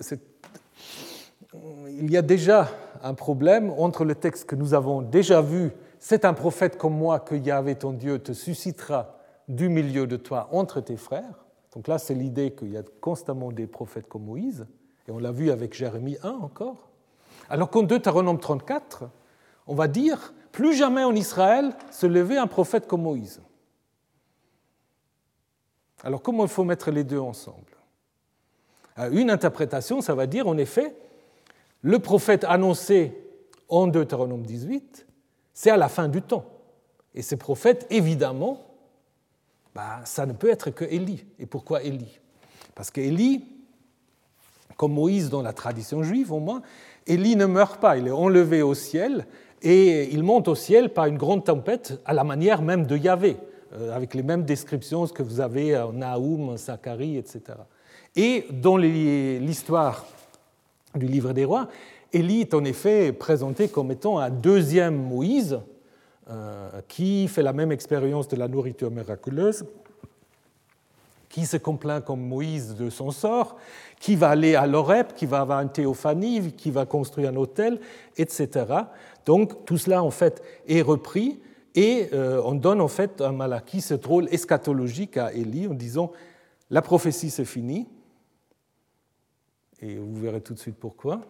il 1.89 2.09
y 2.09 2.17
a 2.17 2.21
déjà 2.21 2.69
un 3.03 3.13
problème 3.13 3.71
entre 3.77 4.05
le 4.05 4.15
texte 4.15 4.45
que 4.45 4.55
nous 4.55 4.73
avons 4.73 5.01
déjà 5.01 5.41
vu, 5.41 5.71
c'est 5.99 6.25
un 6.25 6.33
prophète 6.33 6.77
comme 6.77 6.95
moi 6.95 7.19
que 7.19 7.35
Yahvé 7.35 7.75
ton 7.75 7.93
Dieu 7.93 8.19
te 8.19 8.33
suscitera 8.33 9.17
du 9.47 9.69
milieu 9.69 10.07
de 10.07 10.17
toi 10.17 10.49
entre 10.51 10.81
tes 10.81 10.97
frères, 10.97 11.45
donc 11.77 11.87
là, 11.87 11.99
c'est 11.99 12.15
l'idée 12.15 12.55
qu'il 12.55 12.71
y 12.71 12.77
a 12.77 12.81
constamment 13.01 13.51
des 13.51 13.67
prophètes 13.67 14.07
comme 14.07 14.25
Moïse, 14.25 14.65
et 15.07 15.11
on 15.11 15.19
l'a 15.19 15.31
vu 15.31 15.51
avec 15.51 15.75
Jérémie 15.75 16.17
1 16.23 16.29
encore. 16.29 16.89
Alors 17.49 17.69
qu'en 17.69 17.83
Deutéronome 17.83 18.39
34, 18.39 19.03
on 19.67 19.75
va 19.75 19.87
dire 19.87 20.33
plus 20.51 20.75
jamais 20.75 21.03
en 21.03 21.13
Israël 21.13 21.75
se 21.91 22.07
lever 22.07 22.35
un 22.37 22.47
prophète 22.47 22.87
comme 22.87 23.03
Moïse. 23.03 23.41
Alors 26.03 26.23
comment 26.23 26.45
il 26.45 26.49
faut 26.49 26.63
mettre 26.63 26.89
les 26.89 27.03
deux 27.03 27.19
ensemble? 27.19 27.77
Euh, 28.97 29.11
Une 29.11 29.29
interprétation, 29.29 30.01
ça 30.01 30.15
va 30.15 30.25
dire 30.25 30.47
en 30.47 30.57
effet, 30.57 30.95
le 31.81 31.99
prophète 31.99 32.43
annoncé 32.43 33.13
en 33.69 33.87
Deutéronome 33.87 34.43
18, 34.43 35.05
c'est 35.53 35.69
à 35.69 35.77
la 35.77 35.89
fin 35.89 36.07
du 36.07 36.21
temps. 36.21 36.45
Et 37.13 37.21
ces 37.21 37.37
prophètes, 37.37 37.87
évidemment, 37.89 38.67
bah, 39.73 40.01
ça 40.05 40.25
ne 40.25 40.33
peut 40.33 40.49
être 40.49 40.69
que 40.69 40.85
Élie. 40.85 41.25
Et 41.39 41.45
pourquoi 41.45 41.83
Élie? 41.83 42.19
Parce 42.75 42.91
qu'Élie, 42.91 43.43
comme 44.75 44.93
Moïse 44.93 45.29
dans 45.29 45.41
la 45.41 45.53
tradition 45.53 46.03
juive 46.03 46.31
au 46.31 46.39
moins, 46.39 46.61
Élie 47.05 47.35
ne 47.35 47.45
meurt 47.45 47.79
pas, 47.79 47.97
il 47.97 48.07
est 48.07 48.11
enlevé 48.11 48.61
au 48.61 48.73
ciel 48.73 49.25
et 49.61 50.13
il 50.13 50.23
monte 50.23 50.47
au 50.47 50.55
ciel 50.55 50.93
par 50.93 51.05
une 51.05 51.17
grande 51.17 51.43
tempête 51.43 51.99
à 52.05 52.13
la 52.13 52.23
manière 52.23 52.61
même 52.61 52.85
de 52.85 52.95
Yahvé, 52.95 53.37
euh, 53.73 53.95
avec 53.95 54.13
les 54.13 54.23
mêmes 54.23 54.43
descriptions 54.43 55.07
que 55.07 55.23
vous 55.23 55.39
avez 55.39 55.77
en 55.77 55.93
Naoum, 55.93 56.57
Zacharie, 56.57 57.17
etc. 57.17 57.41
Et 58.15 58.45
dans 58.51 58.77
l'histoire 58.77 60.05
du 60.97 61.07
livre 61.07 61.33
des 61.33 61.45
rois, 61.45 61.67
Élie 62.13 62.41
est 62.41 62.53
en 62.53 62.63
effet 62.63 63.11
présenté 63.11 63.67
comme 63.67 63.91
étant 63.91 64.19
un 64.19 64.29
deuxième 64.29 64.95
Moïse, 64.95 65.59
euh, 66.29 66.69
qui 66.87 67.27
fait 67.27 67.41
la 67.41 67.53
même 67.53 67.71
expérience 67.71 68.27
de 68.27 68.35
la 68.35 68.47
nourriture 68.47 68.91
miraculeuse, 68.91 69.65
qui 71.29 71.45
se 71.45 71.57
complaint 71.57 72.01
comme 72.01 72.21
Moïse 72.21 72.75
de 72.75 72.89
son 72.89 73.11
sort, 73.11 73.57
qui 73.99 74.15
va 74.15 74.29
aller 74.29 74.55
à 74.55 74.67
l'Orep, 74.67 75.13
qui 75.15 75.25
va 75.25 75.41
avoir 75.41 75.61
une 75.61 75.69
théophanie, 75.69 76.53
qui 76.53 76.71
va 76.71 76.85
construire 76.85 77.29
un 77.29 77.35
hôtel, 77.35 77.79
etc. 78.17 78.65
Donc 79.25 79.65
tout 79.65 79.77
cela 79.77 80.03
en 80.03 80.11
fait 80.11 80.41
est 80.67 80.81
repris 80.81 81.39
et 81.75 82.09
euh, 82.13 82.41
on 82.43 82.55
donne 82.55 82.81
en 82.81 82.87
fait 82.87 83.21
à 83.21 83.31
Malachie 83.31 83.81
ce 83.81 83.93
rôle 83.93 84.27
eschatologique 84.31 85.17
à 85.17 85.31
Élie 85.31 85.67
en 85.67 85.73
disant 85.73 86.11
la 86.69 86.81
prophétie 86.81 87.29
c'est 87.29 87.45
fini, 87.45 87.87
et 89.81 89.97
vous 89.97 90.15
verrez 90.15 90.41
tout 90.41 90.53
de 90.53 90.59
suite 90.59 90.77
pourquoi, 90.77 91.21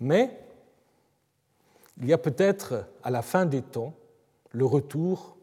mais 0.00 0.38
il 2.00 2.08
y 2.08 2.12
a 2.12 2.18
peut-être 2.18 2.86
à 3.02 3.10
la 3.10 3.22
fin 3.22 3.46
des 3.46 3.62
temps 3.62 3.94
le 4.52 4.64
retour 4.64 5.36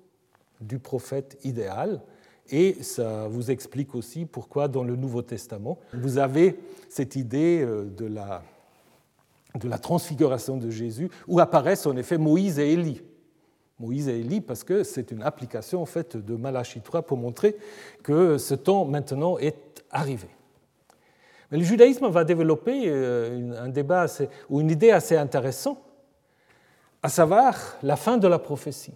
du 0.62 0.80
prophète 0.80 1.38
idéal. 1.44 2.02
Et 2.50 2.84
ça 2.84 3.28
vous 3.28 3.52
explique 3.52 3.96
aussi 3.96 4.26
pourquoi 4.26 4.68
dans 4.68 4.84
le 4.84 4.96
Nouveau 4.96 5.22
Testament, 5.22 5.80
vous 5.94 6.18
avez 6.18 6.60
cette 6.90 7.16
idée 7.16 7.62
euh, 7.64 7.86
de 7.86 8.06
la, 8.06 8.44
transfiguration 9.78 10.58
de 10.58 10.70
Jésus, 10.70 11.10
où 11.28 11.40
apparaissent 11.40 11.86
en 11.86 11.96
effet 11.96 12.18
Moïse 12.18 12.60
et 12.60 12.74
Élie. 12.74 13.02
Moïse 13.80 14.08
et 14.08 14.20
Élie, 14.20 14.42
parce 14.42 14.64
que 14.64 14.84
c'est 14.84 15.12
une 15.12 15.24
application 15.24 15.82
en 15.82 15.88
de 16.16 16.36
Malachie 16.36 16.82
3 16.82 17.04
pour 17.04 17.18
montrer 17.18 17.56
que 18.04 18.38
ce 18.38 18.56
temps 18.56 18.86
maintenant 18.86 19.38
est 19.38 19.84
arrivé. 19.90 20.28
Le 21.54 21.62
judaïsme 21.62 22.08
va 22.08 22.24
développer 22.24 22.86
euh, 22.88 23.64
un 23.64 23.70
débat 23.70 24.08
ou 24.50 24.60
une 24.60 24.72
idée 24.72 24.90
assez 24.90 25.16
intéressante 25.16 25.78
à 27.04 27.10
savoir 27.10 27.78
la 27.84 27.96
fin 27.96 28.18
de 28.18 28.28
la 28.28 28.40
prophétie. 28.40 28.96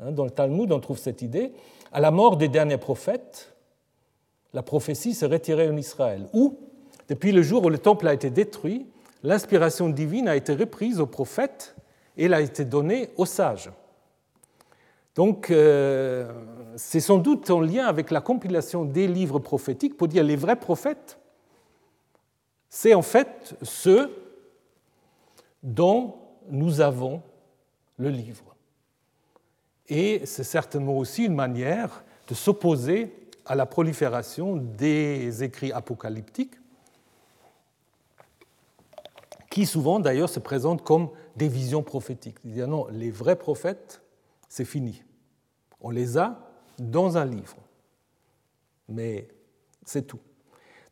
Hein, 0.00 0.10
dans 0.12 0.24
le 0.24 0.30
Talmud, 0.30 0.72
on 0.72 0.80
trouve 0.80 0.96
cette 0.96 1.20
idée. 1.20 1.52
À 1.92 2.00
la 2.00 2.10
mort 2.10 2.38
des 2.38 2.48
derniers 2.48 2.78
prophètes, 2.78 3.54
la 4.54 4.62
prophétie 4.62 5.12
se 5.12 5.26
retirait 5.26 5.68
en 5.68 5.76
Israël. 5.76 6.26
Ou, 6.32 6.58
depuis 7.10 7.30
le 7.30 7.42
jour 7.42 7.62
où 7.62 7.68
le 7.68 7.78
temple 7.78 8.08
a 8.08 8.14
été 8.14 8.30
détruit, 8.30 8.86
l'inspiration 9.22 9.90
divine 9.90 10.28
a 10.28 10.36
été 10.36 10.54
reprise 10.54 10.98
aux 10.98 11.06
prophètes 11.06 11.76
et 12.16 12.24
elle 12.24 12.34
a 12.34 12.40
été 12.40 12.64
donnée 12.64 13.10
aux 13.18 13.26
sages. 13.26 13.70
Donc, 15.14 15.50
euh, 15.50 16.32
c'est 16.76 17.00
sans 17.00 17.18
doute 17.18 17.50
en 17.50 17.60
lien 17.60 17.84
avec 17.84 18.10
la 18.10 18.22
compilation 18.22 18.86
des 18.86 19.06
livres 19.06 19.40
prophétiques 19.40 19.98
pour 19.98 20.08
dire 20.08 20.24
les 20.24 20.36
vrais 20.36 20.56
prophètes, 20.56 21.18
c'est 22.68 22.94
en 22.94 23.02
fait 23.02 23.56
ceux 23.62 24.10
dont 25.62 26.16
nous 26.48 26.80
avons 26.80 27.22
le 27.96 28.08
livre. 28.08 28.54
Et 29.88 30.24
c'est 30.26 30.44
certainement 30.44 30.96
aussi 30.96 31.24
une 31.24 31.34
manière 31.34 32.04
de 32.28 32.34
s'opposer 32.34 33.14
à 33.44 33.54
la 33.54 33.66
prolifération 33.66 34.56
des 34.56 35.44
écrits 35.44 35.72
apocalyptiques, 35.72 36.54
qui 39.50 39.64
souvent 39.64 40.00
d'ailleurs 40.00 40.28
se 40.28 40.40
présentent 40.40 40.82
comme 40.82 41.10
des 41.36 41.48
visions 41.48 41.82
prophétiques. 41.82 42.38
Il 42.44 42.56
y 42.56 42.62
a 42.62 42.66
non, 42.66 42.88
les 42.90 43.10
vrais 43.10 43.36
prophètes, 43.36 44.02
c'est 44.48 44.64
fini. 44.64 45.02
On 45.80 45.90
les 45.90 46.18
a 46.18 46.38
dans 46.78 47.16
un 47.16 47.24
livre. 47.24 47.56
Mais 48.88 49.28
c'est 49.84 50.06
tout. 50.06 50.20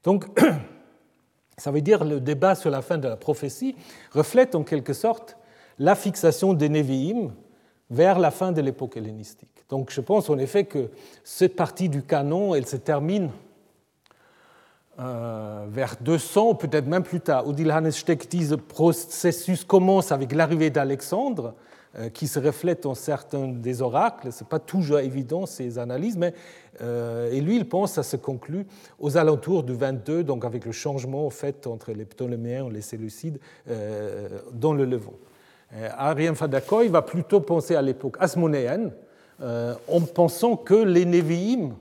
Donc, 0.02 0.26
ça 1.56 1.70
veut 1.70 1.80
dire 1.80 2.04
le 2.04 2.20
débat 2.20 2.54
sur 2.54 2.70
la 2.70 2.82
fin 2.82 2.98
de 2.98 3.08
la 3.08 3.16
prophétie 3.16 3.76
reflète 4.12 4.54
en 4.54 4.62
quelque 4.62 4.92
sorte 4.92 5.36
la 5.78 5.94
fixation 5.94 6.52
des 6.52 6.68
Névi'im 6.68 7.32
vers 7.90 8.18
la 8.18 8.30
fin 8.30 8.52
de 8.52 8.60
l'époque 8.60 8.96
hellénistique. 8.96 9.64
Donc 9.68 9.90
je 9.90 10.00
pense 10.00 10.30
en 10.30 10.38
effet 10.38 10.64
que 10.64 10.90
cette 11.22 11.56
partie 11.56 11.88
du 11.88 12.02
canon, 12.02 12.54
elle 12.54 12.66
se 12.66 12.76
termine 12.76 13.30
euh, 15.00 15.66
vers 15.68 15.96
200, 16.00 16.54
peut-être 16.54 16.86
même 16.86 17.02
plus 17.02 17.20
tard. 17.20 17.48
Odile 17.48 17.70
Hannes 17.72 17.90
Steck 17.90 18.28
dit 18.30 18.48
que 18.48 18.54
processus 18.54 19.64
commence 19.64 20.12
avec 20.12 20.32
l'arrivée 20.32 20.70
d'Alexandre, 20.70 21.54
qui 22.12 22.26
se 22.26 22.38
reflète 22.38 22.82
dans 22.82 22.94
certains 22.94 23.48
des 23.48 23.82
oracles. 23.82 24.32
Ce 24.32 24.42
n'est 24.42 24.48
pas 24.48 24.58
toujours 24.58 24.98
évident 24.98 25.46
ces 25.46 25.78
analyses, 25.78 26.16
mais 26.16 26.34
euh, 26.82 27.30
et 27.32 27.40
lui, 27.40 27.56
il 27.56 27.68
pense 27.68 27.90
que 27.90 27.94
ça 27.96 28.02
se 28.02 28.16
conclut 28.16 28.66
aux 28.98 29.16
alentours 29.16 29.62
du 29.62 29.74
22, 29.74 30.24
donc 30.24 30.44
avec 30.44 30.64
le 30.64 30.72
changement 30.72 31.28
fait 31.30 31.66
entre 31.66 31.92
les 31.92 32.04
Ptoléméens 32.04 32.66
et 32.66 32.72
les 32.72 32.82
Séleucides 32.82 33.38
dans 34.52 34.72
le 34.72 34.84
Levant. 34.84 35.14
Arien 35.96 36.34
Fadakoy 36.34 36.88
va 36.88 37.02
plutôt 37.02 37.40
penser 37.40 37.74
à 37.74 37.82
l'époque 37.82 38.16
asmonéenne, 38.18 38.92
en 39.40 40.00
pensant 40.00 40.56
que 40.56 40.74
les 40.74 41.04
Névi'im 41.04 41.74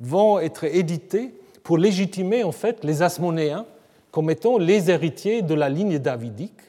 vont 0.00 0.38
être 0.38 0.64
édités 0.64 1.34
pour 1.62 1.78
légitimer 1.78 2.44
en 2.44 2.52
fait 2.52 2.84
les 2.84 3.02
Asmonéens 3.02 3.66
comme 4.10 4.30
étant 4.30 4.58
les 4.58 4.90
héritiers 4.90 5.42
de 5.42 5.54
la 5.54 5.68
ligne 5.68 5.98
davidique 5.98 6.60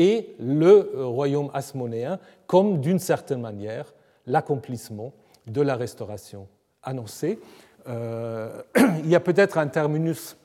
et 0.00 0.34
le 0.38 1.04
royaume 1.04 1.50
asmonéen 1.52 2.18
comme 2.46 2.80
d'une 2.80 2.98
certaine 2.98 3.42
manière 3.42 3.92
l'accomplissement 4.26 5.12
de 5.46 5.60
la 5.60 5.76
restauration 5.76 6.48
annoncée. 6.82 7.38
Euh, 7.86 8.62
il 9.04 9.10
y 9.10 9.14
a 9.14 9.20
peut-être 9.20 9.58
un 9.58 9.66
terminus 9.66 10.38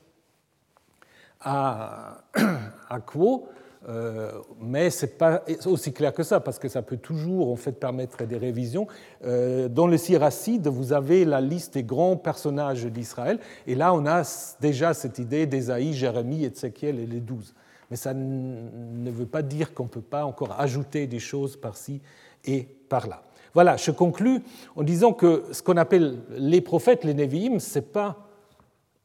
à, 1.39 2.18
à 2.89 2.99
quo 2.99 3.47
euh, 3.88 4.32
mais 4.60 4.89
ce 4.89 5.06
n'est 5.06 5.12
pas 5.12 5.43
aussi 5.66 5.93
clair 5.93 6.12
que 6.12 6.24
ça, 6.24 6.39
parce 6.39 6.58
que 6.58 6.68
ça 6.68 6.82
peut 6.82 6.97
toujours 6.97 7.51
en 7.51 7.56
fait, 7.56 7.72
permettre 7.72 8.26
des 8.26 8.38
révisions. 8.38 8.88
Euh, 9.24 9.70
dans 9.70 9.86
le 9.86 9.97
Siracide, 9.97 10.68
vous 10.68 10.91
avez 10.91 11.24
la 11.24 11.39
liste 11.39 11.76
des 11.76 11.84
grands 11.84 12.18
personnages 12.18 12.86
d'Israël, 12.86 13.39
et 13.68 13.76
là 13.76 13.93
on 13.93 14.08
a 14.08 14.24
déjà 14.60 14.95
cette 14.95 15.20
idée 15.20 15.45
d'Ésaïe, 15.45 15.93
Jérémie, 15.93 16.45
Ézéchiel 16.45 16.99
et 16.99 17.06
les 17.06 17.20
douze. 17.20 17.53
Mais 17.89 17.97
ça 17.97 18.13
ne 18.13 19.11
veut 19.11 19.25
pas 19.25 19.41
dire 19.41 19.73
qu'on 19.73 19.83
ne 19.83 19.89
peut 19.89 20.01
pas 20.01 20.25
encore 20.25 20.59
ajouter 20.59 21.07
des 21.07 21.19
choses 21.19 21.55
par-ci 21.55 22.01
et 22.45 22.63
par-là. 22.89 23.21
Voilà, 23.53 23.77
je 23.77 23.91
conclus 23.91 24.41
en 24.75 24.83
disant 24.83 25.13
que 25.13 25.43
ce 25.51 25.63
qu'on 25.63 25.77
appelle 25.77 26.17
les 26.31 26.61
prophètes, 26.61 27.03
les 27.03 27.13
Névi'im, 27.13 27.59
ce 27.59 27.79
n'est 27.79 27.86
pas 27.86 28.27